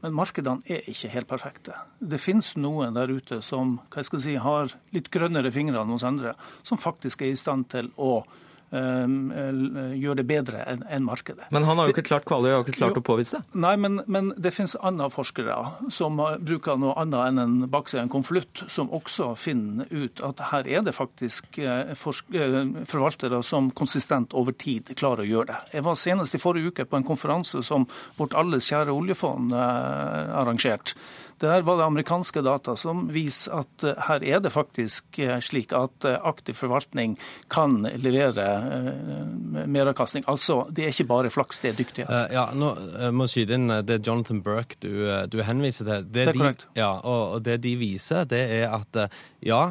Men 0.00 0.16
markedene 0.16 0.64
er 0.64 0.86
ikke 0.88 1.10
helt 1.12 1.28
perfekte. 1.28 1.76
Det 2.00 2.20
finnes 2.20 2.54
noen 2.56 2.96
der 2.96 3.12
ute 3.12 3.42
som 3.44 3.76
hva 3.90 4.00
jeg 4.00 4.08
skal 4.08 4.22
si, 4.24 4.36
har 4.40 4.72
litt 4.96 5.10
grønnere 5.12 5.52
fingre 5.52 5.82
enn 5.82 5.92
hos 5.92 6.06
andre, 6.08 6.32
som 6.64 6.80
faktisk 6.80 7.26
er 7.26 7.34
i 7.34 7.40
stand 7.40 7.68
til 7.74 7.92
å 8.00 8.22
gjør 8.70 10.18
det 10.20 10.24
bedre 10.28 10.62
enn 10.70 11.02
markedet. 11.06 11.48
Men 11.50 11.66
han 11.66 11.80
har 11.80 11.88
jo 11.88 11.94
ikke 11.94 12.06
klart 12.06 12.26
Kvaløy 12.28 12.52
har 12.52 12.62
ikke 12.62 12.76
klart 12.76 12.94
jo, 12.94 13.02
å 13.02 13.06
påvise 13.06 13.40
det? 13.40 13.60
Nei, 13.64 13.72
men, 13.80 14.00
men 14.06 14.30
det 14.38 14.52
finnes 14.54 14.76
andre 14.78 15.08
forskere 15.10 15.56
som 15.90 16.20
bruker 16.38 16.78
noe 16.78 16.94
annet 17.00 17.32
enn 17.32 17.42
en 17.42 17.56
bakside 17.72 18.04
en 18.04 18.12
konvolutt, 18.12 18.62
som 18.70 18.92
også 18.94 19.32
finner 19.40 19.90
ut 19.90 20.22
at 20.26 20.42
her 20.52 20.68
er 20.70 20.84
det 20.86 20.94
faktisk 20.96 21.58
eh, 21.58 21.92
eh, 21.92 22.60
forvaltere 22.90 23.42
som 23.46 23.70
konsistent 23.74 24.34
over 24.38 24.54
tid 24.54 24.92
klarer 24.98 25.24
å 25.24 25.30
gjøre 25.30 25.50
det. 25.52 25.60
Jeg 25.78 25.86
var 25.86 25.98
senest 25.98 26.36
i 26.36 26.42
forrige 26.42 26.70
uke 26.70 26.86
på 26.86 27.00
en 27.00 27.06
konferanse 27.06 27.62
som 27.66 27.86
vårt 28.18 28.36
alles 28.38 28.68
kjære 28.70 28.94
oljefond 28.94 29.54
eh, 29.56 30.36
arrangerte 31.40 31.60
der 31.60 31.62
var 31.62 31.76
det 31.76 31.84
amerikanske 31.84 32.42
data 32.42 32.76
som 32.76 33.08
viser 33.10 33.60
at 33.60 33.84
eh, 33.84 33.98
her 34.08 34.22
er 34.22 34.40
det 34.40 34.52
faktisk 34.52 35.18
eh, 35.18 35.40
slik 35.40 35.72
at 35.72 36.04
eh, 36.04 36.18
aktiv 36.22 36.54
forvaltning 36.54 37.18
kan 37.48 37.82
levere 37.96 38.46
meravkastning. 39.66 40.24
Altså, 40.26 40.66
det 40.70 40.84
er 40.84 40.88
ikke 40.88 41.08
bare 41.08 41.30
flaks, 41.30 41.60
det 41.60 41.70
er 41.70 41.78
dyktighet. 41.78 42.10
Uh, 42.10 42.32
ja, 42.32 42.46
nå 42.54 42.74
må 43.12 43.26
jeg 43.26 43.34
skyte 43.34 43.56
inn 43.56 43.68
det 43.84 43.98
er 43.98 44.04
Jonathan 44.06 44.42
Burke 44.42 44.76
du, 44.80 45.08
du 45.30 45.40
henviser 45.42 45.84
til. 45.84 46.04
Det, 46.04 46.12
det 46.12 46.28
er 46.28 46.38
korrekt. 46.38 46.66
Ja, 46.76 46.92
og, 47.00 47.36
og 47.36 47.44
det 47.44 47.60
de 47.64 47.76
viser, 47.80 48.24
det 48.28 48.40
er 48.60 48.70
at 48.74 49.10
ja, 49.44 49.62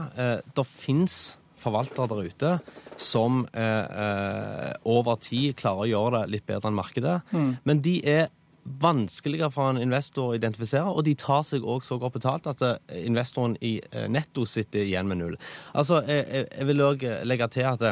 det 0.55 0.65
fins 0.67 1.37
forvaltere 1.59 2.07
der 2.09 2.29
ute 2.29 2.51
som 2.99 3.45
eh, 3.53 4.73
over 4.87 5.19
tid 5.23 5.55
klarer 5.59 5.85
å 5.85 5.89
gjøre 5.89 6.21
det 6.23 6.33
litt 6.35 6.45
bedre 6.49 6.69
enn 6.69 6.77
markedet. 6.77 7.15
Mm. 7.31 7.51
Men 7.67 7.83
de 7.83 7.95
er 8.03 8.27
vanskeligere 8.69 9.51
for 9.53 9.71
en 9.71 9.81
investor 9.81 10.29
å 10.29 10.37
identifisere, 10.37 10.87
og 10.87 11.05
de 11.07 11.15
tar 11.17 11.43
seg 11.47 11.65
òg 11.65 11.85
så 11.85 11.97
godt 12.01 12.19
betalt 12.19 12.49
at 12.51 12.63
eh, 12.65 13.03
investoren 13.05 13.57
i 13.65 13.79
eh, 13.91 14.07
netto 14.11 14.45
sitter 14.45 14.85
igjen 14.85 15.09
med 15.09 15.21
null. 15.21 15.37
Altså, 15.73 16.03
jeg, 16.07 16.45
jeg 16.45 16.69
vil 16.69 16.85
òg 16.85 17.05
legge 17.25 17.53
til 17.57 17.69
at 17.73 17.87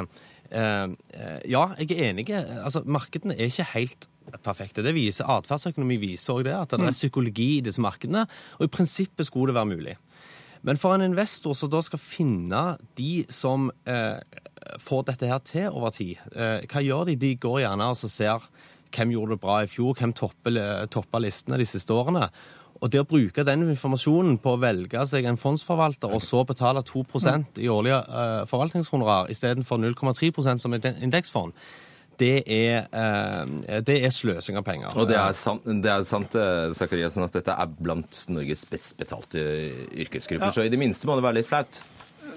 Uh, 0.47 0.93
ja, 1.43 1.73
jeg 1.75 1.91
er 1.91 2.05
enig. 2.05 2.29
Altså, 2.31 2.79
markedene 2.87 3.35
er 3.35 3.49
ikke 3.49 3.65
helt 3.73 4.05
perfekte. 4.43 4.83
Det 4.85 4.93
viser 4.95 5.27
Atferdsøkonomi 5.27 5.97
viser 5.99 6.37
òg 6.37 6.45
det, 6.47 6.53
at 6.55 6.71
det 6.71 6.79
er 6.79 6.91
mm. 6.91 6.95
psykologi 6.95 7.47
i 7.57 7.63
disse 7.65 7.83
markedene. 7.83 8.25
Og 8.59 8.67
i 8.67 8.71
prinsippet 8.71 9.27
skulle 9.27 9.51
det 9.51 9.57
være 9.57 9.71
mulig. 9.73 9.97
Men 10.67 10.79
for 10.79 10.95
en 10.95 11.05
investor 11.05 11.55
som 11.55 11.71
da 11.71 11.81
skal 11.85 12.01
finne 12.01 12.63
de 12.97 13.25
som 13.27 13.69
uh, 13.69 14.23
får 14.83 15.05
dette 15.11 15.29
her 15.29 15.43
til 15.47 15.69
over 15.69 15.93
tid, 15.95 16.15
uh, 16.31 16.63
hva 16.63 16.83
gjør 16.83 17.11
de? 17.11 17.19
De 17.27 17.35
går 17.43 17.61
gjerne 17.65 17.91
og 17.91 17.99
ser 17.99 18.47
hvem 18.97 19.13
gjorde 19.15 19.35
det 19.35 19.43
bra 19.43 19.61
i 19.63 19.71
fjor, 19.71 19.97
hvem 19.97 20.13
toppa 20.17 21.21
listene 21.21 21.59
de 21.61 21.67
siste 21.69 21.93
årene. 21.93 22.27
Og 22.77 22.91
det 22.93 23.01
å 23.01 23.07
bruke 23.09 23.45
den 23.45 23.65
informasjonen 23.71 24.37
på 24.41 24.53
å 24.53 24.61
velge 24.61 25.01
seg 25.09 25.25
en 25.25 25.39
fondsforvalter 25.41 26.13
og 26.13 26.21
så 26.21 26.43
betale 26.45 26.83
2% 26.85 27.57
i 27.63 27.69
årlige 27.73 27.99
uh, 28.05 28.45
forvaltningshonorar 28.49 29.31
istedenfor 29.33 29.81
0,3% 29.81 30.61
som 30.61 30.77
et 30.77 30.85
indeksfond, 30.93 31.55
det 32.21 32.43
er, 32.49 32.85
uh, 32.93 33.81
det 33.85 33.97
er, 33.97 34.13
sløsing 34.13 34.57
av 34.61 34.65
penger. 34.65 34.93
Og 34.93 35.09
det 35.09 35.17
er 35.17 35.33
sant, 35.37 35.65
det 35.65 35.93
er 35.93 36.05
sant 36.05 36.37
Sakariassen, 36.77 37.25
at 37.25 37.37
dette 37.39 37.53
er 37.53 37.75
blant 37.77 38.23
Norges 38.33 38.65
best 38.69 38.97
betalte 39.01 39.41
yrkesgrupper. 39.97 40.51
Ja. 40.51 40.53
Så 40.53 40.65
i 40.65 40.73
det 40.73 40.81
minste 40.81 41.09
må 41.09 41.17
det 41.17 41.25
være 41.25 41.41
litt 41.41 41.49
flaut? 41.49 41.81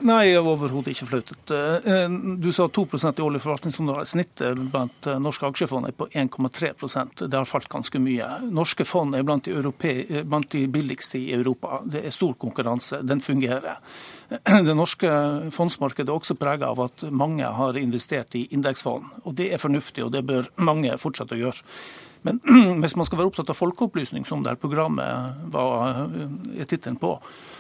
Nei, 0.00 0.32
overhodet 0.38 0.94
ikke 0.94 1.06
flautet. 1.10 1.50
Eh, 1.52 2.06
du 2.40 2.48
sa 2.56 2.66
2% 2.72 3.18
i 3.20 3.24
årlig 3.24 3.42
forvaltningsområde. 3.44 4.06
Snittet 4.08 4.58
blant 4.72 5.06
eh, 5.06 5.18
norske 5.20 5.48
aksjefond 5.50 5.90
er 5.90 5.96
på 5.96 6.08
1,3% 6.08 7.26
Det 7.26 7.36
har 7.36 7.48
falt 7.48 7.68
ganske 7.68 8.00
mye. 8.00 8.28
Norske 8.48 8.86
fond 8.88 9.16
er 9.16 9.26
blant 9.26 9.44
de, 9.44 9.54
europei, 9.58 10.22
blant 10.24 10.48
de, 10.54 10.64
billigste 10.72 11.20
i 11.20 11.34
Europa. 11.36 11.82
Det 11.84 12.04
er 12.06 12.16
stor 12.16 12.32
konkurranse. 12.40 13.02
Den 13.04 13.20
fungerer. 13.20 13.80
Det 14.66 14.76
norske 14.76 15.10
fondsmarkedet 15.52 16.08
er 16.08 16.16
også 16.16 16.38
preget 16.40 16.64
av 16.68 16.80
at 16.86 17.04
mange 17.10 17.44
har 17.44 17.76
investert 17.76 18.38
i 18.40 18.46
indeksfond. 18.56 19.10
Og 19.24 19.34
Det 19.36 19.52
er 19.52 19.60
fornuftig, 19.60 20.04
og 20.06 20.14
det 20.16 20.24
bør 20.24 20.48
mange 20.64 20.96
fortsette 21.02 21.36
å 21.36 21.44
gjøre. 21.44 21.66
Men 22.22 22.40
hvis 22.82 22.96
man 22.98 23.08
skal 23.08 23.20
være 23.20 23.32
opptatt 23.32 23.52
av 23.52 23.58
folkeopplysning, 23.58 24.26
som 24.28 24.44
det 24.44 24.56
programmet 24.60 25.42
var 25.52 26.06
tittelen 26.66 26.98
på, 27.00 27.14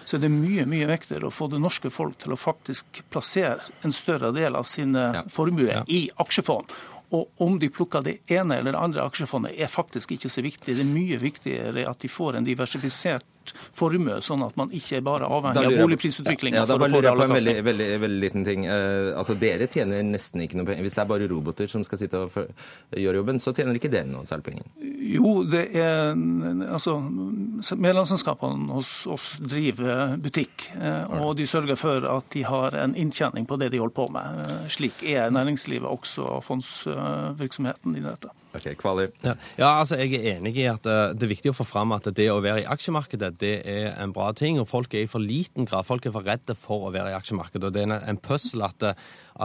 så 0.04 0.16
er 0.16 0.24
det 0.24 0.32
mye 0.34 0.66
mye 0.68 0.88
viktigere 0.90 1.28
å 1.28 1.34
få 1.34 1.50
det 1.52 1.60
norske 1.62 1.92
folk 1.92 2.18
til 2.20 2.34
å 2.34 2.40
faktisk 2.40 3.02
plassere 3.12 3.70
en 3.86 3.94
større 3.96 4.32
del 4.36 4.58
av 4.58 4.68
sine 4.68 5.10
ja. 5.16 5.26
formuer 5.30 5.80
ja. 5.80 5.84
i 5.88 6.06
aksjefond. 6.22 6.72
Og 7.10 7.42
om 7.42 7.56
de 7.58 7.70
plukker 7.74 8.04
det 8.06 8.18
ene 8.30 8.60
eller 8.60 8.76
det 8.76 8.80
andre 8.80 9.04
aksjefondet, 9.08 9.56
er 9.58 9.70
faktisk 9.70 10.12
ikke 10.14 10.30
så 10.30 10.44
viktig. 10.46 10.76
Det 10.76 10.84
er 10.84 10.90
mye 10.90 11.18
viktigere 11.18 11.86
at 11.90 12.02
de 12.04 12.10
får 12.10 12.38
en 12.38 12.46
diversifisert 12.46 13.26
formue, 13.76 14.18
sånn 14.24 14.44
at 14.46 14.56
man 14.60 14.72
ikke 14.76 14.98
er 14.98 15.04
bare 15.06 15.28
avhengig 15.30 15.64
av 15.66 15.76
boligprisutviklinga. 15.80 16.60
Ja, 16.60 16.66
da 16.68 16.76
bare 16.80 16.92
lurer 16.92 17.08
jeg 17.10 17.18
på 17.18 17.26
en 17.26 17.34
veldig, 17.34 17.56
veldig, 17.66 17.88
veldig 18.04 18.20
liten 18.24 18.46
ting. 18.46 18.66
Uh, 18.68 19.12
altså, 19.18 19.36
Dere 19.40 19.68
tjener 19.70 20.04
nesten 20.06 20.44
ikke 20.44 20.60
noe 20.60 20.68
penger. 20.68 20.86
Hvis 20.86 20.98
det 20.98 21.02
er 21.04 21.10
bare 21.12 21.28
roboter 21.30 21.70
som 21.70 21.84
skal 21.86 22.02
sitte 22.02 22.22
og 22.24 22.36
gjøre 22.96 23.20
jobben, 23.20 23.40
så 23.42 23.54
tjener 23.56 23.78
ikke 23.78 23.92
dere 23.92 24.08
noe 24.10 24.28
særlig 24.28 24.48
penger? 24.50 24.68
Jo, 25.10 25.34
det 25.50 25.64
er 25.80 26.12
altså 26.70 26.98
Medlemsselskapene 27.00 28.70
hos 28.76 28.92
oss 29.10 29.32
driver 29.42 30.16
butikk, 30.20 30.68
uh, 30.76 31.20
og 31.22 31.34
de 31.40 31.48
sørger 31.50 31.80
for 31.80 32.06
at 32.18 32.30
de 32.34 32.44
har 32.46 32.76
en 32.84 32.96
inntjening 32.98 33.48
på 33.48 33.58
det 33.60 33.72
de 33.74 33.82
holder 33.82 33.96
på 33.96 34.10
med. 34.14 34.44
Uh, 34.44 34.68
slik 34.72 35.04
er 35.06 35.32
næringslivet 35.34 35.88
også 35.90 36.40
fondsvirksomheten 36.46 37.98
i 37.98 38.04
dette. 38.04 38.34
Ok, 38.50 38.66
Kvali. 38.80 39.06
Ja. 39.22 39.34
ja, 39.58 39.68
altså 39.78 39.94
jeg 40.00 40.16
er 40.18 40.38
enig 40.40 40.56
i 40.58 40.64
at 40.66 40.86
uh, 40.90 41.12
det 41.14 41.22
er 41.22 41.30
viktig 41.30 41.52
å 41.52 41.56
få 41.56 41.66
fram 41.68 41.94
at 41.94 42.08
det 42.16 42.26
å 42.32 42.40
være 42.42 42.64
i 42.64 42.68
aksjemarkedet 42.70 43.30
det 43.38 43.52
er 43.68 43.92
en 44.02 44.14
bra 44.14 44.32
ting. 44.36 44.58
og 44.58 44.66
Folk 44.70 44.94
er 44.94 45.04
i 45.04 45.10
for 45.10 45.22
liten 45.22 45.68
grad 45.70 45.86
folk 45.86 46.06
er 46.06 46.14
for 46.14 46.26
redde 46.26 46.56
for 46.58 46.88
å 46.88 46.92
være 46.94 47.12
i 47.12 47.18
aksjemarkedet. 47.18 47.68
og 47.68 47.76
Det 47.76 47.84
er 47.86 48.08
en 48.10 48.18
puzzle 48.18 48.66
at, 48.66 48.88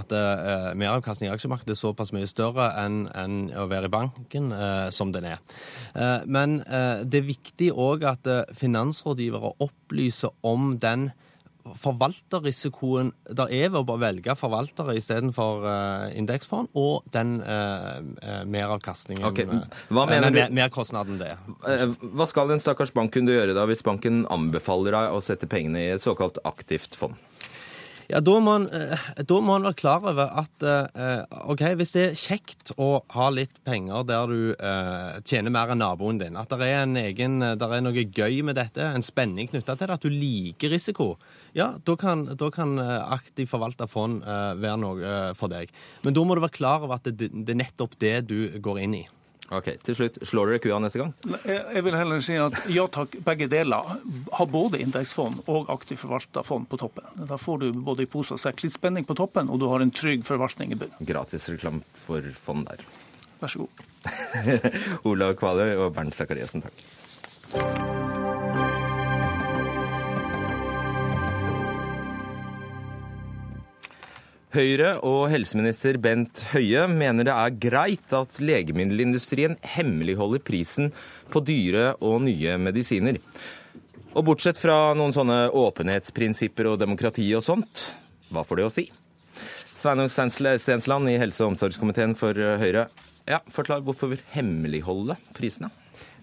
at 0.01 0.15
uh, 0.15 0.71
meravkastning 0.73 1.29
i 1.29 1.35
aksjemarkedet 1.35 1.75
er 1.75 1.81
såpass 1.83 2.13
mye 2.15 2.29
større 2.29 2.71
enn, 2.81 3.03
en 3.13 3.37
å 3.53 3.67
være 3.69 3.91
i 3.91 3.93
banken 3.93 4.49
uh, 4.55 4.89
som 4.89 5.13
den 5.13 5.29
er. 5.35 5.41
men 6.25 6.57
det 7.05 7.19
er 7.19 7.27
viktig 7.27 7.69
òg 7.71 8.03
at 8.09 8.27
finansrådgivere 8.57 9.53
opplyser 9.63 10.33
om 10.45 10.73
den 10.81 11.09
forvalterrisikoen 11.81 13.11
der 13.37 13.51
er 13.53 13.71
ved 13.73 13.89
å 13.89 13.97
velge 13.99 14.35
forvaltere 14.37 14.95
istedenfor 14.99 15.65
uh, 15.65 16.07
indeksfond, 16.17 16.69
og 16.77 17.05
den 17.15 17.39
uh, 17.41 18.01
meravkastningen 18.45 19.25
okay. 19.25 19.49
Hva 19.89 20.05
mener 20.09 20.29
uh, 20.29 20.37
du? 20.37 20.55
Merkostnaden 20.55 21.19
det. 21.21 21.33
Hva 22.15 22.29
skal 22.29 22.53
en 22.53 22.61
stakkars 22.61 22.93
bankkunde 22.95 23.33
gjøre 23.33 23.57
da 23.57 23.65
hvis 23.69 23.85
banken 23.85 24.25
anbefaler 24.33 24.97
deg 24.97 25.15
å 25.17 25.23
sette 25.25 25.49
pengene 25.49 25.81
i 25.81 25.93
et 25.95 26.05
såkalt 26.05 26.39
aktivt 26.45 26.97
fond? 26.99 27.17
Ja, 28.11 28.19
da 28.21 28.35
må, 28.43 28.53
han 28.57 28.67
da 29.25 29.37
må 29.39 29.55
man 29.55 29.65
være 29.65 29.79
klar 29.79 30.03
over 30.05 30.29
at 30.41 30.65
ok, 31.49 31.63
hvis 31.79 31.93
det 31.95 32.03
er 32.03 32.19
kjekt 32.19 32.73
å 32.81 32.89
ha 33.15 33.29
litt 33.33 33.57
penger 33.65 34.05
der 34.07 34.29
du 34.29 34.53
eh, 34.53 35.17
tjener 35.25 35.53
mer 35.53 35.73
enn 35.73 35.81
naboen 35.81 36.19
din, 36.21 36.37
at 36.37 36.51
det 36.53 36.67
er, 36.67 36.83
en 36.83 36.99
egen, 37.01 37.39
der 37.41 37.75
er 37.77 37.83
noe 37.83 38.05
gøy 38.05 38.41
med 38.45 38.59
dette, 38.59 38.85
en 38.85 39.05
spenning 39.05 39.49
knytta 39.51 39.75
til 39.75 39.89
det, 39.89 39.97
at 39.97 40.05
du 40.05 40.13
liker 40.13 40.73
risiko, 40.75 41.15
ja, 41.57 41.71
da 41.87 41.97
kan, 41.99 42.27
da 42.37 42.51
kan 42.53 42.77
eh, 42.81 42.95
aktiv 43.17 43.49
forvalta 43.51 43.89
fond 43.89 44.23
være 44.25 44.77
noe 44.81 45.17
for 45.37 45.51
deg. 45.51 45.71
Men 46.05 46.15
da 46.15 46.23
må 46.25 46.37
du 46.37 46.43
være 46.43 46.57
klar 46.57 46.85
over 46.85 46.99
at 46.99 47.09
det, 47.09 47.31
det 47.33 47.55
er 47.55 47.61
nettopp 47.63 47.97
det 48.01 48.17
du 48.29 48.37
går 48.63 48.85
inn 48.85 48.99
i. 49.01 49.05
Ok, 49.53 49.67
Til 49.85 49.97
slutt, 49.97 50.17
slår 50.25 50.49
dere 50.53 50.61
kua 50.63 50.79
neste 50.81 51.01
gang? 51.01 51.11
Jeg 51.45 51.83
vil 51.85 51.97
heller 51.97 52.21
si 52.25 52.37
at 52.41 52.57
ja 52.71 52.87
takk, 52.89 53.19
begge 53.27 53.47
deler. 53.51 53.91
Har 54.33 54.49
både 54.49 54.81
indeksfond 54.81 55.43
og 55.51 55.69
aktivt 55.73 56.01
forvalta 56.01 56.41
fond 56.45 56.65
på 56.69 56.79
toppen. 56.81 57.05
Da 57.29 57.37
får 57.37 57.61
du 57.61 57.67
både 57.85 58.07
i 58.07 58.09
pose 58.09 58.33
og 58.33 58.41
sekk 58.41 58.65
litt 58.65 58.75
spenning 58.75 59.05
på 59.05 59.17
toppen, 59.17 59.51
og 59.53 59.61
du 59.61 59.67
har 59.69 59.85
en 59.85 59.93
trygg 59.93 60.25
forvaltning 60.25 60.73
i 60.73 60.79
bunnen. 60.81 61.05
Gratis 61.05 61.49
reklame 61.53 61.85
for 61.93 62.25
fond 62.41 62.65
der. 62.71 62.81
Vær 63.41 63.53
så 63.53 63.65
god. 63.65 63.85
Olav 65.11 65.37
Kvaløy 65.37 65.75
og 65.77 65.91
Bernt 65.93 66.17
Sakariassen, 66.17 66.65
takk. 66.65 67.84
Høyre 74.55 74.93
og 75.03 75.25
helseminister 75.33 75.97
Bent 75.99 76.45
Høie 76.53 76.85
mener 76.87 77.27
det 77.27 77.33
er 77.33 77.55
greit 77.59 78.13
at 78.15 78.37
legemiddelindustrien 78.39 79.57
hemmeligholder 79.75 80.39
prisen 80.47 80.93
på 81.33 81.41
dyre 81.43 81.89
og 81.99 82.21
nye 82.23 82.55
medisiner. 82.63 83.19
Og 84.15 84.23
bortsett 84.29 84.61
fra 84.61 84.93
noen 84.95 85.11
sånne 85.11 85.49
åpenhetsprinsipper 85.51 86.71
og 86.71 86.79
demokrati 86.79 87.27
og 87.35 87.43
sånt, 87.43 87.83
hva 88.31 88.45
får 88.47 88.61
det 88.61 88.67
å 88.69 88.71
si? 88.71 88.85
Sveinung 89.75 90.07
Stensland 90.07 91.11
i 91.11 91.19
helse- 91.19 91.43
og 91.43 91.51
omsorgskomiteen 91.51 92.15
for 92.15 92.39
Høyre. 92.61 92.87
Ja, 93.27 93.41
Forklar 93.51 93.83
hvorfor 93.83 94.13
vi 94.13 94.23
hemmeligholde 94.37 95.19
prisene? 95.35 95.73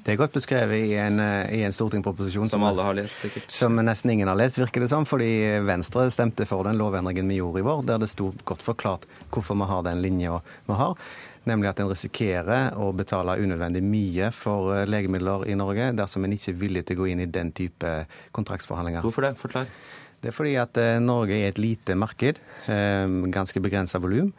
Det 0.02 0.16
er 0.16 0.18
godt 0.18 0.34
beskrevet 0.34 0.82
i 0.82 0.94
en, 0.98 1.20
eh, 1.22 1.52
i 1.54 1.62
en 1.62 1.74
stortingsproposisjon 1.74 2.48
som, 2.50 2.58
som, 2.58 2.64
alle 2.66 2.82
har 2.82 2.96
lest, 2.98 3.20
sikkert. 3.22 3.50
Som 3.54 3.76
nesten 3.78 4.10
ingen 4.10 4.26
har 4.26 4.38
lest, 4.38 4.58
virker 4.58 4.82
det 4.82 4.88
som. 4.90 5.06
Fordi 5.06 5.60
Venstre 5.62 6.08
stemte 6.10 6.46
for 6.48 6.66
den 6.66 6.80
lovendringen 6.80 7.30
vi 7.30 7.38
gjorde 7.38 7.62
i 7.62 7.66
vår, 7.66 7.84
der 7.86 8.02
det 8.02 8.08
sto 8.10 8.32
godt 8.48 8.64
forklart 8.66 9.06
hvorfor 9.30 9.58
vi 9.60 9.68
har 9.70 9.84
den 9.86 10.02
linja 10.02 10.40
vi 10.66 10.78
har. 10.80 10.96
Nemlig 11.46 11.70
at 11.70 11.82
en 11.82 11.90
risikerer 11.90 12.74
å 12.78 12.90
betale 12.94 13.38
unødvendig 13.38 13.82
mye 13.86 14.32
for 14.34 14.74
eh, 14.74 14.88
legemidler 14.90 15.46
i 15.50 15.56
Norge 15.58 15.92
dersom 15.98 16.26
en 16.26 16.34
ikke 16.34 16.50
er 16.50 16.58
villig 16.58 16.84
til 16.88 16.98
å 16.98 17.02
gå 17.04 17.12
inn 17.12 17.22
i 17.22 17.30
den 17.30 17.54
type 17.54 17.94
kontraktsforhandlinger. 18.34 19.06
Hvorfor 19.06 19.28
det? 19.28 19.36
Forklar. 19.38 19.70
Det 20.22 20.30
er 20.30 20.34
fordi 20.34 20.56
at 20.58 20.82
eh, 20.82 20.98
Norge 21.02 21.38
er 21.38 21.54
et 21.54 21.62
lite 21.62 21.94
marked, 21.98 22.42
ganske 22.66 23.62
begrensa 23.62 24.02
volum. 24.02 24.34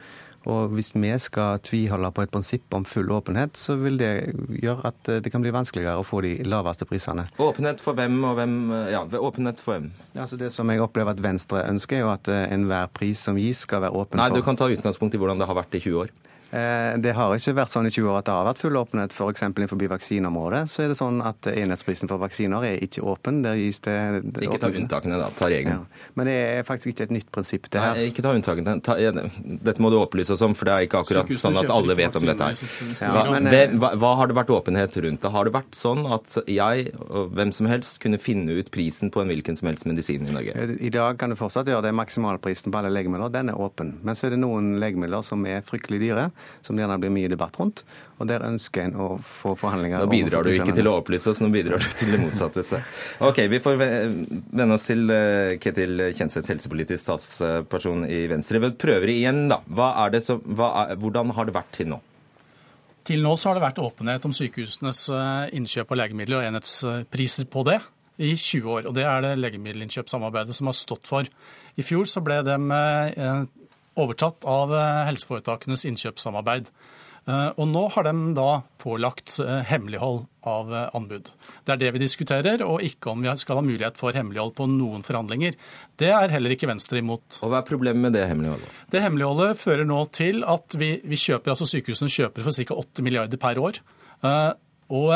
Og 0.49 0.73
hvis 0.75 0.91
vi 0.95 1.11
skal 1.21 1.61
tviholde 1.63 2.09
på 2.11 2.25
et 2.25 2.31
prinsipp 2.33 2.75
om 2.75 2.85
full 2.87 3.11
åpenhet, 3.15 3.55
så 3.57 3.77
vil 3.79 3.97
det 3.99 4.11
gjøre 4.59 4.89
at 4.91 5.11
eh, 5.11 5.21
det 5.23 5.31
kan 5.31 5.43
bli 5.43 5.53
vanskeligere 5.55 6.01
å 6.01 6.07
få 6.07 6.23
de 6.25 6.35
laveste 6.47 6.87
prisene. 6.89 7.27
Åpenhet 7.39 7.83
for 7.83 7.97
hvem 7.97 8.17
og 8.27 8.35
hvem? 8.39 8.57
Ja, 8.91 9.05
åpenhet 9.05 9.63
for 9.63 9.77
hvem? 9.77 9.91
Altså 10.15 10.39
det 10.39 10.51
som 10.55 10.69
jeg 10.71 10.83
opplever 10.83 11.15
at 11.15 11.23
Venstre 11.23 11.63
ønsker, 11.69 12.01
er 12.01 12.05
jo 12.05 12.11
at 12.11 12.31
eh, 12.31 12.45
enhver 12.55 12.91
pris 12.93 13.23
som 13.23 13.39
gis, 13.39 13.63
skal 13.63 13.85
være 13.85 13.95
åpen 13.95 14.17
for 14.17 14.23
Nei, 14.23 14.35
du 14.35 14.43
kan 14.45 14.59
ta 14.59 14.67
utgangspunkt 14.71 15.15
i 15.15 15.21
hvordan 15.21 15.39
det 15.39 15.47
har 15.49 15.59
vært 15.61 15.79
i 15.79 15.83
20 15.83 16.03
år. 16.03 16.13
Eh, 16.53 16.97
det 17.01 17.15
har 17.17 17.33
ikke 17.33 17.55
vært 17.57 17.71
sånn 17.71 17.87
i 17.89 17.91
20 17.93 18.11
år 18.11 18.19
at 18.19 18.27
det 18.27 18.33
har 18.35 18.45
vært 18.45 18.59
full 18.61 18.75
åpenhet. 18.77 19.13
F.eks. 19.15 19.41
innenfor 19.47 19.79
vaksineområdet 19.89 20.61
så 20.69 20.83
er 20.83 20.91
det 20.91 20.97
sånn 20.99 21.17
at 21.25 21.47
enhetsprisen 21.49 22.11
for 22.11 22.21
vaksiner 22.21 22.67
er 22.67 22.83
ikke 22.85 23.01
åpen. 23.09 23.39
Der 23.45 23.57
gis 23.57 23.81
det, 23.85 23.95
det 24.35 24.45
Ikke 24.45 24.59
ta 24.61 24.69
unntakene, 24.69 25.17
da. 25.17 25.31
Ta 25.33 25.49
regelen. 25.49 25.81
Ja. 25.81 26.09
Men 26.19 26.29
det 26.29 26.35
er 26.51 26.67
faktisk 26.67 26.91
ikke 26.93 27.07
et 27.07 27.15
nytt 27.15 27.31
prinsipp, 27.33 27.71
det 27.73 27.81
her. 27.81 27.97
Nei, 27.97 28.11
ikke 28.11 28.25
ta 28.25 28.35
unntakene. 28.37 28.75
Ta, 28.85 28.97
dette 29.65 29.81
må 29.81 29.89
du 29.89 29.97
opplyse 29.97 30.35
oss 30.35 30.43
om, 30.45 30.53
for 30.57 30.69
det 30.69 30.75
er 30.75 30.85
ikke 30.85 31.01
akkurat 31.01 31.33
sånn 31.41 31.57
at 31.63 31.73
alle 31.73 31.97
vet 31.97 32.21
om 32.21 32.29
dette 32.29 32.51
her. 32.51 32.77
Ja, 33.01 33.25
men, 33.33 33.49
hva, 33.81 33.93
hva, 33.97 34.13
har 34.21 34.29
det 34.29 34.37
vært 34.37 34.53
åpenhet 34.53 34.99
rundt 35.07 35.25
det? 35.25 35.33
Har 35.33 35.49
det 35.49 35.55
vært 35.57 35.73
sånn 35.77 36.05
at 36.05 36.37
jeg 36.45 36.93
og 37.01 37.33
hvem 37.33 37.55
som 37.55 37.71
helst 37.71 37.97
kunne 38.03 38.21
finne 38.21 38.59
ut 38.59 38.69
prisen 38.73 39.09
på 39.13 39.23
en 39.23 39.33
hvilken 39.33 39.57
som 39.57 39.71
helst 39.71 39.89
medisin 39.89 40.29
i 40.29 40.37
Norge? 40.37 40.69
I 40.77 40.93
dag 40.93 41.17
kan 41.17 41.33
du 41.33 41.39
fortsatt 41.39 41.71
gjøre 41.71 41.87
det. 41.87 41.97
Maksimalprisen 41.97 42.69
på 42.69 42.83
alle 42.83 42.93
legemidler, 42.93 43.33
den 43.33 43.49
er 43.49 43.57
åpen. 43.57 43.95
Men 44.05 44.19
så 44.19 44.29
er 44.29 44.35
det 44.35 44.43
noen 44.45 44.75
legemidler 44.81 45.25
som 45.25 45.41
er 45.49 45.65
fryktelig 45.65 46.03
dyre, 46.05 46.29
som 46.61 46.79
gjerne 46.79 46.97
blir 47.01 47.13
mye 47.13 47.31
debatt 47.31 47.57
rundt. 47.59 47.83
Og 48.19 48.29
der 48.29 48.45
ønsker 48.47 48.85
en 48.85 48.95
å 48.99 49.07
få 49.23 49.55
forhandlinger 49.59 50.03
Nå 50.03 50.11
bidrar 50.11 50.45
du 50.45 50.53
ikke 50.53 50.75
til 50.75 50.89
å 50.89 50.95
opplyse 51.01 51.31
oss, 51.31 51.41
nå 51.43 51.49
bidrar 51.53 51.81
du 51.81 51.89
til 51.97 52.13
det 52.13 52.21
motsatte. 52.21 52.63
Ok, 53.25 53.43
Vi 53.51 53.59
får 53.63 53.77
vende 53.81 54.77
oss 54.77 54.87
til 54.87 55.09
eh, 55.13 55.57
Ketil 55.63 56.07
Kjenseth, 56.15 56.49
helsepolitisk 56.53 57.03
statsperson 57.03 58.07
i 58.07 58.25
Venstre. 58.31 58.61
Vi 58.63 58.73
prøver 58.85 59.11
igjen, 59.13 59.45
da. 59.51 59.61
Som, 60.23 60.43
er, 60.55 60.95
hvordan 61.01 61.33
har 61.35 61.49
det 61.49 61.55
vært 61.55 61.73
til 61.75 61.91
nå? 61.93 61.99
Til 63.03 63.23
nå 63.23 63.33
så 63.35 63.49
har 63.49 63.57
det 63.57 63.65
vært 63.65 63.81
åpenhet 63.83 64.23
om 64.27 64.35
sykehusenes 64.35 65.07
eh, 65.11 65.57
innkjøp 65.57 65.91
av 65.91 65.99
legemidler 66.05 66.39
og 66.39 66.47
enhetspriser 66.51 67.49
på 67.51 67.65
det 67.67 67.81
i 68.21 68.31
20 68.37 68.69
år. 68.69 68.87
Og 68.87 68.95
det 68.95 69.03
er 69.09 69.25
det 69.25 69.33
legemiddelinnkjøpssamarbeidet 69.41 70.55
som 70.55 70.69
har 70.69 70.77
stått 70.77 71.09
for. 71.09 71.27
I 71.75 71.83
fjor 71.85 72.07
så 72.09 72.23
ble 72.23 72.39
de 72.45 72.55
eh, 72.55 73.43
overtatt 73.99 74.45
av 74.49 74.73
helseforetakenes 75.07 75.85
innkjøpssamarbeid. 75.89 76.71
Eh, 77.23 77.49
og 77.55 77.69
nå 77.71 77.85
har 77.93 78.03
de 78.03 78.33
da 78.35 78.47
pålagt 78.83 79.37
eh, 79.39 79.61
hemmelighold 79.69 80.25
av 80.49 80.73
eh, 80.75 80.89
anbud. 80.97 81.29
Det 81.63 81.71
er 81.71 81.79
det 81.79 81.91
vi 81.95 82.01
diskuterer, 82.01 82.63
og 82.67 82.83
ikke 82.83 83.13
om 83.13 83.23
vi 83.23 83.31
skal 83.39 83.61
ha 83.61 83.63
mulighet 83.63 83.99
for 83.99 84.15
hemmelighold 84.17 84.51
på 84.57 84.67
noen 84.67 85.05
forhandlinger. 85.07 85.55
Det 85.99 86.09
er 86.11 86.33
heller 86.33 86.55
ikke 86.55 86.67
Venstre 86.67 86.99
imot. 86.99 87.39
Og 87.39 87.53
Hva 87.53 87.61
er 87.61 87.69
problemet 87.69 88.03
med 88.03 88.17
det 88.17 88.25
hemmeligholdet? 88.27 88.81
Det 88.91 89.03
hemmeligholdet 89.05 89.61
fører 89.61 89.87
nå 89.87 90.01
til 90.15 90.43
at 90.43 90.75
vi, 90.79 90.97
vi 91.07 91.21
kjøper, 91.21 91.53
altså 91.55 91.69
sykehusene 91.69 92.11
kjøper 92.11 92.43
for 92.43 92.59
ca. 92.59 92.81
8 92.83 93.07
milliarder 93.07 93.39
per 93.39 93.61
år. 93.61 93.79
Og 94.93 95.15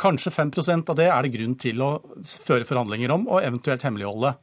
kanskje 0.00 0.32
5% 0.34 0.92
av 0.92 0.98
det 0.98 1.08
er 1.08 1.24
det 1.24 1.32
grunn 1.32 1.56
til 1.60 1.80
å 1.84 1.90
føre 2.26 2.68
forhandlinger 2.68 3.16
om, 3.16 3.24
og 3.32 3.44
eventuelt 3.46 3.84
hemmeligholde. 3.86 4.34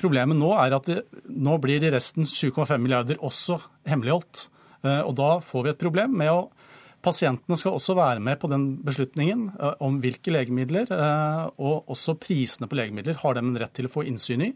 Problemet 0.00 0.34
nå 0.34 0.48
er 0.58 0.74
at 0.74 0.88
nå 1.30 1.52
blir 1.62 1.84
i 1.86 1.90
resten 1.94 2.26
7,5 2.26 2.74
milliarder 2.82 3.20
også 3.22 3.60
hemmeligholdt. 3.86 4.48
Eh, 4.84 5.00
og 5.02 5.16
da 5.18 5.30
får 5.44 5.64
vi 5.64 5.72
et 5.74 5.82
problem 5.86 6.20
med 6.22 6.34
å 6.34 6.44
Pasientene 7.04 7.58
skal 7.60 7.74
også 7.76 7.92
være 7.98 8.20
med 8.24 8.38
på 8.40 8.48
den 8.48 8.62
beslutningen 8.80 9.50
eh, 9.58 9.74
om 9.84 9.98
hvilke 10.00 10.32
legemidler, 10.32 10.88
eh, 10.88 11.42
og 11.60 11.90
også 11.92 12.14
prisene 12.16 12.64
på 12.64 12.78
legemidler, 12.78 13.18
har 13.20 13.36
de 13.36 13.42
en 13.42 13.58
rett 13.60 13.74
til 13.76 13.90
å 13.90 13.92
få 13.92 14.06
innsyn 14.08 14.46
i. 14.46 14.48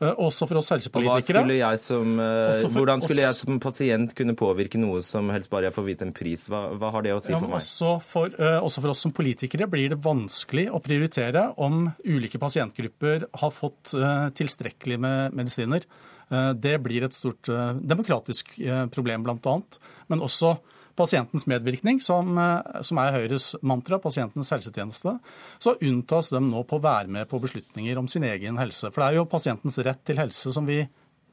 Også 0.00 0.46
for 0.48 0.56
oss 0.56 0.70
helsepolitikere. 0.72 1.42
Skulle 1.44 1.70
som, 1.76 2.20
hvordan 2.72 3.02
skulle 3.04 3.24
jeg 3.26 3.36
som 3.36 3.58
pasient 3.60 4.14
kunne 4.16 4.32
påvirke 4.38 4.80
noe 4.80 5.02
som 5.04 5.28
helst 5.28 5.50
bare 5.52 5.68
jeg 5.68 5.76
får 5.76 5.86
vite 5.90 6.06
en 6.08 6.14
pris? 6.16 6.46
Hva, 6.48 6.62
hva 6.80 6.92
har 6.94 7.04
det 7.04 7.12
å 7.12 7.20
si 7.20 7.34
for 7.34 7.44
meg? 7.44 7.58
Også 7.58 7.94
for, 8.00 8.36
også 8.38 8.80
for, 8.80 8.94
oss 8.94 9.04
som 9.04 9.12
politikere 9.12 9.68
blir 9.68 9.92
det 9.92 10.00
vanskelig 10.00 10.70
å 10.72 10.80
prioritere 10.80 11.50
om 11.60 11.90
ulike 12.08 12.40
pasientgrupper 12.40 13.28
har 13.42 13.52
fått 13.52 13.92
tilstrekkelig 14.40 15.00
med 15.04 15.36
medisiner. 15.36 15.84
Eh, 16.30 16.52
Det 16.54 16.78
blir 16.82 17.04
et 17.04 17.14
stort 17.14 17.50
eh, 17.50 17.72
demokratisk 17.74 18.54
eh, 18.60 18.86
problem, 18.94 19.26
bl.a. 19.26 19.56
Men 20.10 20.22
også 20.26 20.56
pasientens 20.96 21.46
medvirkning, 21.50 22.00
som, 22.02 22.38
eh, 22.38 22.82
som 22.82 22.98
er 22.98 23.12
Høyres 23.12 23.54
mantra, 23.62 23.98
pasientens 23.98 24.50
helsetjeneste. 24.50 25.18
Så 25.58 25.76
unntas 25.80 26.30
de 26.30 26.40
nå 26.40 26.64
på 26.66 26.78
å 26.78 26.82
være 26.82 27.08
med 27.08 27.28
på 27.28 27.40
beslutninger 27.40 27.98
om 27.98 28.08
sin 28.08 28.24
egen 28.24 28.56
helse. 28.56 28.90
For 28.90 29.02
det 29.02 29.08
er 29.08 29.20
jo 29.20 29.30
pasientens 29.30 29.78
rett 29.78 30.04
til 30.04 30.16
helse 30.16 30.52
som 30.52 30.66
vi 30.66 30.88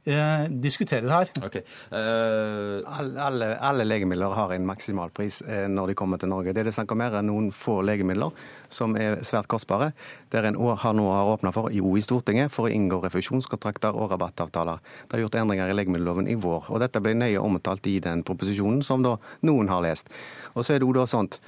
eh, 0.08 0.47
diskuterer 0.64 1.12
her. 1.12 1.32
Okay. 1.45 1.64
Uh... 1.91 2.82
Alle, 2.97 3.20
alle, 3.22 3.49
alle 3.60 3.86
legemidler 3.88 4.34
har 4.38 4.53
en 4.55 4.66
maksimalpris 4.68 5.41
eh, 5.47 5.66
når 5.72 5.91
de 5.91 5.97
kommer 5.99 6.22
til 6.22 6.32
Norge. 6.32 6.53
Det 6.55 6.64
er 6.64 6.70
det 6.70 6.76
snakk 6.78 6.93
om 6.95 7.03
her 7.03 7.18
er 7.20 7.26
noen 7.26 7.51
få 7.55 7.80
legemidler 7.86 8.34
som 8.74 8.95
er 8.99 9.22
svært 9.28 9.49
kostbare, 9.51 9.91
der 10.34 10.49
en 10.49 10.60
år 10.60 10.80
har 10.84 10.97
nå 10.97 11.05
har 11.12 11.34
åpna 11.36 11.53
for, 11.55 11.72
jo 11.74 11.93
i 11.97 12.03
Stortinget, 12.03 12.51
for 12.53 12.68
å 12.68 12.74
inngå 12.74 13.01
refusjonskontrakter 13.03 13.95
og 13.95 14.12
rabattavtaler. 14.16 14.82
Det 15.08 15.18
er 15.18 15.26
gjort 15.26 15.39
endringer 15.43 15.72
i 15.72 15.78
legemiddelloven 15.78 16.32
i 16.32 16.39
vår, 16.39 16.72
og 16.72 16.84
dette 16.84 17.03
ble 17.03 17.16
nøye 17.18 17.43
omtalt 17.43 17.88
i 17.91 17.99
den 18.03 18.26
proposisjonen 18.28 18.84
som 18.86 19.05
da 19.05 19.18
noen 19.47 19.72
har 19.72 19.86
lest. 19.86 20.12
Og 20.55 20.66
så 20.66 20.76
er 20.76 20.82
det 20.82 20.89
jo 20.89 20.97
da 20.97 21.08
sånt 21.10 21.41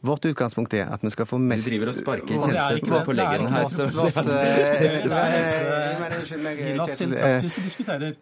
Vårt 0.00 0.24
utgangspunkt 0.30 0.74
er 0.78 0.86
at 0.94 1.02
vi 1.02 1.10
skal 1.10 1.26
få 1.26 1.38
mest 1.42 1.64
Du 1.66 1.72
driver 1.72 1.88
og 1.90 1.96
sparker 1.98 2.34
Kjenseth 2.44 2.86
på- 2.86 3.04
på 3.04 3.14
leggen 3.18 3.46
her, 3.50 3.64
eh, 3.66 4.98
Gina 6.58 6.86
sin 6.86 7.10
Kjetil, 7.10 7.16
eh, 7.16 7.22
praksis 7.22 7.56
vi 7.58 7.62
diskuterer. 7.62 8.14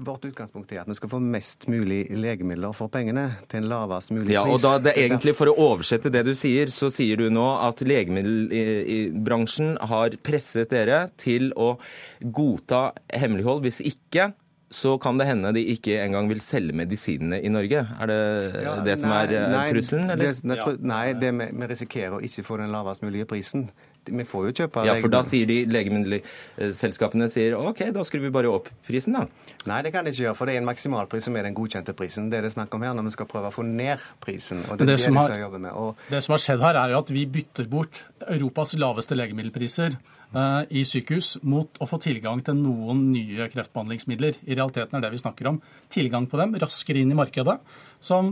Vårt 0.00 0.24
utgangspunkt 0.24 0.72
er 0.72 0.80
at 0.80 0.88
vi 0.88 0.94
skal 0.96 1.10
få 1.12 1.18
mest 1.20 1.66
mulig 1.68 2.06
legemidler 2.16 2.72
for 2.74 2.88
pengene 2.88 3.26
til 3.48 3.60
en 3.60 3.68
lavest 3.68 4.10
mulig 4.16 4.30
Ja, 4.32 4.42
og 4.46 4.54
pris. 4.56 4.62
da 4.62 4.78
det 4.78 4.94
er 4.96 5.08
egentlig 5.10 5.34
For 5.36 5.46
å 5.52 5.56
oversette 5.58 6.10
det 6.10 6.24
du 6.24 6.32
sier, 6.34 6.66
så 6.72 6.88
sier 6.90 7.16
du 7.20 7.28
nå 7.28 7.44
at 7.68 7.76
legemiddelbransjen 7.84 9.76
har 9.90 10.08
presset 10.24 10.70
dere 10.70 11.10
til 11.18 11.52
å 11.52 11.78
godta 12.24 12.92
hemmelighold. 13.12 13.60
Hvis 13.66 13.82
ikke, 13.84 14.32
så 14.70 14.92
kan 15.02 15.18
det 15.18 15.26
hende 15.26 15.50
de 15.52 15.64
ikke 15.72 15.96
engang 16.04 16.28
vil 16.30 16.38
selge 16.40 16.72
medisinene 16.78 17.40
i 17.42 17.48
Norge. 17.50 17.80
Er 18.00 18.06
det 18.06 18.18
Ja, 18.62 18.76
det 18.86 18.98
som 19.00 19.10
nei, 19.10 19.24
er 19.26 19.32
eh, 19.40 19.48
nei, 19.50 19.64
trusselen, 19.72 20.10
eller? 20.14 20.30
Det, 20.30 20.44
nei, 20.46 20.58
nei, 20.92 21.04
det 21.18 21.32
vi, 21.34 21.48
vi 21.58 21.66
risikerer 21.72 22.18
å 22.18 22.20
ikke 22.22 22.44
få 22.46 22.58
den 22.62 22.70
lavest 22.70 23.02
mulige 23.02 23.26
prisen. 23.26 23.66
Vi 24.06 24.24
får 24.24 24.46
jo 24.48 24.52
kjøpe 24.62 24.84
Ja, 24.86 24.94
for 25.02 25.12
da 25.12 25.20
sier 25.26 25.44
de 25.46 25.58
legemiddelselskapene 25.68 27.26
sier 27.30 27.56
OK, 27.58 27.82
da 27.94 28.04
skrur 28.06 28.22
vi 28.24 28.30
bare 28.32 28.50
opp 28.50 28.70
prisen, 28.86 29.16
da. 29.18 29.26
Nei, 29.68 29.80
det 29.84 29.92
kan 29.94 30.06
de 30.06 30.12
ikke 30.14 30.24
gjøre, 30.28 30.36
for 30.38 30.48
det 30.48 30.54
er 30.56 30.62
en 30.62 30.68
maksimalpris 30.70 31.26
som 31.28 31.36
er 31.36 31.46
den 31.48 31.56
godkjente 31.58 31.94
prisen. 31.98 32.30
Det 32.32 32.38
er 32.40 32.46
det 32.48 32.52
snakk 32.54 32.72
om 32.78 32.86
her 32.86 32.94
når 32.96 33.10
vi 33.10 33.14
skal 33.18 33.28
prøve 33.30 33.50
å 33.50 33.54
få 33.54 33.66
ned 33.66 33.98
prisen. 34.24 34.62
og 34.70 34.78
det, 34.78 34.86
det 34.86 34.94
er 34.94 34.96
det 34.96 35.00
som 35.04 35.16
har- 35.20 35.58
med. 35.58 35.72
Og 35.72 35.96
Det 36.08 36.22
som 36.24 36.32
har 36.32 36.38
skjedd 36.38 36.60
her, 36.64 36.74
er 36.76 36.90
jo 36.94 36.98
at 36.98 37.10
vi 37.10 37.26
bytter 37.26 37.68
bort 37.68 38.04
Europas 38.28 38.74
laveste 38.78 39.14
legemiddelpriser 39.18 39.96
eh, 39.96 40.19
i 40.30 40.84
sykehus 40.86 41.40
mot 41.42 41.80
å 41.82 41.88
få 41.90 41.98
tilgang 41.98 42.38
til 42.46 42.54
noen 42.54 43.00
nye 43.10 43.48
kreftbehandlingsmidler. 43.50 44.36
I 44.46 44.54
realiteten 44.54 44.98
er 44.98 45.02
det 45.02 45.10
vi 45.14 45.22
snakker 45.22 45.48
om 45.50 45.58
tilgang 45.90 46.28
på 46.30 46.38
dem 46.38 46.54
raskere 46.62 47.02
inn 47.02 47.10
i 47.10 47.18
markedet, 47.18 47.56
som 47.98 48.28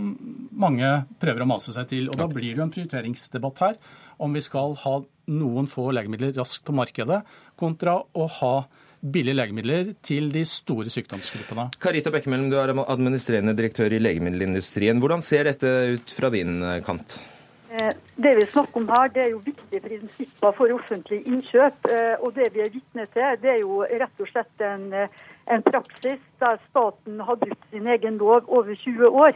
mange 0.55 0.93
prøver 1.19 1.43
å 1.43 1.49
mase 1.51 1.75
seg 1.75 1.89
til. 1.91 2.11
Og 2.13 2.21
Da 2.21 2.29
blir 2.31 2.53
det 2.53 2.61
jo 2.61 2.67
en 2.69 2.75
prioriteringsdebatt 2.75 3.65
her 3.65 3.81
om 4.23 4.35
vi 4.35 4.43
skal 4.45 4.77
ha 4.85 4.99
noen 5.29 5.67
få 5.71 5.91
legemidler 5.95 6.37
raskt 6.39 6.65
på 6.67 6.75
markedet, 6.77 7.23
kontra 7.59 7.99
å 7.99 8.29
ha 8.41 8.55
billige 8.99 9.39
legemidler 9.39 9.93
til 10.03 10.31
de 10.35 10.43
store 10.49 10.91
sykdomsgruppene. 10.91 11.69
Karita 11.83 12.11
Bekkemellem, 12.15 12.51
du 12.51 12.59
er 12.59 12.75
administrerende 12.83 13.55
direktør 13.59 13.95
i 13.95 14.01
legemiddelindustrien. 14.03 14.99
Hvordan 15.03 15.23
ser 15.23 15.51
dette 15.51 15.75
ut 15.95 16.15
fra 16.15 16.33
din 16.35 16.59
eh, 16.63 16.81
kant? 16.87 17.19
Det 18.23 18.37
vi 18.37 18.47
snakker 18.47 18.81
om 18.81 18.89
her, 18.89 19.09
det 19.15 19.23
er 19.23 19.29
jo 19.31 19.41
viktige 19.45 19.81
prinsipper 19.81 20.55
for 20.57 20.73
offentlig 20.75 21.21
innkjøp. 21.27 21.87
eh, 21.91 22.17
Og 22.21 22.35
det 22.35 22.49
vi 22.55 22.61
er 22.61 22.73
vitne 22.75 23.05
til, 23.07 23.37
det 23.43 23.51
er 23.51 23.61
jo 23.61 23.83
rett 23.83 24.21
og 24.25 24.29
slett 24.29 24.65
en, 24.67 24.93
eh, 24.93 25.09
en 25.47 25.63
praksis 25.63 26.19
der 26.41 26.59
staten 26.71 27.21
har 27.21 27.37
brukt 27.37 27.71
sin 27.71 27.87
egen 27.87 28.19
lov 28.19 28.43
over 28.49 28.75
20 28.75 29.07
år. 29.09 29.33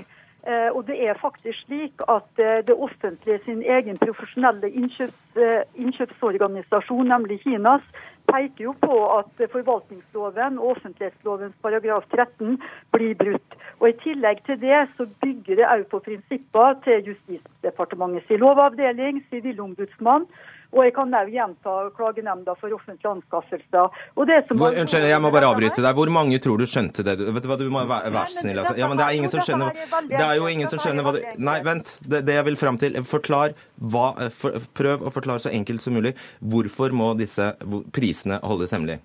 Eh, 0.47 0.71
Og 0.77 0.87
det 0.87 0.97
er 1.09 1.15
faktisk 1.15 1.59
slik 1.67 2.03
at 2.09 2.31
eh, 2.39 2.67
det 2.67 2.75
offentlige 2.75 3.39
sin 3.45 3.63
egen 3.63 3.99
profesjonelle 3.99 4.71
innkjøps, 4.71 5.21
eh, 5.37 5.63
innkjøpsorganisasjon, 5.75 7.07
nemlig 7.07 7.41
Kinas, 7.45 7.85
peker 8.27 8.65
jo 8.65 8.73
på 8.83 8.97
at 9.19 9.51
forvaltningsloven 9.53 10.59
og 10.59 10.67
offentlighetslovens 10.75 11.55
paragraf 11.63 12.05
13 12.11 12.59
blir 12.93 13.15
brutt. 13.15 13.55
Og 13.79 13.89
I 13.89 13.99
tillegg 14.03 14.43
til 14.47 14.59
det 14.61 14.81
så 14.97 15.07
bygger 15.23 15.61
det 15.61 15.71
òg 15.75 15.87
på 15.91 16.03
prinsipper 16.09 16.75
til 16.85 17.07
Justisdepartementets 17.13 18.35
lovavdeling, 18.43 19.23
Sivilombudsmann, 19.31 20.27
og 20.73 20.81
jeg 20.87 20.95
kan 20.97 21.13
òg 21.13 21.31
gjenta 21.33 21.75
Klagenemnda 21.97 22.55
for 22.57 22.73
offentlige 22.73 23.11
anskaffelser. 23.11 23.99
Og 24.17 24.29
det 24.29 24.39
som 24.49 24.61
Hvor, 24.61 24.73
unnskyld, 24.73 25.09
jeg 25.11 25.21
må 25.21 25.31
bare 25.35 25.51
avbryte 25.53 25.85
deg. 25.85 25.99
Hvor 25.99 26.13
mange 26.13 26.41
tror 26.43 26.61
du 26.61 26.65
skjønte 26.69 27.05
det? 27.05 27.19
Vet 27.21 27.45
du 27.45 27.51
hva, 27.51 27.59
du 27.61 27.69
må 27.73 27.85
være, 27.89 28.13
vær 28.15 28.33
snill. 28.33 28.63
Altså. 28.63 28.79
Ja, 28.81 28.89
men 28.89 29.01
det 29.01 29.07
er 29.07 29.19
ingen 29.19 29.33
som 29.33 29.45
skjønner 29.45 29.77
Det 30.09 30.23
er 30.25 30.35
jo 30.41 30.49
ingen 30.49 30.73
som 30.73 30.81
skjønner 30.83 31.07
hva 31.07 31.15
du 31.17 31.21
Nei, 31.43 31.59
vent. 31.67 31.99
Det, 32.07 32.23
det 32.25 32.39
jeg 32.39 32.49
vil 32.49 32.59
fram 32.61 32.81
til. 32.81 32.97
Forklar 33.09 33.57
hva 33.93 34.07
for, 34.33 34.57
Prøv 34.73 35.05
å 35.05 35.13
forklare 35.13 35.45
så 35.45 35.53
enkelt 35.53 35.85
som 35.85 35.97
mulig. 35.97 36.15
Hvorfor 36.41 36.95
må 36.97 37.13
disse 37.21 37.53
prisene 37.93 38.41
holdes 38.41 38.73
hemmelig? 38.73 39.03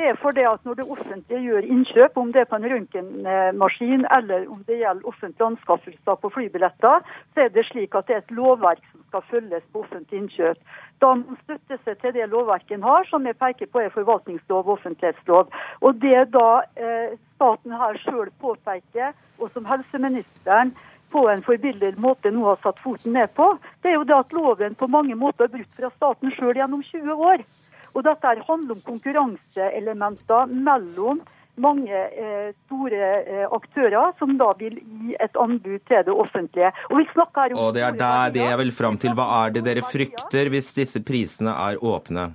Det 0.00 0.08
er 0.08 0.16
fordi 0.16 0.40
at 0.48 0.62
når 0.64 0.74
det 0.74 0.84
offentlige 0.94 1.40
gjør 1.44 1.66
innkjøp, 1.72 2.14
om 2.16 2.30
det 2.32 2.40
er 2.40 2.46
på 2.48 2.56
en 2.56 2.68
røntgenmaskin 2.72 4.06
eller 4.16 4.46
om 4.48 4.62
det 4.68 4.78
gjelder 4.80 5.08
offentlige 5.10 5.46
anskaffelser 5.46 6.14
på 6.22 6.30
flybilletter, 6.36 7.02
så 7.34 7.42
er 7.44 7.50
det 7.56 7.66
slik 7.66 7.98
at 7.98 8.08
det 8.08 8.14
er 8.16 8.22
et 8.22 8.32
lovverk 8.38 8.80
som 8.92 9.02
skal 9.10 9.26
følges 9.32 9.66
på 9.72 9.82
offentlig 9.84 10.22
innkjøp. 10.22 10.56
Da 11.04 11.12
må 11.12 11.34
man 11.34 11.42
støtte 11.42 11.78
seg 11.84 12.00
til 12.00 12.16
det 12.16 12.30
lovverket 12.32 12.78
en 12.78 12.88
har, 12.88 13.04
som 13.12 13.28
jeg 13.28 13.36
peker 13.44 13.68
på 13.68 13.84
er 13.84 13.92
forvaltningslov 13.98 14.64
og 14.64 14.72
offentlighetslov. 14.78 15.52
Og 15.84 16.00
det 16.06 16.24
da 16.32 16.48
eh, 16.80 17.12
staten 17.36 17.76
her 17.84 18.00
sjøl 18.06 18.32
påpeker, 18.40 19.12
og 19.36 19.52
som 19.52 19.68
helseministeren 19.68 20.72
på 21.12 21.28
en 21.28 21.44
forbilledlig 21.44 22.00
måte 22.00 22.32
nå 22.32 22.48
har 22.48 22.60
satt 22.64 22.80
foten 22.80 23.20
ned 23.20 23.36
på, 23.36 23.52
det 23.82 23.92
er 23.92 24.00
jo 24.00 24.08
det 24.08 24.16
at 24.16 24.32
loven 24.32 24.80
på 24.80 24.88
mange 24.88 25.14
måter 25.14 25.44
er 25.44 25.56
brutt 25.58 25.76
fra 25.76 25.92
staten 25.98 26.32
sjøl 26.38 26.56
gjennom 26.56 26.88
20 26.88 27.26
år. 27.34 27.50
Og 27.94 28.06
dette 28.06 28.32
handler 28.46 28.76
om 28.76 28.82
konkurranseelementer 28.86 30.50
mellom 30.50 31.22
mange 31.60 31.92
eh, 31.92 32.50
store 32.66 33.08
eh, 33.20 33.46
aktører 33.52 34.14
som 34.18 34.36
da 34.40 34.52
vil 34.58 34.78
gi 34.78 35.16
et 35.20 35.36
anbud 35.40 35.80
til 35.88 36.04
det 36.06 36.14
offentlige. 36.14 36.70
Og 36.90 37.00
vi 37.02 37.08
snakker 37.12 37.54
om 37.54 37.64
Og 37.66 37.74
det 37.76 37.84
er 37.84 37.98
der 37.98 38.36
det 38.36 38.46
jeg 38.46 38.60
vil 38.62 38.72
fram 38.72 39.00
til. 39.00 39.16
Hva 39.18 39.26
er 39.42 39.56
det 39.56 39.64
dere 39.66 39.84
frykter 39.84 40.52
hvis 40.52 40.72
disse 40.78 41.02
prisene 41.04 41.52
er 41.52 41.80
åpne? 41.82 42.30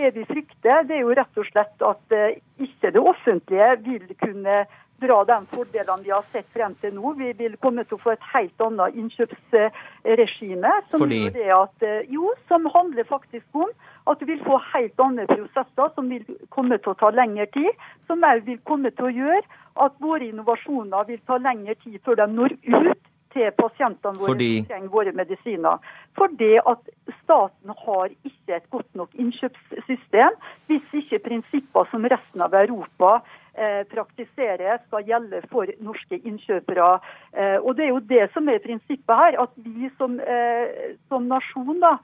Det 0.00 0.14
vi 0.16 0.22
frykter, 0.24 0.86
det 0.88 0.96
er 0.96 1.02
jo 1.04 1.16
rett 1.16 1.40
og 1.40 1.48
slett 1.50 1.82
at 1.84 2.14
eh, 2.16 2.38
ikke 2.64 2.92
det 2.94 3.00
offentlige 3.04 3.66
vil 3.84 4.06
kunne 4.22 4.62
dra 5.00 5.18
de 5.28 5.36
fordelene 5.52 6.04
vi 6.04 6.12
har 6.12 6.24
sett 6.32 6.48
frem 6.54 6.74
til 6.80 6.94
nå. 6.96 7.12
Vi 7.18 7.32
vil 7.36 7.56
komme 7.64 7.84
til 7.84 7.98
å 7.98 8.02
få 8.04 8.14
et 8.14 8.26
helt 8.32 8.64
annet 8.64 8.96
innkjøpsregime. 9.02 10.72
Som, 10.92 11.04
Fordi? 11.04 11.20
at, 11.56 11.84
eh, 11.84 12.08
jo, 12.16 12.32
som 12.48 12.68
handler 12.72 13.08
faktisk 13.08 13.60
om 13.64 13.68
at 14.08 14.20
du 14.20 14.26
vil 14.30 14.40
få 14.46 14.56
helt 14.70 15.04
andre 15.04 15.28
prosesser 15.28 15.92
som 15.94 16.08
vil 16.08 16.24
komme 16.48 16.80
til 16.80 16.94
å 16.94 16.98
ta 17.04 17.12
lengre 17.12 17.48
tid. 17.52 17.70
Som 18.08 18.24
òg 18.24 18.44
vil 18.48 18.60
komme 18.64 18.92
til 18.96 19.10
å 19.10 19.14
gjøre 19.20 19.44
at 19.84 20.00
våre 20.00 20.32
innovasjoner 20.32 21.08
vil 21.12 21.20
ta 21.28 21.36
lengre 21.40 21.76
tid 21.84 22.00
før 22.04 22.22
de 22.24 22.30
når 22.32 22.56
ut 22.56 23.09
til 23.34 23.50
pasientene 23.58 24.18
våre 24.18 24.34
Fordi? 24.34 24.50
som 24.58 24.70
trenger 24.70 24.94
våre 24.94 25.12
medisiner. 25.16 25.92
Fordi 26.18 26.52
at 26.72 26.90
staten 27.22 27.74
har 27.84 28.14
ikke 28.24 28.56
et 28.56 28.70
godt 28.70 28.88
nok 28.98 29.14
innkjøpssystem 29.14 30.38
hvis 30.70 30.96
ikke 31.02 31.22
prinsipper 31.28 31.88
som 31.90 32.06
resten 32.10 32.44
av 32.46 32.54
Europa 32.54 33.20
eh, 33.54 33.82
praktiserer 33.90 34.80
skal 34.86 35.06
gjelde 35.06 35.42
for 35.52 35.70
norske 35.80 36.20
innkjøpere. 36.20 36.92
Eh, 37.34 37.58
og 37.58 37.76
Det 37.76 37.84
er 37.84 37.92
jo 37.94 38.06
det 38.14 38.30
som 38.34 38.48
er 38.48 38.62
prinsippet 38.64 39.16
her, 39.22 39.42
at 39.42 39.52
vi 39.56 39.90
som, 39.98 40.20
eh, 40.20 40.96
som 41.08 41.28
nasjon 41.30 41.80
da, 41.80 41.98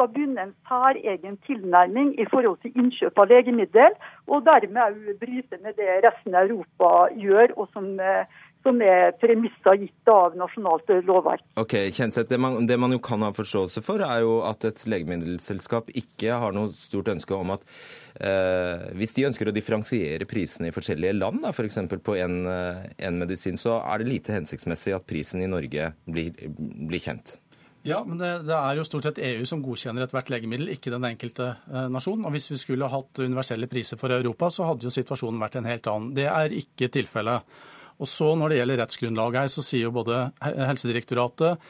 skal 0.00 0.08
begynne 0.08 0.42
en 0.42 0.54
særegen 0.68 1.36
tilnærming 1.46 2.14
i 2.20 2.24
forhold 2.32 2.58
til 2.62 2.72
innkjøp 2.78 3.18
av 3.18 3.28
legemiddel, 3.28 3.96
og 4.32 4.46
dermed 4.46 4.80
òg 4.80 5.18
bryte 5.20 5.58
med 5.64 5.76
det 5.76 5.98
resten 6.06 6.34
av 6.34 6.48
Europa 6.48 7.10
gjør, 7.24 7.52
og 7.56 7.68
som, 7.74 8.00
eh, 8.00 8.24
som 8.64 8.80
er 8.84 9.14
premisser 9.20 9.78
gitt 9.80 10.10
av 10.10 10.36
nasjonalt 10.38 10.90
lovverk. 11.08 11.42
Ok, 11.60 11.76
Kjenseth, 11.96 12.28
det 12.30 12.38
man, 12.40 12.66
det 12.68 12.76
man 12.80 12.92
jo 12.92 13.00
kan 13.02 13.22
ha 13.24 13.32
forståelse 13.34 13.82
for, 13.84 14.04
er 14.04 14.22
jo 14.24 14.40
at 14.48 14.66
et 14.68 14.84
legemiddelselskap 14.90 15.92
ikke 15.96 16.38
har 16.42 16.56
noe 16.56 16.74
stort 16.76 17.08
ønske 17.14 17.36
om 17.36 17.54
at 17.56 17.64
eh, 18.20 18.90
hvis 19.00 19.16
de 19.16 19.28
ønsker 19.30 19.48
å 19.48 19.56
differensiere 19.56 20.28
prisene 20.28 20.70
i 20.70 20.76
forskjellige 20.76 21.16
land, 21.18 21.46
f.eks. 21.52 21.80
For 21.90 22.04
på 22.10 22.18
en, 22.20 22.42
eh, 22.50 22.88
en 23.08 23.20
medisin, 23.22 23.60
så 23.60 23.80
er 23.80 24.02
det 24.02 24.12
lite 24.12 24.36
hensiktsmessig 24.36 24.96
at 24.96 25.08
prisen 25.08 25.44
i 25.44 25.50
Norge 25.50 25.92
blir, 26.04 26.36
blir 26.58 27.00
kjent. 27.00 27.38
Ja, 27.82 28.02
men 28.04 28.18
det, 28.20 28.28
det 28.44 28.56
er 28.56 28.76
jo 28.76 28.84
stort 28.84 29.06
sett 29.08 29.18
EU 29.24 29.44
som 29.48 29.62
godkjenner 29.64 30.04
ethvert 30.04 30.28
legemiddel, 30.28 30.68
ikke 30.74 30.92
den 30.92 31.06
enkelte 31.08 31.54
eh, 31.70 31.86
nasjon. 31.88 32.26
Og 32.28 32.34
hvis 32.34 32.50
vi 32.52 32.60
skulle 32.60 32.90
hatt 32.92 33.22
universelle 33.22 33.70
priser 33.72 33.96
for 34.00 34.12
Europa, 34.12 34.50
så 34.52 34.68
hadde 34.68 34.84
jo 34.84 34.92
situasjonen 34.92 35.40
vært 35.40 35.56
en 35.56 35.68
helt 35.70 35.88
annen. 35.88 36.10
Det 36.16 36.28
er 36.28 36.56
ikke 36.60 36.90
tilfellet. 36.92 37.48
Og 38.00 38.08
så 38.08 38.32
Når 38.36 38.48
det 38.48 38.58
gjelder 38.60 38.80
rettsgrunnlaget 38.82 39.40
her, 39.42 39.52
så 39.52 39.64
sier 39.64 39.88
jo 39.88 39.94
både 39.94 40.30
Helsedirektoratet, 40.40 41.60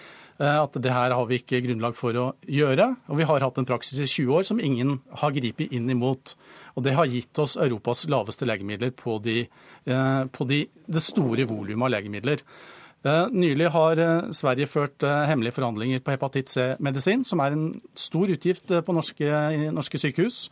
at 0.41 0.77
det 0.81 0.93
her 0.95 1.13
har 1.13 1.27
vi 1.29 1.37
ikke 1.41 1.61
grunnlag 1.67 1.97
for 1.99 2.17
å 2.17 2.27
gjøre. 2.49 2.87
Og 3.13 3.19
vi 3.19 3.27
har 3.29 3.45
hatt 3.45 3.59
en 3.61 3.69
praksis 3.69 3.99
i 4.01 4.09
20 4.09 4.39
år 4.39 4.47
som 4.49 4.63
ingen 4.63 4.95
har 5.21 5.35
gripet 5.37 5.75
inn 5.77 5.91
imot. 5.93 6.33
Og 6.79 6.87
det 6.87 6.95
har 6.97 7.11
gitt 7.11 7.37
oss 7.43 7.59
Europas 7.61 8.07
laveste 8.09 8.49
legemidler 8.49 8.95
på, 8.97 9.19
de, 9.21 9.43
på 9.85 10.47
de, 10.49 10.63
det 10.87 11.03
store 11.05 11.45
volumet 11.51 11.91
av 11.91 11.93
legemidler. 11.99 12.47
Nylig 13.01 13.71
har 13.73 14.01
Sverige 14.37 14.69
ført 14.69 15.05
hemmelige 15.31 15.55
forhandlinger 15.57 16.03
på 16.05 16.13
hepatitt 16.13 16.53
C-medisin, 16.53 17.23
som 17.25 17.41
er 17.41 17.55
en 17.57 17.65
stor 17.97 18.29
utgift 18.29 18.69
på 18.69 18.93
norske, 18.93 19.31
norske 19.73 20.01
sykehus. 20.03 20.43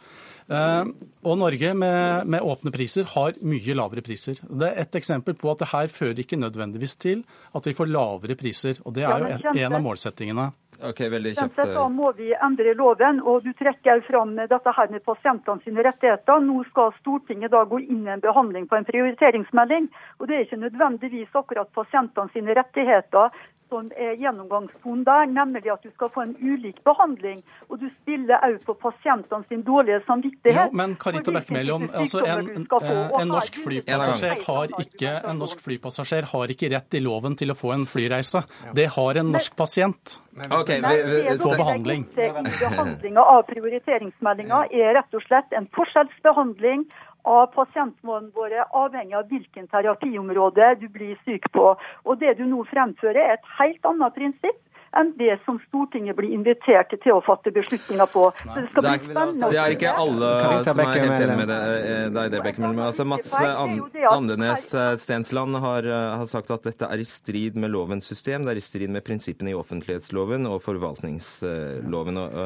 Eh, 0.48 0.84
og 1.28 1.36
Norge 1.36 1.74
med, 1.76 2.24
med, 2.24 2.40
åpne 2.40 2.72
priser 2.72 3.04
har 3.12 3.36
mye 3.44 3.74
lavere 3.76 4.04
priser. 4.04 4.38
Det 4.40 4.70
er 4.70 4.80
et 4.80 4.96
eksempel 4.96 5.36
på 5.36 5.50
at 5.52 5.60
det 5.60 5.68
her 5.74 5.90
fører 5.92 6.22
ikke 6.22 6.40
nødvendigvis 6.40 6.96
til 6.96 7.20
at 7.56 7.68
vi 7.68 7.76
får 7.76 7.90
lavere 7.92 8.36
priser. 8.38 8.80
Og 8.88 8.96
det 8.96 9.04
er 9.04 9.24
jo 9.24 9.34
en, 9.34 9.60
en 9.66 9.76
av 9.76 9.84
målsettingene. 9.84 10.48
Ok, 10.86 11.00
veldig 11.10 11.32
kjapt. 11.34 11.56
Da 11.74 11.88
må 11.90 12.12
vi 12.14 12.28
endre 12.38 12.72
loven, 12.78 13.18
og 13.26 13.42
du 13.42 13.50
trekker 13.58 13.98
fram 14.06 14.36
dette 14.38 14.74
her 14.76 14.92
med 14.92 15.02
pasientene 15.02 15.64
sine 15.64 15.82
rettigheter. 15.82 16.38
Nå 16.44 16.62
skal 16.70 16.92
Stortinget 17.00 17.50
da 17.50 17.64
gå 17.66 17.80
inn 17.82 18.04
i 18.06 18.12
en 18.14 18.22
behandling 18.22 18.68
på 18.70 18.78
en 18.78 18.86
prioriteringsmelding. 18.86 19.88
Og 20.20 20.30
det 20.30 20.36
er 20.36 20.46
ikke 20.46 20.60
nødvendigvis 20.62 21.34
akkurat 21.40 21.72
pasientene 21.74 22.30
sine 22.34 22.54
rettigheter 22.54 23.34
som 23.68 23.88
er 23.96 24.16
gjennomgangstonen 24.20 25.04
der, 25.06 25.26
nemlig 25.32 25.70
at 25.72 25.84
du 25.84 25.90
skal 25.94 26.10
få 26.14 26.24
en 26.26 26.34
ulik 26.40 26.80
behandling. 26.86 27.42
Og 27.68 27.80
du 27.82 27.88
spiller 28.00 28.40
òg 28.46 28.60
på 28.66 28.76
pasientene 28.82 29.44
sin 29.48 29.64
dårlige 29.66 30.00
samvittighet. 30.06 30.72
Ja, 30.72 30.76
men 30.80 30.96
Karita 31.00 31.34
Bekkemellom, 31.34 31.88
altså 31.92 32.22
en, 32.24 32.50
en, 32.58 33.28
norsk 33.28 33.58
flypassasjer 33.64 34.44
har 34.46 34.72
ikke, 34.84 35.14
en 35.30 35.42
norsk 35.42 35.60
flypassasjer 35.64 36.30
har 36.32 36.54
ikke 36.54 36.72
rett 36.74 36.98
i 36.98 37.02
loven 37.04 37.36
til 37.38 37.52
å 37.52 37.58
få 37.58 37.74
en 37.76 37.86
flyreise. 37.88 38.44
Det 38.76 38.88
har 38.96 39.20
en 39.22 39.34
norsk 39.36 39.56
pasient. 39.58 40.18
Okay, 40.38 40.78
vi, 40.78 41.02
vi, 41.02 41.38
på 41.42 41.50
behandling. 41.58 42.04
Behandlinga 42.14 43.24
av 43.26 43.42
prioriteringsmeldinga 43.48 44.64
er 44.70 44.94
rett 45.00 45.16
og 45.18 45.24
slett 45.26 45.56
en 45.56 45.66
forskjellsbehandling 45.74 46.86
av 47.28 47.50
pasientene 47.52 48.30
våre, 48.34 48.64
avhengig 48.72 49.16
av 49.18 49.28
hvilken 49.28 49.68
terapiområde 49.68 50.74
du 50.80 50.88
blir 50.92 51.18
syk 51.26 51.50
på. 51.52 51.74
Og 52.04 52.18
Det 52.18 52.38
du 52.38 52.46
nå 52.48 52.64
fremfører, 52.70 53.20
er 53.20 53.36
et 53.36 53.52
helt 53.58 53.84
annet 53.86 54.16
prinsipp 54.16 54.60
enn 54.96 55.12
det 55.18 55.38
som 55.44 55.58
Stortinget 55.68 56.16
blir 56.16 56.32
invitert 56.32 56.92
til 57.02 57.14
å 57.16 57.20
fatte 57.24 57.52
beslutninger 57.54 58.08
på. 58.12 58.24
Så 58.40 58.54
det 58.54 58.68
skal 58.70 58.86
bli 58.86 58.94
spennende. 59.04 59.50
Det 59.52 59.60
er 59.60 59.74
ikke 59.76 59.92
alle 60.00 60.30
som 60.64 60.82
er 60.82 60.92
helt 60.94 61.24
enig 61.26 61.36
med 61.42 61.52
eh, 61.54 62.06
deg, 62.14 62.30
det, 62.32 62.42
Bekkemel. 62.46 62.80
Altså, 62.88 63.06
Mats 63.08 63.32
Andenes 63.38 64.68
eh, 64.74 64.92
Stensland 65.00 65.58
har, 65.64 65.88
eh, 65.88 66.06
har, 66.20 66.28
sagt 66.30 66.52
at 66.54 66.64
dette 66.68 66.88
er 66.88 67.02
i 67.02 67.06
strid 67.08 67.58
med 67.60 67.72
lovens 67.74 68.08
system, 68.08 68.46
det 68.46 68.56
er 68.56 68.62
i 68.62 68.64
strid 68.64 68.92
med 68.94 69.04
prinsippene 69.06 69.52
i 69.52 69.58
offentlighetsloven 69.58 70.48
og 70.48 70.60
forvaltningsloven. 70.64 72.22
Og, 72.22 72.38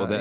og 0.00 0.04
det, 0.10 0.20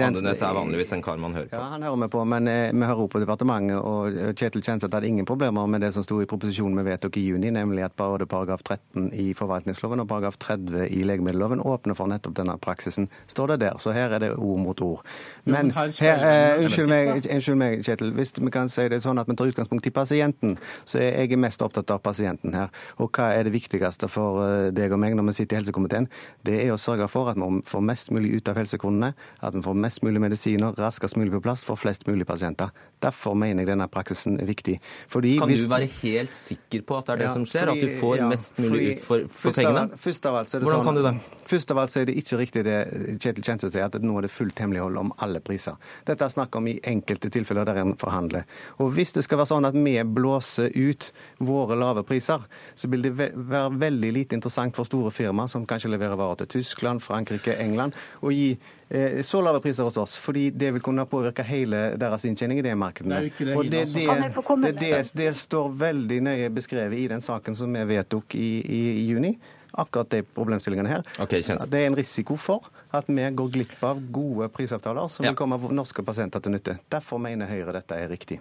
Andenes 0.00 0.40
er 0.44 0.56
vanligvis 0.56 0.94
en 0.96 1.04
kar 1.04 1.20
man 1.20 1.36
hører 1.36 1.50
på. 1.52 1.58
Ja, 1.60 1.68
han 1.74 1.84
hører 1.84 2.04
vi 2.04 2.10
på, 2.16 2.24
men 2.32 2.48
vi 2.48 2.88
hører 2.88 3.12
på 3.12 3.22
departementet, 3.22 3.76
og 3.80 4.36
Kjetil 4.38 4.64
Kjenseth 4.64 4.96
hadde 4.96 5.08
ingen 5.10 5.28
problemer 5.28 5.68
med 5.70 5.84
det 5.84 5.92
som 5.96 6.04
sto 6.06 6.20
i 6.22 6.28
proposisjonen 6.30 6.80
vi 6.80 6.88
vedtok 6.88 7.20
i 7.20 7.26
juni, 7.28 7.52
nemlig 7.54 7.84
at 7.86 7.96
både 7.98 8.28
paragraf 8.30 8.64
13 8.64 9.10
i 9.20 9.30
forvaltningsloven 9.36 10.04
og 10.04 10.10
paragraf 10.10 10.38
30 10.40 10.88
i 10.88 11.04
legemiddelloven 11.10 11.62
åpner 11.66 11.98
for 11.98 12.10
nettopp 12.10 12.36
denne 12.38 12.56
praksisen, 12.62 13.10
står 13.30 13.54
det 13.54 13.60
der. 13.66 13.78
Så 13.82 13.94
her 13.96 14.14
er 14.16 14.24
det 14.24 14.32
ord 14.36 14.62
mot 14.62 14.80
ord. 14.86 15.04
Men 15.44 15.72
her, 15.76 15.90
eh, 15.90 16.62
unnskyld, 16.62 16.88
meg, 16.90 17.26
unnskyld 17.26 17.60
meg, 17.60 17.84
Kjetil. 17.86 18.14
Hvis 18.16 18.34
vi 18.38 18.50
kan 18.54 18.70
si 18.72 18.88
det 18.88 19.02
sånn 19.04 19.20
at 19.20 19.28
vi 19.28 19.36
tar 19.38 19.50
utgangspunkt 19.50 19.86
i 19.86 19.94
pasienten, 19.94 20.56
så 20.84 21.00
er 21.02 21.26
jeg 21.26 21.38
mest 21.40 21.62
opptatt 21.62 21.90
av 21.90 22.02
pasienten 22.04 22.54
her. 22.54 22.70
Og 22.98 23.10
hva 23.10 23.30
er 23.34 23.44
det 23.48 23.54
viktigste 23.54 24.08
for 24.10 24.42
eh, 24.44 24.70
deg 24.74 24.92
og 24.92 25.02
meg 25.02 25.16
når 25.18 25.30
vi 25.30 25.36
sitter 25.40 25.58
i 25.58 25.60
helsekomiteen? 25.62 26.08
Det 26.46 26.58
er 26.64 26.74
å 26.74 26.80
sørge 26.80 27.08
for 27.10 27.30
at 27.32 27.38
vi 27.40 27.50
får 27.66 27.84
mest 27.84 28.10
mulig 28.14 28.34
ut 28.36 28.48
av 28.48 28.60
helsekronene, 28.60 29.12
at 29.40 29.56
vi 29.56 29.64
får 29.64 29.78
mest 29.86 30.04
mulig 30.06 30.22
medisiner 30.22 30.76
raskest 30.78 31.18
mulig 31.20 31.34
på 31.36 31.42
plass 31.44 31.64
for 31.66 31.80
flest 31.80 32.06
mulig 32.08 32.26
pasienter. 32.28 32.70
Derfor 33.00 33.34
mener 33.38 33.64
jeg 33.64 33.70
denne 33.72 33.88
praksisen 33.88 34.36
er 34.40 34.48
viktig. 34.48 34.76
Fordi 35.08 35.36
kan 35.40 35.48
hvis... 35.50 35.64
du 35.64 35.72
være 35.72 35.88
helt 36.00 36.36
sikker 36.36 36.84
på 36.86 36.98
at 36.98 37.08
det 37.08 37.14
er 37.14 37.22
det 37.22 37.28
ja, 37.28 37.34
som 37.36 37.46
skjer? 37.48 37.70
Fordi, 37.70 37.80
at 37.80 37.94
du 37.94 38.00
får 38.00 38.16
ja, 38.18 38.28
mest 38.30 38.58
mulig 38.60 38.70
fordi, 38.70 38.90
ut 38.90 39.04
for, 39.04 39.26
for 39.42 39.56
pengene? 39.56 40.00
Først 40.04 40.28
av 40.28 40.40
alt 40.40 40.52
så 40.52 40.58
er 40.58 40.64
det 40.64 40.68
Hvordan 40.68 40.84
sånn, 40.84 40.99
du 41.00 41.06
da? 41.08 41.14
Først 41.50 41.70
av 41.72 41.80
alt 41.82 41.90
så 41.90 42.02
er 42.02 42.06
det 42.06 42.14
ikke 42.20 42.38
riktig 42.38 42.62
det 42.66 42.76
Kjetil 43.18 43.42
Kjenseth 43.42 43.74
sier, 43.74 43.88
at 43.88 44.04
nå 44.04 44.18
er 44.18 44.26
det 44.26 44.32
fullt 44.32 44.60
hemmelighold 44.62 44.98
om 45.00 45.12
alle 45.24 45.40
priser. 45.42 45.78
Dette 46.06 46.26
er 46.26 46.32
snakk 46.32 46.54
om 46.58 46.68
i 46.70 46.76
enkelte 46.86 47.30
tilfeller 47.32 47.66
der 47.66 47.80
en 47.82 47.96
forhandler. 47.98 48.46
Og 48.78 48.92
hvis 48.94 49.16
det 49.16 49.24
skal 49.26 49.40
være 49.40 49.50
sånn 49.50 49.66
at 49.66 49.78
vi 49.78 49.96
blåser 50.06 50.70
ut 50.76 51.10
våre 51.42 51.78
lave 51.80 52.04
priser, 52.06 52.44
så 52.74 52.90
vil 52.92 53.08
det 53.08 53.14
være 53.16 53.72
veldig 53.80 54.12
lite 54.14 54.38
interessant 54.38 54.76
for 54.78 54.88
store 54.88 55.10
firmaer 55.14 55.50
som 55.50 55.66
kanskje 55.66 55.90
leverer 55.90 56.20
varer 56.20 56.44
til 56.44 56.52
Tyskland, 56.60 57.02
Frankrike, 57.02 57.56
England, 57.58 57.98
å 58.22 58.30
gi 58.34 58.52
eh, 58.54 59.20
så 59.26 59.42
lave 59.42 59.62
priser 59.64 59.88
hos 59.88 59.98
oss, 59.98 60.18
fordi 60.22 60.50
det 60.54 60.70
vil 60.76 60.84
kunne 60.86 61.08
påvirke 61.10 61.46
hele 61.46 61.88
deres 61.98 62.28
inntjening 62.28 62.62
i 62.62 62.66
det 62.68 62.76
markedene. 62.78 63.24
Det, 63.26 63.32
det, 63.40 63.56
det, 63.70 63.86
det, 63.90 64.74
det, 64.78 65.06
det, 65.18 65.32
står 65.40 65.72
veldig 65.82 66.20
nøye 66.30 66.52
beskrevet 66.54 67.00
i 67.00 67.08
den 67.10 67.24
saken 67.24 67.58
som 67.58 67.74
vi 67.74 67.88
vedtok 67.96 68.38
i, 68.38 68.50
i, 68.60 68.84
i 69.00 69.08
juni 69.08 69.34
akkurat 69.72 70.10
de 70.12 70.22
problemstillingene 70.22 70.90
her. 70.90 71.04
Okay, 71.22 71.42
det 71.42 71.82
er 71.82 71.90
en 71.90 71.98
risiko 71.98 72.36
for 72.40 72.70
at 72.96 73.08
vi 73.10 73.26
går 73.36 73.52
glipp 73.54 73.76
av 73.86 74.00
gode 74.12 74.50
prisavtaler 74.54 75.10
som 75.12 75.26
ja. 75.26 75.32
vil 75.32 75.38
komme 75.38 75.60
norske 75.74 76.04
pasienter 76.06 76.42
til 76.42 76.56
nytte. 76.56 76.78
Derfor 76.90 77.22
mener 77.22 77.50
Høyre 77.50 77.76
dette 77.80 77.98
er 77.98 78.10
riktig. 78.10 78.40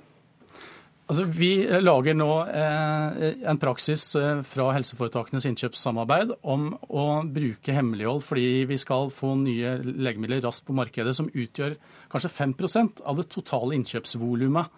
Altså, 1.10 1.24
vi 1.26 1.66
lager 1.82 2.14
nå 2.14 2.28
eh, 2.54 3.40
en 3.50 3.58
praksis 3.58 4.04
eh, 4.20 4.44
fra 4.46 4.68
helseforetakenes 4.76 5.48
innkjøpssamarbeid 5.50 6.36
om 6.46 6.68
å 6.86 7.06
bruke 7.26 7.74
hemmelighold 7.74 8.22
fordi 8.28 8.68
vi 8.70 8.78
skal 8.78 9.10
få 9.10 9.34
nye 9.40 9.80
legemidler 9.82 10.44
raskt 10.46 10.68
på 10.68 10.76
markedet 10.78 11.16
som 11.18 11.32
utgjør 11.34 11.80
kanskje 12.14 12.30
5% 12.36 13.02
av 13.10 13.18
det 13.18 13.26
totale 13.34 13.74
innkjøpsvolumet. 13.80 14.70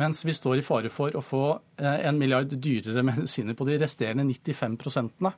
Mens 0.00 0.24
vi 0.26 0.32
står 0.34 0.58
i 0.58 0.64
fare 0.66 0.90
for 0.90 1.14
å 1.14 1.20
få 1.22 1.42
eh, 1.78 2.06
en 2.08 2.18
milliard 2.18 2.50
dyrere 2.50 3.04
medisiner 3.06 3.54
på 3.54 3.66
de 3.68 3.76
resterende 3.78 4.24
95% 4.26 5.28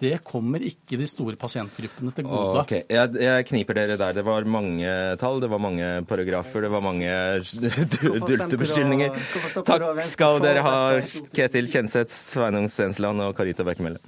Det 0.00 0.14
kommer 0.24 0.64
ikke 0.64 0.96
de 0.96 1.08
store 1.10 1.36
pasientgruppene 1.36 2.14
til 2.16 2.24
gode. 2.24 2.62
Okay. 2.64 2.86
jeg, 2.88 3.12
jeg, 3.20 3.46
kniper 3.50 3.76
dere 3.76 3.98
der. 4.00 4.16
Det 4.16 4.24
var 4.24 4.48
mange 4.48 4.94
tall, 5.20 5.40
det 5.44 5.50
var 5.52 5.60
mange 5.60 5.90
paragrafer, 6.08 6.64
det 6.64 6.72
var 6.72 6.84
mange 6.84 7.12
dulte 8.00 8.60
beskyldninger. 8.60 9.20
Takk 9.60 10.00
skal 10.06 10.40
dere 10.44 10.64
ha, 10.64 10.76
Ketil 11.36 11.68
Kjenseth, 11.72 12.14
Sveinung 12.16 12.70
Stensland 12.72 13.20
og 13.26 13.36
Karita 13.36 13.68
Bekkemelle. 13.68 14.00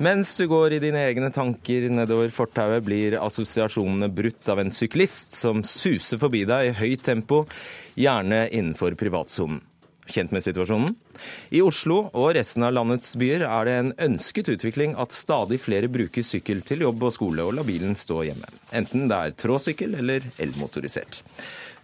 Mens 0.00 0.30
du 0.34 0.46
går 0.48 0.72
i 0.72 0.78
dine 0.80 1.02
egne 1.10 1.28
tanker 1.28 1.84
nedover 1.92 2.30
fortauet, 2.32 2.80
blir 2.86 3.18
assosiasjonene 3.20 4.06
brutt 4.08 4.48
av 4.48 4.62
en 4.62 4.72
syklist 4.72 5.36
som 5.36 5.60
suser 5.60 6.16
forbi 6.22 6.46
deg 6.48 6.70
i 6.70 6.76
høyt 6.78 7.02
tempo, 7.04 7.42
gjerne 8.00 8.46
innenfor 8.48 8.96
privatsonen. 8.96 9.60
Kjent 10.08 10.32
med 10.32 10.42
situasjonen? 10.46 10.96
I 11.52 11.60
Oslo 11.60 12.06
og 12.16 12.32
resten 12.38 12.64
av 12.64 12.72
landets 12.78 13.12
byer 13.20 13.44
er 13.44 13.68
det 13.68 13.74
en 13.76 13.92
ønsket 14.08 14.48
utvikling 14.56 14.96
at 14.96 15.12
stadig 15.12 15.60
flere 15.60 15.92
bruker 15.92 16.24
sykkel 16.24 16.64
til 16.64 16.86
jobb 16.86 17.04
og 17.04 17.12
skole, 17.18 17.44
og 17.44 17.58
lar 17.58 17.68
bilen 17.68 17.92
stå 17.92 18.22
hjemme. 18.30 18.48
Enten 18.72 19.04
det 19.12 19.20
er 19.20 19.36
tråsykkel 19.44 20.00
eller 20.00 20.24
elmotorisert. 20.40 21.20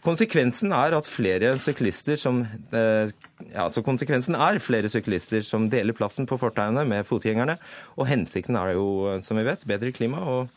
Konsekvensen 0.07 0.71
er 0.71 0.95
at 0.95 1.09
flere 1.11 1.57
syklister 1.59 2.19
som 2.21 2.45
eh, 2.45 3.11
ja, 3.51 3.65
så 3.73 3.83
konsekvensen 3.83 4.37
er 4.39 4.61
flere 4.63 4.91
syklister 4.93 5.43
som 5.43 5.67
deler 5.73 5.97
plassen 5.99 6.29
på 6.31 6.39
fortauene 6.39 6.85
med 6.87 7.07
fotgjengerne. 7.09 7.57
Og 7.99 8.07
hensikten 8.07 8.59
er 8.61 8.77
jo, 8.77 8.87
som 9.25 9.41
vi 9.41 9.47
vet, 9.49 9.67
bedre 9.67 9.91
klima 9.97 10.23
og 10.23 10.53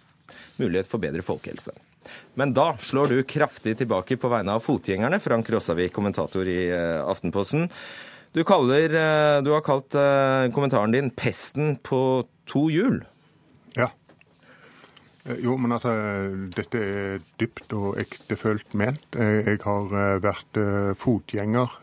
mulighet 0.62 0.89
for 0.89 1.02
bedre 1.02 1.26
folkehelse. 1.26 1.74
Men 2.38 2.54
da 2.54 2.72
slår 2.82 3.12
du 3.12 3.26
kraftig 3.28 3.76
tilbake 3.80 4.20
på 4.22 4.30
vegne 4.32 4.54
av 4.54 4.64
fotgjengerne, 4.66 5.22
Frank 5.22 5.50
Rossavik, 5.50 5.95
kommentator 5.97 6.45
i 6.50 6.62
eh, 6.70 7.02
Aftenposten. 7.02 7.66
Du, 8.38 8.43
kaller, 8.45 8.93
eh, 8.93 9.39
du 9.41 9.50
har 9.56 9.66
kalt 9.66 9.97
kommentaren 10.54 10.93
din 10.93 11.10
'Pesten 11.10 11.80
på 11.82 12.28
to 12.45 12.70
hjul'. 12.70 13.02
Eh, 15.30 15.44
jo, 15.44 15.56
men 15.58 15.72
altså, 15.76 15.94
dette 16.56 16.82
er 16.82 17.22
dypt 17.40 17.74
og 17.78 18.00
ektefølt 18.02 18.74
ment. 18.78 19.06
Jeg 19.16 19.62
har 19.64 19.96
eh, 20.02 20.18
vært 20.24 20.60
eh, 20.60 20.92
fotgjenger, 20.98 21.78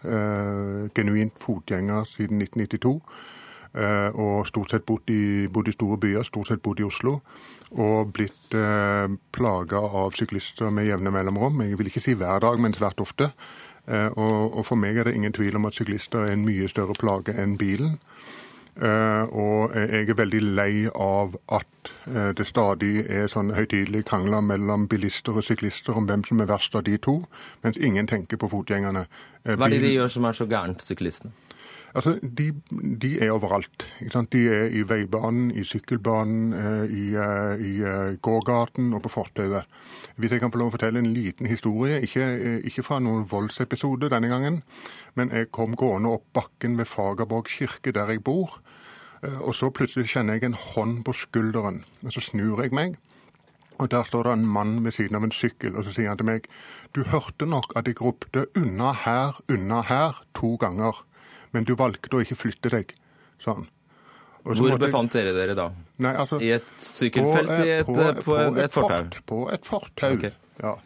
genuint 0.96 1.40
fotgjenger 1.42 2.06
siden 2.10 2.42
1992. 2.42 3.00
Og 4.16 4.46
stort 4.48 4.70
sett 4.72 4.86
bodd 4.88 5.10
i, 5.12 5.50
bodd 5.52 5.66
i 5.68 5.72
store 5.74 5.98
byer, 6.00 6.24
stort 6.24 6.48
sett 6.48 6.62
bodd 6.64 6.78
i 6.80 6.86
Oslo. 6.86 7.18
Og 7.76 8.12
blitt 8.16 8.56
eh, 8.56 9.04
plaga 9.36 9.82
av 10.00 10.16
syklister 10.16 10.72
med 10.72 10.88
jevne 10.88 11.12
mellomrom. 11.12 11.60
Jeg 11.60 11.76
vil 11.76 11.90
ikke 11.90 12.00
si 12.00 12.16
hver 12.16 12.40
dag, 12.40 12.56
men 12.62 12.76
svært 12.76 13.02
ofte. 13.04 13.32
og 13.86 14.64
for 14.66 14.74
meg 14.74 14.96
er 14.98 15.06
det 15.06 15.14
ingen 15.14 15.32
tvil 15.32 15.56
om 15.56 15.68
at 15.68 15.76
syklister 15.76 16.24
er 16.24 16.32
en 16.34 16.42
mye 16.42 16.66
større 16.66 16.96
plage 16.98 17.36
enn 17.38 17.52
bilen. 17.60 18.00
Eh, 18.76 19.24
og 19.32 19.72
jeg 19.72 20.10
er 20.10 20.18
veldig 20.18 20.42
lei 20.58 20.72
av 20.92 21.38
at 21.48 21.92
eh, 22.10 22.32
det 22.36 22.44
stadig 22.44 23.06
er 23.08 23.30
sånn 23.32 23.54
høytidelige 23.56 24.04
krangler 24.10 24.44
mellom 24.44 24.84
bilister 24.92 25.38
og 25.38 25.46
syklister 25.48 25.96
om 25.96 26.04
hvem 26.10 26.26
som 26.28 26.42
er 26.44 26.50
verst 26.50 26.76
av 26.76 26.84
de 26.84 26.98
to, 27.00 27.22
mens 27.64 27.80
ingen 27.80 28.08
tenker 28.10 28.36
på 28.36 28.50
fotgjengerne. 28.52 29.06
Eh, 29.46 29.56
Hva 29.56 29.70
er 29.70 29.78
det 29.78 29.84
de 29.86 29.94
gjør 29.94 30.12
som 30.12 30.28
er 30.28 30.36
så 30.36 30.48
gærent, 30.50 30.84
syklistene? 30.84 31.32
Altså, 31.96 32.18
de, 32.20 32.50
de 33.00 33.14
er 33.24 33.30
overalt. 33.32 33.86
De 34.04 34.40
er 34.52 34.74
i 34.76 34.82
veibanen, 34.84 35.46
i 35.56 35.62
sykkelbanen, 35.64 36.50
i, 36.92 37.06
i 37.16 38.18
gågaten 38.20 38.90
og 38.92 39.00
på 39.06 39.14
fortauet. 39.14 39.64
Hvis 40.20 40.34
jeg 40.34 40.42
kan 40.42 40.52
få 40.52 40.60
lov 40.60 40.74
å 40.74 40.74
fortelle 40.74 41.00
en 41.00 41.08
liten 41.14 41.48
historie, 41.48 42.02
ikke, 42.04 42.26
ikke 42.68 42.84
fra 42.84 42.98
noen 43.00 43.24
voldsepisode 43.30 44.10
denne 44.12 44.28
gangen, 44.28 44.60
men 45.16 45.32
jeg 45.32 45.48
kom 45.56 45.72
gående 45.72 46.12
opp 46.18 46.28
bakken 46.36 46.76
ved 46.76 46.90
Fagerborg 46.90 47.48
kirke, 47.48 47.96
der 47.96 48.12
jeg 48.12 48.20
bor, 48.28 48.58
og 49.40 49.54
så 49.56 49.70
plutselig 49.74 50.08
kjenner 50.12 50.36
jeg 50.36 50.44
en 50.50 50.58
hånd 50.74 51.04
på 51.06 51.12
skulderen. 51.16 51.84
Og 52.04 52.12
så 52.12 52.20
snur 52.20 52.62
jeg 52.62 52.72
meg, 52.76 52.96
og 53.78 53.90
der 53.92 54.04
står 54.08 54.22
det 54.28 54.32
en 54.32 54.46
mann 54.48 54.78
ved 54.84 54.92
siden 54.96 55.16
av 55.18 55.24
en 55.26 55.32
sykkel, 55.34 55.76
og 55.76 55.84
så 55.84 55.92
sier 55.92 56.08
han 56.08 56.16
til 56.20 56.26
meg 56.28 56.46
Du 56.96 57.02
hørte 57.04 57.44
nok 57.46 57.72
at 57.76 57.86
jeg 57.86 58.00
ropte 58.00 58.46
'unna 58.56 58.92
her, 59.04 59.36
unna 59.52 59.82
her' 59.82 60.22
to 60.34 60.56
ganger, 60.56 61.04
men 61.52 61.64
du 61.64 61.74
valgte 61.74 62.16
å 62.16 62.20
ikke 62.24 62.36
flytte 62.36 62.70
deg, 62.70 62.94
sa 63.38 63.54
han. 63.54 63.68
Hvor 64.46 64.78
befant 64.78 65.12
dere 65.12 65.32
dere 65.34 65.54
da? 65.58 65.70
Nei, 65.98 66.14
altså, 66.14 66.38
I 66.40 66.52
et 66.54 66.62
sykkelfelt? 66.78 67.48
på, 67.48 67.54
I 67.64 67.68
eh, 67.68 67.78
et, 67.80 67.86
på, 67.86 67.94
på, 67.94 68.22
på 68.22 68.36
et, 68.36 68.58
et 68.64 68.72
fortau? 68.72 69.02
fort- 69.02 69.26
På 69.26 69.38
et 69.52 69.64
fortau, 69.66 70.12
okay. 70.14 70.30
ja. 70.62 70.76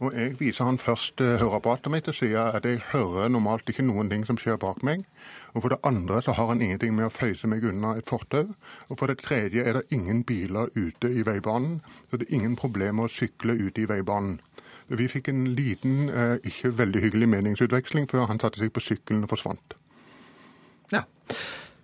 Og 0.00 0.12
jeg 0.12 0.34
viser 0.40 0.68
han 0.68 0.78
først 0.80 1.20
eh, 1.24 1.38
høreapparatet 1.40 1.92
mitt 1.92 2.08
og 2.10 2.16
sier 2.18 2.56
at 2.58 2.66
jeg 2.68 2.82
hører 2.90 3.30
normalt 3.32 3.68
ikke 3.70 3.84
noen 3.86 4.10
ting 4.12 4.26
som 4.28 4.36
skjer 4.40 4.58
bak 4.60 4.82
meg. 4.86 5.06
Og 5.54 5.64
for 5.64 5.72
det 5.72 5.80
andre 5.88 6.20
så 6.24 6.34
har 6.36 6.50
han 6.50 6.60
ingenting 6.62 6.92
med 6.96 7.08
å 7.08 7.14
føyse 7.14 7.48
meg 7.48 7.64
unna 7.64 7.94
et 7.96 8.08
fortau. 8.08 8.52
Og 8.90 9.00
for 9.00 9.08
det 9.08 9.22
tredje 9.24 9.64
er 9.64 9.78
det 9.78 9.86
ingen 9.96 10.20
biler 10.28 10.68
ute 10.76 11.08
i 11.08 11.24
veibanen, 11.26 11.80
så 12.10 12.20
det 12.20 12.28
er 12.28 12.36
ingen 12.40 12.58
problemer 12.60 13.08
å 13.08 13.12
sykle 13.12 13.56
ute 13.56 13.86
i 13.86 13.88
veibanen. 13.88 14.38
Vi 14.86 15.08
fikk 15.10 15.32
en 15.32 15.48
liten, 15.56 16.10
eh, 16.10 16.36
ikke 16.46 16.76
veldig 16.78 17.02
hyggelig 17.02 17.28
meningsutveksling 17.32 18.06
før 18.10 18.28
han 18.30 18.38
satte 18.38 18.60
seg 18.62 18.70
på 18.72 18.84
sykkelen 18.84 19.24
og 19.26 19.32
forsvant. 19.32 19.80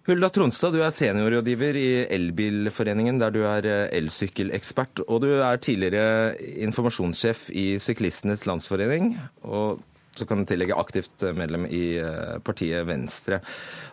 Hulda 0.02 0.32
Tronstad, 0.34 0.74
du 0.74 0.80
er 0.82 0.90
seniorrådgiver 0.90 1.76
i 1.78 1.90
Elbilforeningen, 2.10 3.20
der 3.22 3.30
du 3.30 3.44
er 3.46 3.66
eh, 3.70 3.84
elsykkelekspert. 4.00 5.04
Og 5.06 5.20
du 5.22 5.28
er 5.36 5.60
tidligere 5.62 6.34
informasjonssjef 6.66 7.44
i 7.54 7.78
Syklistenes 7.78 8.42
Landsforening. 8.48 9.12
Og 9.46 9.78
så 10.18 10.26
kan 10.26 10.42
du 10.42 10.48
tillegge 10.50 10.74
aktivt 10.74 11.22
medlem 11.38 11.68
i 11.70 12.00
eh, 12.02 12.34
partiet 12.42 12.82
Venstre. 12.88 13.38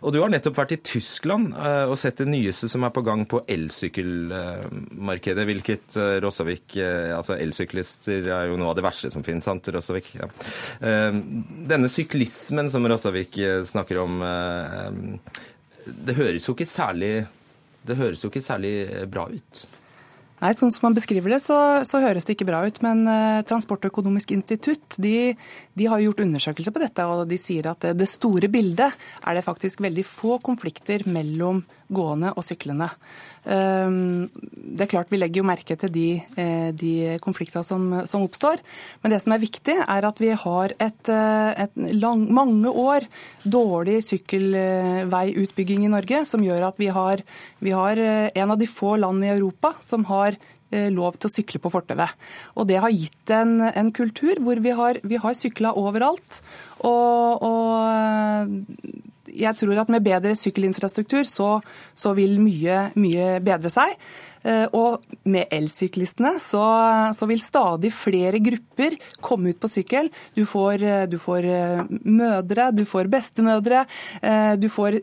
Og 0.01 0.16
du 0.16 0.18
har 0.24 0.34
nettopp 0.34 0.57
vært 0.57 0.74
i 0.76 0.80
Tyskland 0.82 1.53
eh, 1.53 1.86
og 1.86 1.93
sett 2.01 2.18
det 2.24 2.28
nyeste 2.32 2.72
som 2.74 2.88
er 2.89 2.95
på 2.95 3.05
gang 3.05 3.28
på 3.30 3.43
elsykkelmarkedet. 3.45 5.45
Hvilket 5.51 5.93
eh, 5.93 6.16
Rossavik 6.26 6.74
Altså 6.80 7.38
elsyklister 7.38 8.32
er 8.34 8.49
jo 8.49 8.57
noe 8.57 8.74
av 8.74 8.82
det 8.82 8.88
verste 8.88 9.14
som 9.14 9.22
finnes, 9.24 9.45
sant, 9.45 9.70
Rossavik? 9.78 10.10
Ja. 10.18 10.26
Eh, 10.82 11.14
Denne 11.70 11.93
syklismen 11.93 12.74
som 12.74 12.89
Rossavik 12.89 13.38
eh, 13.45 13.62
snakker 13.70 14.01
om 14.07 14.20
eh, 14.26 14.91
det 15.94 16.18
høres 16.18 16.48
jo 16.48 16.56
ikke 16.56 16.70
særlig 16.70 17.14
det 17.88 17.98
høres 18.00 18.24
jo 18.24 18.30
ikke 18.32 18.44
særlig 18.44 18.74
bra 19.12 19.28
ut. 19.32 19.66
Nei, 20.40 20.54
sånn 20.56 20.72
som 20.72 20.86
man 20.88 20.96
beskriver 20.96 21.34
det, 21.34 21.42
så, 21.44 21.58
så 21.88 22.00
høres 22.00 22.24
det 22.28 22.38
ikke 22.38 22.48
bra 22.48 22.62
ut. 22.64 22.78
Men 22.86 23.04
eh, 23.12 23.42
Transportøkonomisk 23.48 24.32
institutt 24.36 24.96
de, 25.02 25.34
de 25.76 25.90
har 25.92 26.00
gjort 26.04 26.24
undersøkelser 26.24 26.76
på 26.76 26.84
dette, 26.84 27.08
og 27.08 27.26
de 27.28 27.40
sier 27.40 27.68
at 27.72 27.84
det, 27.84 27.98
det 28.00 28.08
store 28.08 28.48
bildet 28.52 28.96
er 28.96 29.36
det 29.36 29.44
faktisk 29.44 29.84
veldig 29.84 30.06
få 30.08 30.40
konflikter 30.44 31.04
mellom 31.12 31.66
gående 31.90 32.34
og 32.38 32.46
syklende. 32.46 32.90
Um, 33.50 34.28
det 34.76 34.84
er 34.84 34.90
klart 34.92 35.12
Vi 35.14 35.18
legger 35.18 35.40
jo 35.42 35.48
merke 35.48 35.78
til 35.80 35.92
de, 35.94 36.08
eh, 36.38 36.70
de 36.76 37.18
konfliktene 37.24 37.64
som, 37.66 37.88
som 38.10 38.26
oppstår. 38.26 38.62
Men 39.02 39.14
det 39.14 39.22
som 39.24 39.34
er 39.34 39.42
viktig, 39.42 39.78
er 39.80 40.08
at 40.08 40.20
vi 40.22 40.34
har 40.36 40.76
et, 40.76 41.10
eh, 41.10 41.64
et 41.66 41.80
lang, 41.96 42.28
mange 42.36 42.70
år 42.70 43.08
dårlig 43.48 44.02
sykkelveiutbygging 44.10 45.88
i 45.88 45.92
Norge, 45.96 46.26
som 46.30 46.44
gjør 46.44 46.68
at 46.70 46.80
vi 46.82 46.92
har, 46.94 47.24
vi 47.64 47.74
har 47.74 47.98
eh, 48.04 48.30
en 48.36 48.54
av 48.54 48.60
de 48.60 48.70
få 48.70 48.98
land 49.00 49.26
i 49.26 49.34
Europa 49.34 49.74
som 49.84 50.08
har 50.12 50.38
lov 50.70 51.16
til 51.18 51.26
å 51.26 51.34
sykle 51.34 51.58
på 51.58 51.72
fortauet. 51.74 52.12
Og 52.54 52.68
det 52.70 52.76
har 52.78 52.94
gitt 52.94 53.32
en, 53.34 53.56
en 53.66 53.88
kultur 53.90 54.38
hvor 54.46 54.60
vi 54.62 54.70
har, 54.78 55.00
vi 55.02 55.18
har 55.18 55.34
sykla 55.34 55.72
overalt. 55.74 56.44
Og, 56.86 57.42
og 57.42 59.10
jeg 59.36 59.55
tror 59.59 59.82
at 59.82 59.91
med 59.93 60.05
bedre 60.05 60.36
sykkelinfrastruktur 60.38 61.23
så, 61.27 61.51
så 61.97 62.13
vil 62.17 62.39
mye, 62.41 62.89
mye 62.99 63.38
bedre 63.45 63.71
seg. 63.73 63.95
Eh, 64.44 64.66
Og 64.74 65.04
med 65.28 65.50
elsyklistene 65.52 66.36
så, 66.40 66.64
så 67.16 67.28
vil 67.28 67.42
stadig 67.44 67.92
flere 67.92 68.40
grupper 68.40 68.96
komme 69.20 69.52
ut 69.52 69.60
på 69.60 69.70
sykkel. 69.72 70.10
Du 70.38 70.46
får, 70.48 70.84
eh, 70.84 71.06
du 71.12 71.18
får 71.20 71.48
eh, 71.50 71.82
mødre, 72.06 72.70
du 72.76 72.86
får 72.88 73.10
bestemødre, 73.12 73.86
eh, 74.22 74.54
du 74.60 74.70
får 74.72 75.00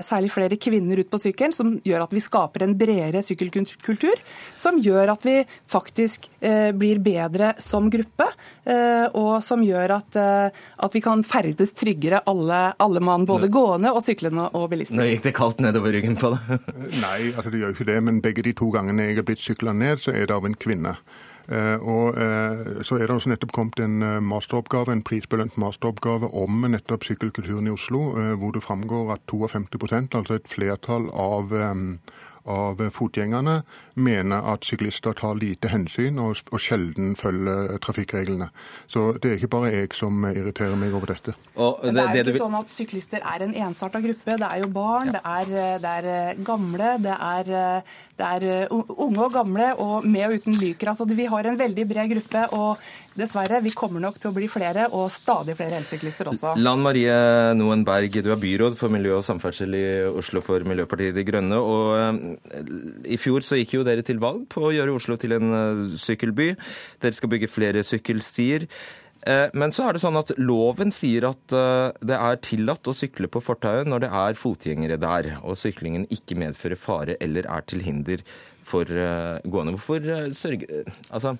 særlig 0.00 0.30
flere 0.32 0.56
kvinner 0.60 1.02
ut 1.02 1.10
på 1.10 1.20
sykkelen, 1.20 1.52
som 1.52 1.74
gjør 1.84 2.06
at 2.06 2.14
vi 2.16 2.22
skaper 2.24 2.64
en 2.64 2.76
bredere 2.78 3.22
sykkelkultur. 3.24 4.22
Som 4.60 4.80
gjør 4.80 5.12
at 5.12 5.26
vi 5.26 5.36
faktisk 5.68 6.30
blir 6.40 7.00
bedre 7.04 7.50
som 7.60 7.90
gruppe, 7.92 8.26
eh, 8.64 9.06
og 9.18 9.42
som 9.44 9.60
gjør 9.64 9.92
at, 9.98 10.16
at 10.16 10.94
vi 10.96 11.02
kan 11.04 11.22
ferdes 11.26 11.74
tryggere 11.76 12.22
alle, 12.30 12.60
alle 12.80 13.02
mann, 13.04 13.26
både 13.28 13.50
gående 13.52 13.92
og 13.92 14.00
syklende 14.06 14.48
og 14.56 14.70
bilister. 14.72 14.96
Nå 14.96 15.04
gikk 15.10 15.26
det 15.28 15.34
kaldt 15.36 15.60
nedover 15.60 15.92
ryggen 15.92 16.16
på 16.20 16.32
deg. 16.32 16.70
Nei, 17.02 17.18
altså 17.34 17.52
det 17.52 17.60
gjør 17.62 17.74
ikke 17.76 17.88
det, 17.90 17.98
men 18.08 18.22
begge 18.24 18.46
de 18.46 18.54
to 18.56 18.69
gangene 18.74 19.10
jeg 19.10 19.20
er 19.20 19.26
blitt 19.26 19.42
sykla 19.42 19.74
ned, 19.76 20.00
så 20.02 20.14
er 20.14 20.26
det 20.26 20.36
av 20.36 20.46
en 20.48 20.58
kvinne. 20.58 20.96
Eh, 21.50 21.82
og 21.82 22.14
eh, 22.20 22.82
så 22.86 23.00
er 23.00 23.08
det 23.08 23.16
også 23.16 23.32
nettopp 23.32 23.52
kommet 23.56 23.80
en 23.82 24.02
eh, 24.06 24.18
masteroppgave, 24.22 24.92
en 24.94 25.02
prisbelønt 25.02 25.56
masteroppgave 25.58 26.30
om 26.38 26.62
nettopp 26.70 27.08
sykkelkulturen 27.08 27.66
i 27.66 27.74
Oslo, 27.74 28.04
hvor 28.38 28.54
det 28.54 28.62
framgår 28.62 29.16
at 29.16 29.24
52% 29.32 30.14
altså 30.14 30.38
et 30.38 30.50
flertall 30.50 31.08
av, 31.10 31.50
av 32.46 32.84
fotgjengerne, 32.94 33.60
mener 34.00 34.46
at 34.52 34.66
syklister 34.66 35.16
tar 35.16 35.38
lite 35.40 35.70
hensyn 35.72 36.18
og, 36.22 36.40
og 36.50 36.62
sjelden 36.62 37.14
følger 37.18 37.78
trafikkreglene. 37.84 38.50
Så 38.90 39.12
det 39.20 39.32
er 39.32 39.38
ikke 39.38 39.52
bare 39.56 39.72
jeg 39.74 39.92
som 39.98 40.24
irriterer 40.30 40.78
meg 40.80 40.94
over 40.96 41.12
dette. 41.14 41.34
Det, 41.34 41.92
det 41.94 42.04
er 42.04 42.12
det 42.14 42.34
ikke 42.34 42.44
sånn 42.44 42.58
at 42.60 42.72
syklister 42.72 43.24
er 43.26 43.44
en 43.46 43.54
ensarta 43.66 44.00
gruppe. 44.02 44.36
Det 44.40 44.48
er 44.48 44.62
jo 44.62 44.70
barn, 44.72 45.12
det, 45.14 45.22
er, 45.24 45.52
det 45.82 45.92
er 46.00 46.08
eh, 46.14 46.40
gamle, 46.46 46.94
det 47.02 47.14
er, 47.14 47.52
eh, 47.60 48.00
det 48.20 48.32
er 48.36 48.48
eh, 48.48 48.74
unge 48.74 49.26
og 49.26 49.36
gamle, 49.36 49.70
og 49.82 50.06
med 50.08 50.26
og 50.28 50.40
uten 50.40 50.58
lyker. 50.60 50.92
Altså, 50.92 51.08
vi 51.08 51.28
har 51.30 51.50
en 51.50 51.60
veldig 51.60 51.86
bred 51.90 52.12
gruppe, 52.14 52.46
og 52.56 53.18
dessverre, 53.20 53.60
vi 53.64 53.72
kommer 53.76 54.02
nok 54.02 54.20
til 54.20 54.30
å 54.30 54.34
bli 54.36 54.48
flere, 54.50 54.86
og 54.96 55.10
stadig 55.12 55.56
flere 55.58 55.80
elsyklister 55.80 56.30
også. 56.30 56.54
Lan 56.60 56.82
Marie 56.84 57.14
Noen 57.58 57.84
Berg, 57.86 58.20
du 58.22 58.30
er 58.32 58.40
byråd 58.40 58.78
for 58.78 58.92
miljø 58.92 59.18
og 59.18 59.26
samferdsel 59.26 59.76
i 59.76 59.84
Oslo 60.08 60.42
for 60.44 60.64
Miljøpartiet 60.68 61.16
De 61.16 61.26
Grønne. 61.26 61.58
og 61.58 63.04
I 63.04 63.18
fjor 63.20 63.44
så 63.44 63.58
gikk 63.60 63.76
jo 63.80 63.84
dere 63.90 64.06
til 64.06 64.22
valg 64.22 64.46
på 64.52 64.68
å 64.68 64.72
gjøre 64.74 64.94
Oslo 64.96 65.18
til 65.20 65.36
en 65.36 65.52
eh, 65.56 65.84
sykkelby. 66.00 66.52
Dere 67.02 67.16
skal 67.16 67.32
bygge 67.34 67.50
flere 67.50 67.84
sykkelstier. 67.86 68.66
Eh, 69.26 69.48
Men 69.52 69.74
så 69.74 69.88
er 69.88 69.96
det 69.96 70.02
sånn 70.04 70.18
at 70.20 70.32
loven 70.40 70.94
sier 70.94 71.28
at 71.28 71.56
eh, 71.56 71.90
det 72.06 72.16
er 72.16 72.40
tillatt 72.46 72.88
å 72.88 72.96
sykle 72.96 73.28
på 73.32 73.42
fortauet 73.44 73.90
når 73.90 74.06
det 74.06 74.12
er 74.22 74.40
fotgjengere 74.40 75.00
der, 75.02 75.32
og 75.42 75.58
syklingen 75.60 76.08
ikke 76.14 76.38
medfører 76.40 76.80
fare 76.80 77.18
eller 77.20 77.48
er 77.50 77.66
til 77.68 77.84
hinder 77.84 78.24
for 78.70 78.86
gående. 78.86 79.74
Hvorfor 79.74 80.32
sørge... 80.36 80.84
Altså, 81.10 81.34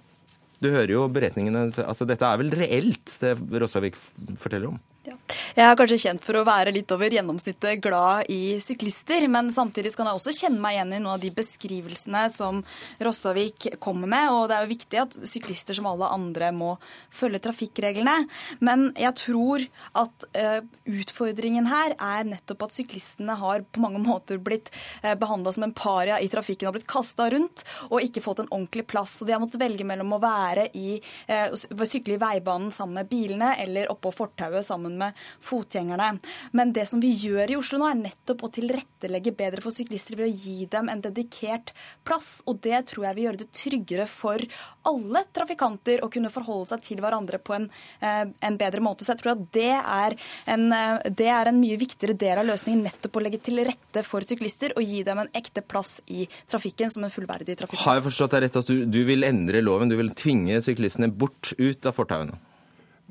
du 0.61 0.69
hører 0.73 0.91
jo 0.93 1.05
beretningene 1.13 1.69
altså 1.85 2.05
Dette 2.09 2.27
er 2.27 2.41
vel 2.41 2.51
reelt, 2.53 3.13
det 3.23 3.37
Rossavik 3.63 3.97
forteller 4.41 4.75
om? 4.75 4.81
Jeg 5.01 5.65
er 5.65 5.77
kanskje 5.79 5.97
kjent 6.03 6.25
for 6.25 6.37
å 6.37 6.45
være 6.45 6.73
litt 6.75 6.91
over 6.93 7.13
gjennomsnittet 7.15 7.81
glad 7.81 8.29
i 8.33 8.59
syklister, 8.61 9.25
men 9.33 9.49
samtidig 9.55 9.95
kan 9.97 10.11
jeg 10.11 10.19
også 10.19 10.35
kjenne 10.37 10.61
meg 10.61 10.77
igjen 10.77 10.93
i 10.93 10.99
noen 11.01 11.15
av 11.15 11.23
de 11.23 11.31
beskrivelsene 11.35 12.27
som 12.33 12.61
Rossavik 13.01 13.71
kommer 13.81 14.11
med. 14.13 14.29
Og 14.35 14.45
det 14.51 14.59
er 14.59 14.67
jo 14.67 14.73
viktig 14.75 15.01
at 15.01 15.17
syklister 15.31 15.79
som 15.79 15.89
alle 15.89 16.11
andre 16.13 16.51
må 16.53 16.75
følge 17.17 17.41
trafikkreglene. 17.47 18.27
Men 18.61 18.91
jeg 19.01 19.17
tror 19.23 19.65
at 20.03 20.29
eh, 20.37 20.61
utfordringen 20.91 21.71
her 21.71 21.97
er 21.97 22.29
nettopp 22.29 22.69
at 22.69 22.77
syklistene 22.77 23.39
har 23.41 23.65
på 23.65 23.83
mange 23.83 24.03
måter 24.05 24.41
blitt 24.43 24.69
uh, 25.05 25.15
behandla 25.19 25.53
som 25.55 25.65
en 25.67 25.75
paria 25.77 26.19
i 26.21 26.29
trafikken 26.31 26.69
og 26.69 26.77
blitt 26.77 26.89
kasta 26.91 27.29
rundt 27.33 27.65
og 27.89 28.05
ikke 28.05 28.23
fått 28.25 28.45
en 28.45 28.53
ordentlig 28.53 28.85
plass. 28.91 29.17
Og 29.21 29.29
de 29.29 29.35
har 29.35 29.43
måttet 29.43 29.63
velge 29.63 29.87
mellom 29.89 30.15
å 30.17 30.21
være 30.23 30.69
i, 30.77 31.01
eh, 31.31 31.49
sykle 31.57 32.19
i 32.19 32.21
veibanen 32.21 32.71
sammen 32.75 33.01
med 33.01 33.11
bilene 33.11 33.55
eller 33.65 33.91
oppå 33.93 34.13
fortauet 34.15 34.67
sammen 34.67 34.90
med 34.99 35.19
fotgjengerne. 35.45 36.11
Men 36.57 36.75
det 36.77 36.87
som 36.91 37.03
vi 37.03 37.13
gjør 37.15 37.53
i 37.53 37.59
Oslo 37.61 37.81
nå, 37.81 37.89
er 37.91 38.01
nettopp 38.01 38.45
å 38.47 38.53
tilrettelegge 38.57 39.35
bedre 39.37 39.65
for 39.65 39.75
syklister 39.75 40.19
ved 40.19 40.31
å 40.31 40.37
gi 40.45 40.67
dem 40.71 40.91
en 40.91 41.03
dedikert 41.05 41.75
plass. 42.07 42.41
Og 42.51 42.61
det 42.65 42.83
tror 42.91 43.09
jeg 43.09 43.19
vil 43.19 43.29
gjøre 43.29 43.43
det 43.45 43.51
tryggere 43.57 44.07
for 44.11 44.45
alle 44.89 45.25
trafikanter 45.37 46.05
å 46.05 46.11
kunne 46.13 46.33
forholde 46.33 46.71
seg 46.73 46.85
til 46.85 47.03
hverandre 47.05 47.41
på 47.43 47.57
en, 47.57 47.69
eh, 48.01 48.25
en 48.41 48.57
bedre 48.57 48.81
måte. 48.81 49.05
Så 49.05 49.15
jeg 49.15 49.23
tror 49.23 49.33
at 49.33 49.53
det 49.53 49.77
er, 49.77 50.17
en, 50.47 50.73
eh, 50.73 50.99
det 51.11 51.29
er 51.29 51.49
en 51.49 51.61
mye 51.61 51.79
viktigere 51.79 52.17
del 52.17 52.39
av 52.39 52.47
løsningen, 52.47 52.85
nettopp 52.85 53.17
å 53.17 53.23
legge 53.23 53.43
til 53.43 53.63
rette 53.65 54.05
for 54.05 54.21
syklister 54.21 54.73
og 54.77 54.83
gi 54.85 55.03
dem 55.03 55.19
en 55.19 55.29
ekte 55.35 55.63
plass 55.63 56.01
i 56.09 56.27
trafikken 56.49 56.91
som 56.91 57.05
en 57.05 57.11
fullverdig 57.11 57.57
trafikant. 57.57 57.85
Har 57.85 58.01
jeg 58.01 58.09
forstått 58.09 58.31
deg 58.31 58.43
rett 58.43 58.57
at 58.57 58.67
du, 58.67 58.87
du 58.87 59.05
vil 59.05 59.25
endre 59.25 59.63
loven? 59.63 59.89
Du 59.89 59.97
vil 59.97 60.11
tvinge 60.11 60.61
syklistene 60.65 61.11
bort 61.13 61.53
ut 61.59 61.87
av 61.87 61.97
fortauene? 61.97 62.39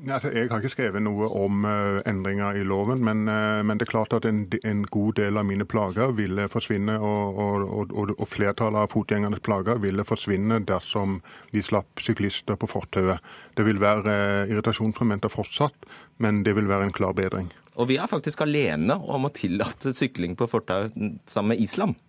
Altså, 0.08 0.30
jeg 0.32 0.48
har 0.48 0.62
ikke 0.62 0.72
skrevet 0.72 1.02
noe 1.04 1.26
om 1.36 1.64
uh, 1.68 1.98
endringer 2.08 2.56
i 2.56 2.62
loven, 2.64 3.02
men, 3.04 3.26
uh, 3.28 3.60
men, 3.66 3.76
det 3.76 3.84
er 3.84 3.92
klart 3.92 4.14
at 4.16 4.24
en, 4.24 4.46
en, 4.64 4.82
god 4.88 5.18
del 5.18 5.36
av 5.36 5.44
mine 5.44 5.66
plager 5.68 6.14
ville 6.16 6.46
forsvinne, 6.48 6.96
og, 7.04 7.36
og, 7.36 7.66
og, 7.92 8.14
og, 8.16 8.24
flertallet 8.30 8.86
av 8.86 8.94
fotgjengernes 8.94 9.44
plager 9.44 9.82
ville 9.82 10.06
forsvinne 10.08 10.62
dersom 10.68 11.18
vi 11.52 11.64
slapp 11.66 12.00
syklister 12.00 12.56
på 12.56 12.70
fortauet. 12.70 13.20
Det 13.60 13.66
vil 13.68 13.82
være 13.82 14.08
uh, 14.08 14.52
irritasjonsmomenter 14.52 15.32
fortsatt, 15.32 15.90
men 16.24 16.44
det 16.48 16.56
vil 16.56 16.70
være 16.70 16.88
en 16.88 16.96
klar 16.96 17.12
bedring. 17.16 17.52
Og 17.76 17.90
vi 17.92 18.00
er 18.00 18.08
faktisk 18.08 18.40
alene 18.44 18.96
om 18.96 19.28
å 19.28 19.34
tillate 19.36 19.92
sykling 19.96 20.32
på 20.36 20.48
fortau 20.48 20.88
sammen 21.28 21.52
med 21.52 21.60
Island. 21.60 22.00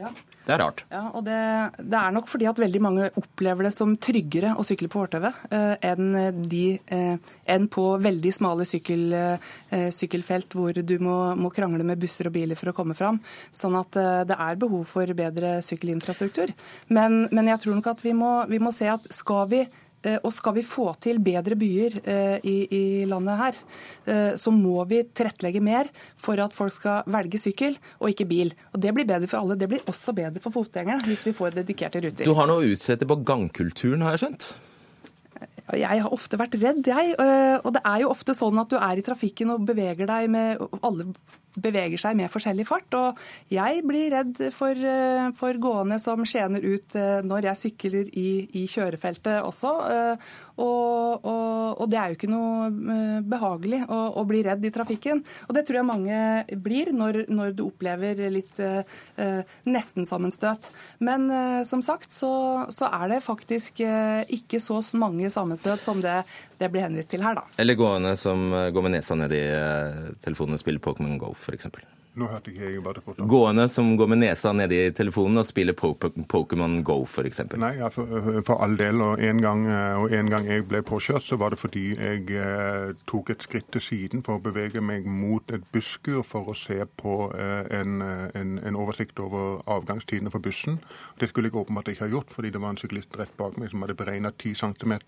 Ja. 0.00 0.08
Det 0.46 0.54
er 0.54 0.58
rart. 0.58 0.80
Ja, 0.90 1.02
og 1.14 1.22
det, 1.26 1.38
det, 1.78 1.98
er 1.98 2.14
nok 2.14 2.26
fordi 2.30 2.46
at 2.50 2.58
veldig 2.58 2.80
mange 2.82 3.08
opplever 3.20 3.68
det 3.68 3.74
som 3.74 3.92
tryggere 4.00 4.54
å 4.58 4.64
sykle 4.66 4.88
på 4.90 5.02
fortauet 5.04 5.52
eh, 5.54 5.74
enn, 5.92 6.16
eh, 6.16 7.34
enn, 7.54 7.68
på 7.70 7.84
veldig 8.02 8.32
smale 8.34 8.66
sykkel, 8.66 9.04
eh, 9.14 9.86
sykkelfelt 9.94 10.56
hvor 10.58 10.80
du 10.80 10.96
må, 11.02 11.16
må, 11.38 11.52
krangle 11.54 11.86
med 11.86 12.00
busser 12.02 12.30
og 12.30 12.34
biler 12.34 12.58
for 12.58 12.72
å 12.72 12.76
komme 12.76 12.96
fram. 12.98 13.20
Sånn 13.54 13.76
at 13.78 14.00
eh, 14.00 14.24
det 14.32 14.40
er 14.48 14.58
behov 14.64 14.88
for 14.90 15.14
bedre 15.18 15.54
sykkelinfrastruktur. 15.62 16.54
Men, 16.90 17.26
men 17.30 17.52
jeg 17.52 17.62
tror 17.62 17.78
nok 17.78 17.92
at 17.94 18.02
vi 18.02 18.16
må, 18.16 18.34
vi 18.50 18.62
må 18.62 18.74
se 18.74 18.90
at 18.90 19.06
skal 19.14 19.46
vi 19.52 19.62
og 20.22 20.32
skal 20.34 20.56
vi 20.56 20.64
få 20.66 20.88
til 21.02 21.20
bedre 21.22 21.56
byer 21.58 21.98
eh, 22.02 22.38
i, 22.48 22.56
i, 22.66 22.82
landet 23.08 23.38
her, 23.38 23.60
eh, 24.06 24.32
så 24.38 24.52
må 24.54 24.82
vi 24.90 25.02
tilrettelegge 25.14 25.62
mer 25.64 25.90
for 26.20 26.40
at 26.42 26.56
folk 26.56 26.74
skal 26.74 27.06
velge 27.12 27.40
sykkel 27.40 27.78
og 28.00 28.10
ikke 28.10 28.28
bil. 28.30 28.52
Og 28.72 28.82
Det 28.82 28.94
blir 28.96 29.08
bedre 29.08 29.30
for 29.30 29.42
alle. 29.42 29.58
Det 29.60 29.70
blir 29.70 29.86
også 29.90 30.14
bedre 30.16 30.42
for 30.42 30.54
fotgjengerne 30.54 31.06
hvis 31.06 31.26
vi 31.28 31.36
får 31.36 31.58
dedikerte 31.60 32.02
ruter. 32.02 32.26
Du 32.26 32.36
har 32.38 32.50
noe 32.50 32.64
å 32.64 32.74
utsette 32.74 33.08
på 33.08 33.20
gangkulturen, 33.26 34.04
har 34.06 34.16
jeg 34.16 34.26
skjønt? 34.26 34.52
Jeg 35.78 36.02
har 36.04 36.12
ofte 36.12 36.36
vært 36.36 36.56
redd, 36.60 36.86
jeg. 36.86 37.14
Og 37.62 37.70
det 37.74 37.80
er 37.86 38.02
jo 38.02 38.10
ofte 38.12 38.34
sånn 38.36 38.58
at 38.60 38.70
du 38.70 38.76
er 38.76 38.98
i 38.98 39.04
trafikken 39.06 39.54
og 39.54 39.64
beveger 39.66 40.10
deg 40.10 40.28
med 40.30 40.60
Alle 40.82 41.12
beveger 41.60 42.00
seg 42.00 42.16
med 42.18 42.30
forskjellig 42.32 42.66
fart. 42.68 42.94
Og 42.96 43.18
jeg 43.52 43.82
blir 43.88 44.12
redd 44.14 44.40
for, 44.54 44.72
eh, 44.72 45.28
for 45.38 45.58
gående 45.60 45.98
som 46.02 46.24
skjener 46.24 46.64
ut 46.64 46.96
eh, 46.96 47.20
når 47.26 47.50
jeg 47.50 47.60
sykler 47.64 48.12
i, 48.12 48.30
i 48.62 48.66
kjørefeltet 48.70 49.42
også. 49.42 49.74
Eh, 50.52 50.62
og, 50.62 51.24
og, 51.24 51.80
og, 51.80 51.86
det 51.90 51.98
er 51.98 52.10
jo 52.10 52.18
ikke 52.18 52.30
noe 52.30 53.22
behagelig 53.28 53.82
å, 53.88 54.00
å, 54.20 54.24
bli 54.28 54.42
redd 54.46 54.64
i 54.64 54.72
trafikken. 54.74 55.22
Og 55.48 55.56
det 55.56 55.64
tror 55.66 55.80
jeg 55.80 55.88
mange 55.88 56.18
blir 56.64 56.92
når, 56.96 57.24
når 57.32 57.54
du 57.56 57.64
opplever 57.66 58.20
litt 58.32 58.60
eh, 58.62 59.42
nesten-sammenstøt. 59.68 60.70
Men 61.04 61.28
eh, 61.30 61.62
som 61.68 61.82
sagt 61.84 62.12
så, 62.12 62.32
så, 62.72 62.90
er 62.92 63.14
det 63.14 63.22
faktisk 63.24 63.82
eh, 63.86 64.22
ikke 64.32 64.60
så 64.62 64.80
mange 64.98 65.30
sammenstøt 65.32 65.84
som 65.84 66.02
det, 66.02 66.22
det 66.60 66.70
blir 66.72 66.86
henvist 66.86 67.12
til 67.12 67.24
her, 67.24 67.38
da. 67.38 67.46
Eller 67.62 67.78
gående 67.78 68.14
som 68.20 68.50
går 68.52 68.86
med 68.86 68.96
nesa 68.98 69.16
ned 69.18 69.34
i 69.36 69.44
telefonen 70.22 70.58
og 70.58 70.62
spiller 70.62 70.82
Pokémon 70.82 71.18
Go 71.20 71.32
f.eks. 71.36 71.70
Nå 72.12 72.26
hørte 72.28 72.50
ikke 72.52 72.66
jeg 72.68 72.82
bare 72.84 73.00
det. 73.00 73.24
Gående 73.28 73.64
som 73.72 73.86
går 73.96 74.08
med 74.12 74.20
nesa 74.20 74.50
ned 74.52 74.72
i 74.76 74.80
telefonen 74.92 75.40
og 75.40 75.46
spiller 75.48 75.72
Pokémon 75.72 76.74
Go 76.84 76.98
f.eks. 77.06 77.40
Nei, 77.56 77.70
ja, 77.78 77.88
for, 77.94 78.10
for, 78.44 78.60
all 78.60 78.76
del. 78.76 79.00
Og 79.00 79.22
en, 79.24 79.40
gang, 79.40 79.62
og 80.02 80.12
en 80.12 80.28
gang 80.28 80.48
jeg 80.50 80.66
ble 80.68 80.82
påkjørt, 80.84 81.24
så 81.24 81.38
var 81.40 81.54
det 81.54 81.60
fordi 81.62 81.86
jeg 81.94 82.26
eh, 82.36 82.92
tok 83.08 83.32
et 83.32 83.46
skritt 83.46 83.70
til 83.72 83.84
siden 83.86 84.24
for 84.26 84.36
å 84.36 84.44
bevege 84.44 84.82
meg 84.84 85.08
mot 85.08 85.56
et 85.56 85.64
busskur 85.72 86.20
for 86.26 86.52
å 86.52 86.56
se 86.58 86.82
på 87.00 87.16
eh, 87.32 87.72
en, 87.80 88.04
en, 88.04 88.58
en, 88.60 88.80
oversikt 88.82 89.22
over 89.22 89.62
avgangstidene 89.72 90.32
for 90.34 90.44
bussen. 90.44 90.82
Det 91.20 91.30
skulle 91.30 91.48
jeg 91.48 91.56
åpenbart 91.62 91.88
ikke 91.94 92.10
ha 92.10 92.12
gjort, 92.12 92.34
fordi 92.34 92.52
det 92.52 92.60
var 92.60 92.76
en 92.76 92.82
syklist 92.82 93.16
rett 93.16 93.32
bak 93.40 93.56
meg 93.56 93.72
som 93.72 93.86
hadde 93.86 93.96
beregna 93.96 94.34
10 94.36 94.60
cm 94.60 94.98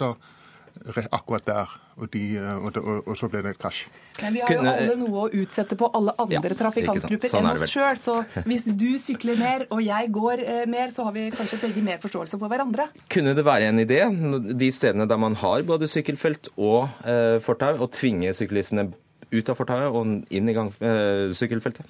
akkurat 1.10 1.46
der. 1.46 1.80
Og, 1.94 2.08
de, 2.10 2.20
og, 2.42 2.76
og, 2.80 3.06
og, 3.06 3.12
så 3.18 3.28
ble 3.30 3.38
det 3.44 3.52
et 3.54 3.58
krasj. 3.60 3.84
Men 4.18 4.34
vi 4.34 4.40
har 4.42 4.50
jo 4.50 4.62
alle 4.66 4.96
noe 4.98 5.20
å 5.22 5.42
utsette 5.42 5.76
på 5.78 5.86
alle 5.94 6.10
andre 6.18 6.50
ja, 6.50 6.56
trafikantgrupper 6.58 7.30
sånn 7.30 7.46
enn 7.46 7.60
oss 7.62 7.70
sjøl. 7.70 8.00
Så 8.02 8.16
hvis 8.48 8.66
du 8.66 8.96
sykler 8.98 9.38
mer 9.38 9.66
og 9.68 9.82
jeg 9.84 10.10
går 10.14 10.42
eh, 10.42 10.64
mer, 10.70 10.90
så 10.94 11.06
har 11.06 11.14
vi 11.14 11.28
kanskje 11.34 11.60
begge 11.62 11.84
mer 11.86 12.02
forståelse 12.02 12.40
for 12.40 12.50
hverandre. 12.50 12.88
Kunne 13.14 13.36
det 13.38 13.46
være 13.46 13.70
en 13.70 13.84
idé, 13.84 14.02
de 14.50 14.72
stedene 14.74 15.06
der 15.10 15.22
man 15.22 15.38
har 15.38 15.62
både 15.68 15.86
sykkelfelt 15.90 16.50
og 16.56 16.90
eh, 17.06 17.38
fortau, 17.44 17.76
å 17.78 17.90
tvinge 17.94 18.34
syklistene 18.34 18.90
ut 19.34 19.50
av 19.50 19.58
fortauet 19.58 19.94
og 19.94 20.34
inn 20.34 20.50
i 20.50 20.56
gang, 20.56 20.74
eh, 20.82 21.30
sykkelfeltet? 21.36 21.86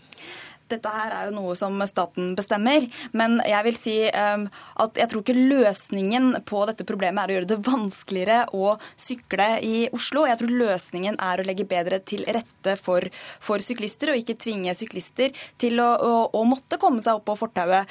Dette 0.73 0.91
her 0.91 1.12
er 1.12 1.29
jo 1.29 1.37
noe 1.37 1.55
som 1.59 1.77
staten 1.89 2.33
bestemmer. 2.39 2.87
Men 3.17 3.39
jeg 3.47 3.67
vil 3.69 3.79
si 3.79 3.97
um, 4.09 4.47
at 4.83 5.01
jeg 5.01 5.11
tror 5.11 5.25
ikke 5.25 5.37
løsningen 5.37 6.41
på 6.49 6.65
dette 6.71 6.87
problemet 6.89 7.25
er 7.25 7.33
å 7.33 7.39
gjøre 7.39 7.51
det 7.55 7.61
vanskeligere 7.67 8.41
å 8.57 8.75
sykle 9.01 9.49
i 9.65 9.75
Oslo. 9.95 10.27
Jeg 10.29 10.41
tror 10.41 10.55
løsningen 10.65 11.19
er 11.23 11.41
å 11.41 11.47
legge 11.47 11.67
bedre 11.69 12.01
til 12.07 12.25
rette 12.27 12.77
for, 12.81 13.07
for 13.45 13.65
syklister, 13.65 14.12
og 14.12 14.21
ikke 14.23 14.39
tvinge 14.41 14.75
syklister 14.77 15.35
til 15.61 15.81
å, 15.83 15.91
å, 15.95 16.12
å 16.35 16.45
måtte 16.49 16.79
komme 16.81 17.05
seg 17.05 17.19
opp 17.19 17.27
på 17.29 17.39
fortauet 17.45 17.91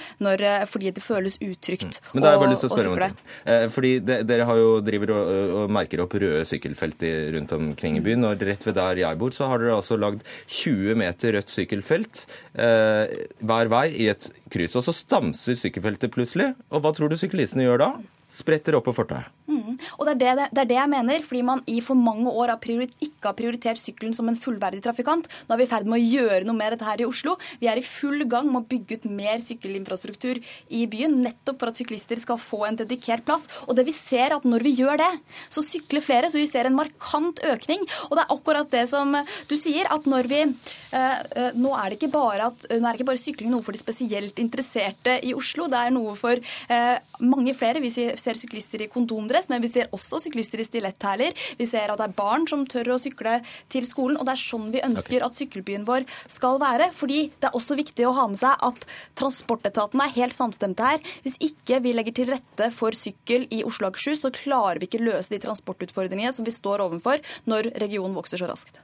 fordi 0.70 0.92
det 0.96 1.02
føles 1.04 1.36
utrygt 1.42 2.00
mm. 2.00 2.12
Men 2.14 2.24
da 2.24 2.30
har 2.30 2.36
jeg 2.36 2.42
bare 2.44 2.52
lyst 2.52 2.64
til 2.64 2.70
å 2.72 2.78
spørre 2.78 2.92
om 2.94 3.00
det. 3.02 3.10
Eh, 3.50 3.66
fordi 3.74 3.92
de, 4.06 4.18
Dere 4.28 4.48
har 4.48 4.60
jo 4.60 4.70
driver 4.86 5.14
og, 5.16 5.32
og, 5.58 5.74
merker 5.74 6.04
opp 6.04 6.16
røde 6.18 6.44
sykkelfelt 6.48 7.06
rundt 7.36 7.56
omkring 7.56 7.98
i 8.00 8.04
byen. 8.06 8.28
og 8.30 8.44
Rett 8.44 8.66
ved 8.68 8.78
der 8.78 9.02
jeg 9.04 9.20
bor, 9.20 9.34
så 9.36 9.50
har 9.52 9.62
dere 9.62 9.78
altså 9.78 9.98
lagd 10.00 10.24
20 10.48 11.00
meter 11.00 11.38
rødt 11.38 11.54
sykkelfelt 11.54 12.24
eh, 12.54 12.63
hver 12.64 13.72
vei 13.72 13.86
i 14.06 14.10
et 14.14 14.30
kryss. 14.54 14.78
Og 14.80 14.86
så 14.88 14.96
stanser 14.96 15.60
sykkelfeltet 15.60 16.14
plutselig. 16.14 16.52
Og 16.72 16.84
hva 16.84 16.94
tror 16.96 17.12
du 17.12 17.18
syklistene 17.20 17.68
gjør 17.68 17.84
da? 17.84 17.90
Spretter 18.34 18.74
opp 18.80 18.88
på 18.90 18.96
fortauet. 18.98 19.30
Mm. 19.46 19.76
Og 20.00 20.08
det 20.08 20.14
er 20.14 20.20
det, 20.40 20.48
det 20.56 20.62
er 20.64 20.70
det, 20.70 20.78
jeg 20.80 20.90
mener, 20.90 21.26
fordi 21.28 21.42
man 21.46 21.62
i 21.70 21.78
for 21.84 22.00
mange 22.00 22.32
år 22.32 22.56
har 22.56 22.62
ikke 22.64 23.28
har 23.28 23.36
prioritert 23.38 23.78
sykkelen 23.78 24.14
som 24.16 24.30
en 24.30 24.40
fullverdig 24.40 24.82
trafikant. 24.84 25.28
Nå 25.46 25.54
er 25.54 25.60
vi 25.60 25.68
i 25.68 25.70
ferd 25.70 25.86
med 25.90 26.00
å 26.00 26.04
gjøre 26.04 26.48
noe 26.48 26.58
med 26.58 26.74
dette 26.74 26.88
her 26.88 27.04
i 27.04 27.08
Oslo. 27.08 27.36
Vi 27.62 27.70
er 27.70 27.78
i 27.78 27.86
full 27.86 28.24
gang 28.30 28.48
med 28.50 28.64
å 28.64 28.70
bygge 28.72 28.98
ut 28.98 29.06
mer 29.12 29.44
sykkelinfrastruktur 29.44 30.40
i 30.74 30.86
byen, 30.90 31.20
nettopp 31.22 31.60
for 31.62 31.70
at 31.70 31.80
syklister 31.80 32.20
skal 32.22 32.40
få 32.42 32.64
en 32.70 32.80
dedikert 32.80 33.26
plass. 33.28 33.46
Og 33.68 33.78
det 33.78 33.86
vi 33.90 33.96
ser 33.96 34.24
er 34.24 34.38
at 34.38 34.48
når 34.48 34.64
vi 34.66 34.74
gjør 34.80 35.00
det, 35.02 35.12
så 35.52 35.64
sykler 35.66 36.04
flere, 36.04 36.30
så 36.32 36.40
vi 36.40 36.48
ser 36.50 36.70
en 36.70 36.78
markant 36.78 37.42
økning. 37.54 37.84
Og 38.10 38.18
det 38.18 38.24
er 38.24 38.34
akkurat 38.36 38.72
det 38.72 38.86
som 38.92 39.14
du 39.50 39.56
sier, 39.60 39.90
at 39.92 40.08
når 40.10 40.32
vi 40.32 40.42
eh, 40.44 41.00
eh 41.00 41.52
Nå 41.54 41.74
er 41.78 41.92
det 41.92 41.98
ikke 42.00 42.12
bare, 42.14 42.48
at, 42.50 42.66
nå 42.72 42.88
er 42.88 42.94
det 42.94 43.00
ikke 43.00 43.12
bare 43.12 43.22
sykling 43.22 43.52
noe 43.52 43.64
for 43.64 43.76
de 43.76 43.80
spesielt 43.80 44.40
interesserte 44.42 45.20
i 45.24 45.34
Oslo, 45.38 45.68
det 45.72 45.80
er 45.80 45.94
noe 45.94 46.16
for 46.18 46.40
eh, 46.40 46.96
mange 47.22 47.54
flere. 47.58 47.82
Vi 47.84 47.92
ser 48.24 48.40
syklister 48.40 48.84
i 48.84 48.90
kondomdress 48.92 49.50
men 49.52 49.64
vi 49.64 49.72
ser 49.72 49.92
også 49.94 50.22
syklister 50.24 50.62
i 50.62 50.68
stiletthæler. 50.68 51.36
Vi 51.60 51.68
ser 51.70 51.92
at 51.92 52.00
det 52.00 52.08
er 52.08 52.16
barn 52.18 52.48
som 52.50 52.66
tør 52.70 52.94
å 52.96 53.00
sykle 53.02 53.40
til 53.74 53.88
skolen. 53.88 54.18
Og 54.20 54.28
det 54.28 54.36
er 54.36 54.44
sånn 54.44 54.70
vi 54.74 54.84
ønsker 54.84 55.20
okay. 55.20 55.28
at 55.28 55.42
sykkelbyen 55.42 55.88
vår 55.88 56.08
skal 56.32 56.60
være. 56.64 56.90
Fordi 56.96 57.26
det 57.38 57.50
er 57.50 57.58
også 57.60 57.78
viktig 57.80 58.08
å 58.08 58.16
ha 58.18 58.28
med 58.32 58.42
seg 58.42 58.66
at 58.70 58.88
transportetaten 59.20 60.04
er 60.04 60.16
helt 60.18 60.38
samstemte 60.38 60.94
her. 60.94 61.04
Hvis 61.26 61.40
ikke 61.44 61.82
vi 61.84 61.96
legger 61.96 62.18
til 62.20 62.32
rette 62.34 62.70
for 62.76 62.96
sykkel 62.98 63.48
i 63.52 63.64
Oslo 63.68 63.90
og 63.90 63.94
Akershus, 63.94 64.24
så 64.24 64.34
klarer 64.34 64.82
vi 64.82 64.90
ikke 64.90 65.04
løse 65.04 65.34
de 65.34 65.42
transportutfordringene 65.44 66.34
som 66.36 66.48
vi 66.48 66.56
står 66.56 66.86
overfor 66.88 67.22
når 67.50 67.74
regionen 67.84 68.18
vokser 68.18 68.42
så 68.42 68.50
raskt. 68.50 68.82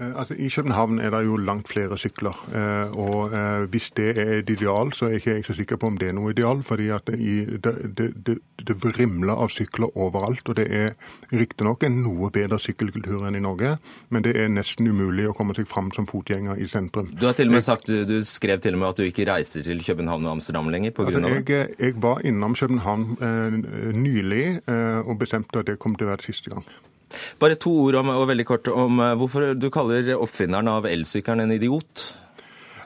Eh, 0.00 0.18
altså, 0.18 0.34
I 0.34 0.48
København 0.48 0.98
er 0.98 1.10
det 1.10 1.24
jo 1.26 1.36
langt 1.36 1.68
flere 1.68 1.98
sykler. 1.98 2.36
Eh, 2.54 2.98
og 2.98 3.34
eh, 3.34 3.64
Hvis 3.70 3.90
det 3.90 4.18
er 4.18 4.38
et 4.38 4.50
ideal, 4.50 4.92
så 4.92 5.06
er 5.06 5.10
ikke 5.18 5.30
jeg 5.30 5.44
så 5.44 5.54
sikker 5.54 5.76
på 5.76 5.86
om 5.86 5.98
det 5.98 6.08
er 6.08 6.12
noe 6.12 6.30
ideal. 6.30 6.62
fordi 6.62 6.88
at 6.88 7.06
det, 7.06 7.64
det, 7.64 8.26
det, 8.26 8.38
det 8.66 8.76
vrimler 8.84 9.32
av 9.34 9.48
sykler 9.48 9.96
overalt. 9.96 10.48
Og 10.48 10.56
det 10.56 10.66
er 10.70 10.94
riktignok 11.32 11.82
en 11.82 12.02
noe 12.02 12.30
bedre 12.30 12.58
sykkelkultur 12.58 13.26
enn 13.28 13.38
i 13.38 13.42
Norge, 13.42 13.76
men 14.10 14.24
det 14.24 14.36
er 14.36 14.48
nesten 14.48 14.88
umulig 14.88 15.28
å 15.28 15.34
komme 15.36 15.54
seg 15.54 15.68
fram 15.68 15.90
som 15.94 16.06
fotgjenger 16.06 16.58
i 16.58 16.66
sentrum. 16.70 17.10
Du 17.12 17.26
har 17.26 17.36
til 17.38 17.50
og 17.50 17.58
med 17.58 17.64
sagt, 17.66 17.86
du, 17.86 18.04
du 18.08 18.24
skrev 18.24 18.60
til 18.60 18.76
og 18.78 18.82
med 18.82 18.88
at 18.88 19.00
du 19.00 19.06
ikke 19.06 19.26
reiser 19.28 19.62
til 19.66 19.82
København 19.84 20.26
og 20.26 20.38
Amsterdam 20.38 20.70
lenger 20.72 20.94
pga. 20.96 21.08
Altså, 21.08 21.54
jeg, 21.54 21.70
jeg 21.78 22.02
var 22.02 22.22
innom 22.24 22.54
København 22.54 23.08
eh, 23.20 23.94
nylig 23.94 24.44
eh, 24.68 25.00
og 25.04 25.18
bestemte 25.18 25.62
at 25.62 25.66
det 25.70 25.78
kom 25.82 25.96
til 25.98 26.08
å 26.08 26.14
være 26.14 26.26
siste 26.30 26.54
gang. 26.54 26.66
Bare 27.40 27.58
to 27.60 27.72
ord 27.86 28.00
om, 28.02 28.12
og 28.14 28.28
veldig 28.30 28.46
kort 28.48 28.68
om 28.72 29.00
eh, 29.00 29.14
hvorfor 29.18 29.54
du 29.58 29.68
kaller 29.74 30.14
oppfinneren 30.16 30.68
av 30.68 30.88
elsykkelen 30.88 31.46
en 31.46 31.54
idiot. 31.56 32.04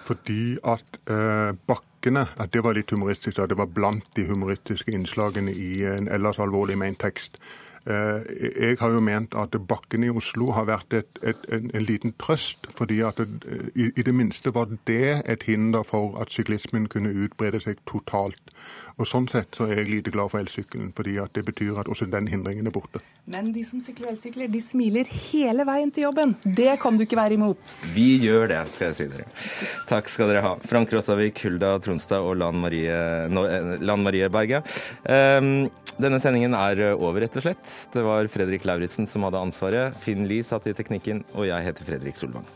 Fordi 0.07 0.59
at 0.65 1.01
eh, 1.11 1.53
bakkene 1.69 2.27
at 2.37 2.51
Det 2.53 2.65
var 2.65 2.75
litt 2.75 2.91
humoristisk. 2.91 3.39
At 3.39 3.53
det 3.53 3.59
var 3.59 3.71
blant 3.71 4.09
de 4.17 4.27
humoristiske 4.27 4.91
innslagene 4.91 5.53
i 5.55 5.85
en 5.87 6.09
ellers 6.11 6.41
alvorlig 6.43 6.79
ment 6.79 6.99
tekst. 6.99 7.39
Eh, 7.87 8.21
Jeg 8.63 8.77
har 8.81 8.91
jo 8.91 9.01
ment 9.01 9.35
at 9.35 9.55
bakkene 9.69 10.07
i 10.07 10.11
Oslo 10.11 10.51
har 10.53 10.67
vært 10.67 10.93
et, 10.93 11.19
et, 11.23 11.47
en, 11.49 11.71
en 11.75 11.87
liten 11.87 12.15
trøst, 12.19 12.67
fordi 12.71 13.01
at 13.01 13.19
det, 13.19 13.29
i, 13.75 13.91
i 13.97 14.03
det 14.03 14.15
minste 14.15 14.55
var 14.55 14.67
det 14.87 15.23
et 15.27 15.43
hinder 15.43 15.83
for 15.83 16.19
at 16.21 16.31
syklismen 16.31 16.87
kunne 16.89 17.15
utbrede 17.15 17.61
seg 17.61 17.79
totalt. 17.87 18.55
Og 19.01 19.07
Sånn 19.09 19.25
sett 19.31 19.57
så 19.57 19.65
er 19.71 19.79
jeg 19.83 19.89
lite 19.89 20.11
glad 20.15 20.31
for 20.33 20.41
elsykkelen, 20.43 20.91
fordi 20.97 21.17
at 21.23 21.33
det 21.37 21.45
betyr 21.47 21.79
at 21.81 21.89
også 21.91 22.07
den 22.13 22.27
hindringen 22.29 22.67
er 22.69 22.75
borte. 22.75 23.01
Men 23.27 23.53
de 23.55 23.63
som 23.65 23.81
sykler 23.81 24.11
elsykler, 24.13 24.51
de 24.53 24.61
smiler 24.61 25.09
hele 25.09 25.65
veien 25.69 25.91
til 25.95 26.05
jobben. 26.09 26.35
Det 26.45 26.75
kan 26.83 26.97
du 26.99 27.05
ikke 27.07 27.17
være 27.19 27.37
imot. 27.39 27.75
Vi 27.95 28.19
gjør 28.25 28.49
det, 28.53 28.61
skal 28.75 28.91
jeg 28.91 28.99
si 28.99 29.07
dere. 29.13 29.27
Takk 29.89 30.09
skal 30.13 30.29
dere 30.33 30.43
ha. 30.45 30.55
Frank 30.69 30.93
Rossavik, 30.93 31.41
Hulda 31.47 31.77
Tronstad 31.85 32.21
og 32.27 32.37
Lan 32.43 32.61
Marie, 32.63 32.97
nå- 33.33 33.47
eh, 33.49 33.77
Lan 33.81 34.03
Marie 34.05 34.29
Berge. 34.29 34.63
Um, 35.09 35.71
denne 35.99 36.21
sendingen 36.21 36.55
er 36.59 36.95
over, 36.97 37.21
rett 37.25 37.37
og 37.37 37.43
slett. 37.47 37.65
Det 37.93 38.03
var 38.05 38.29
Fredrik 38.33 38.65
Lauritzen 38.69 39.07
som 39.09 39.23
hadde 39.29 39.41
ansvaret. 39.41 39.97
Finn 40.03 40.27
Lie 40.29 40.43
satt 40.45 40.67
i 40.67 40.75
teknikken, 40.77 41.25
og 41.35 41.47
jeg 41.49 41.65
heter 41.71 41.85
Fredrik 41.89 42.17
Solvang. 42.21 42.47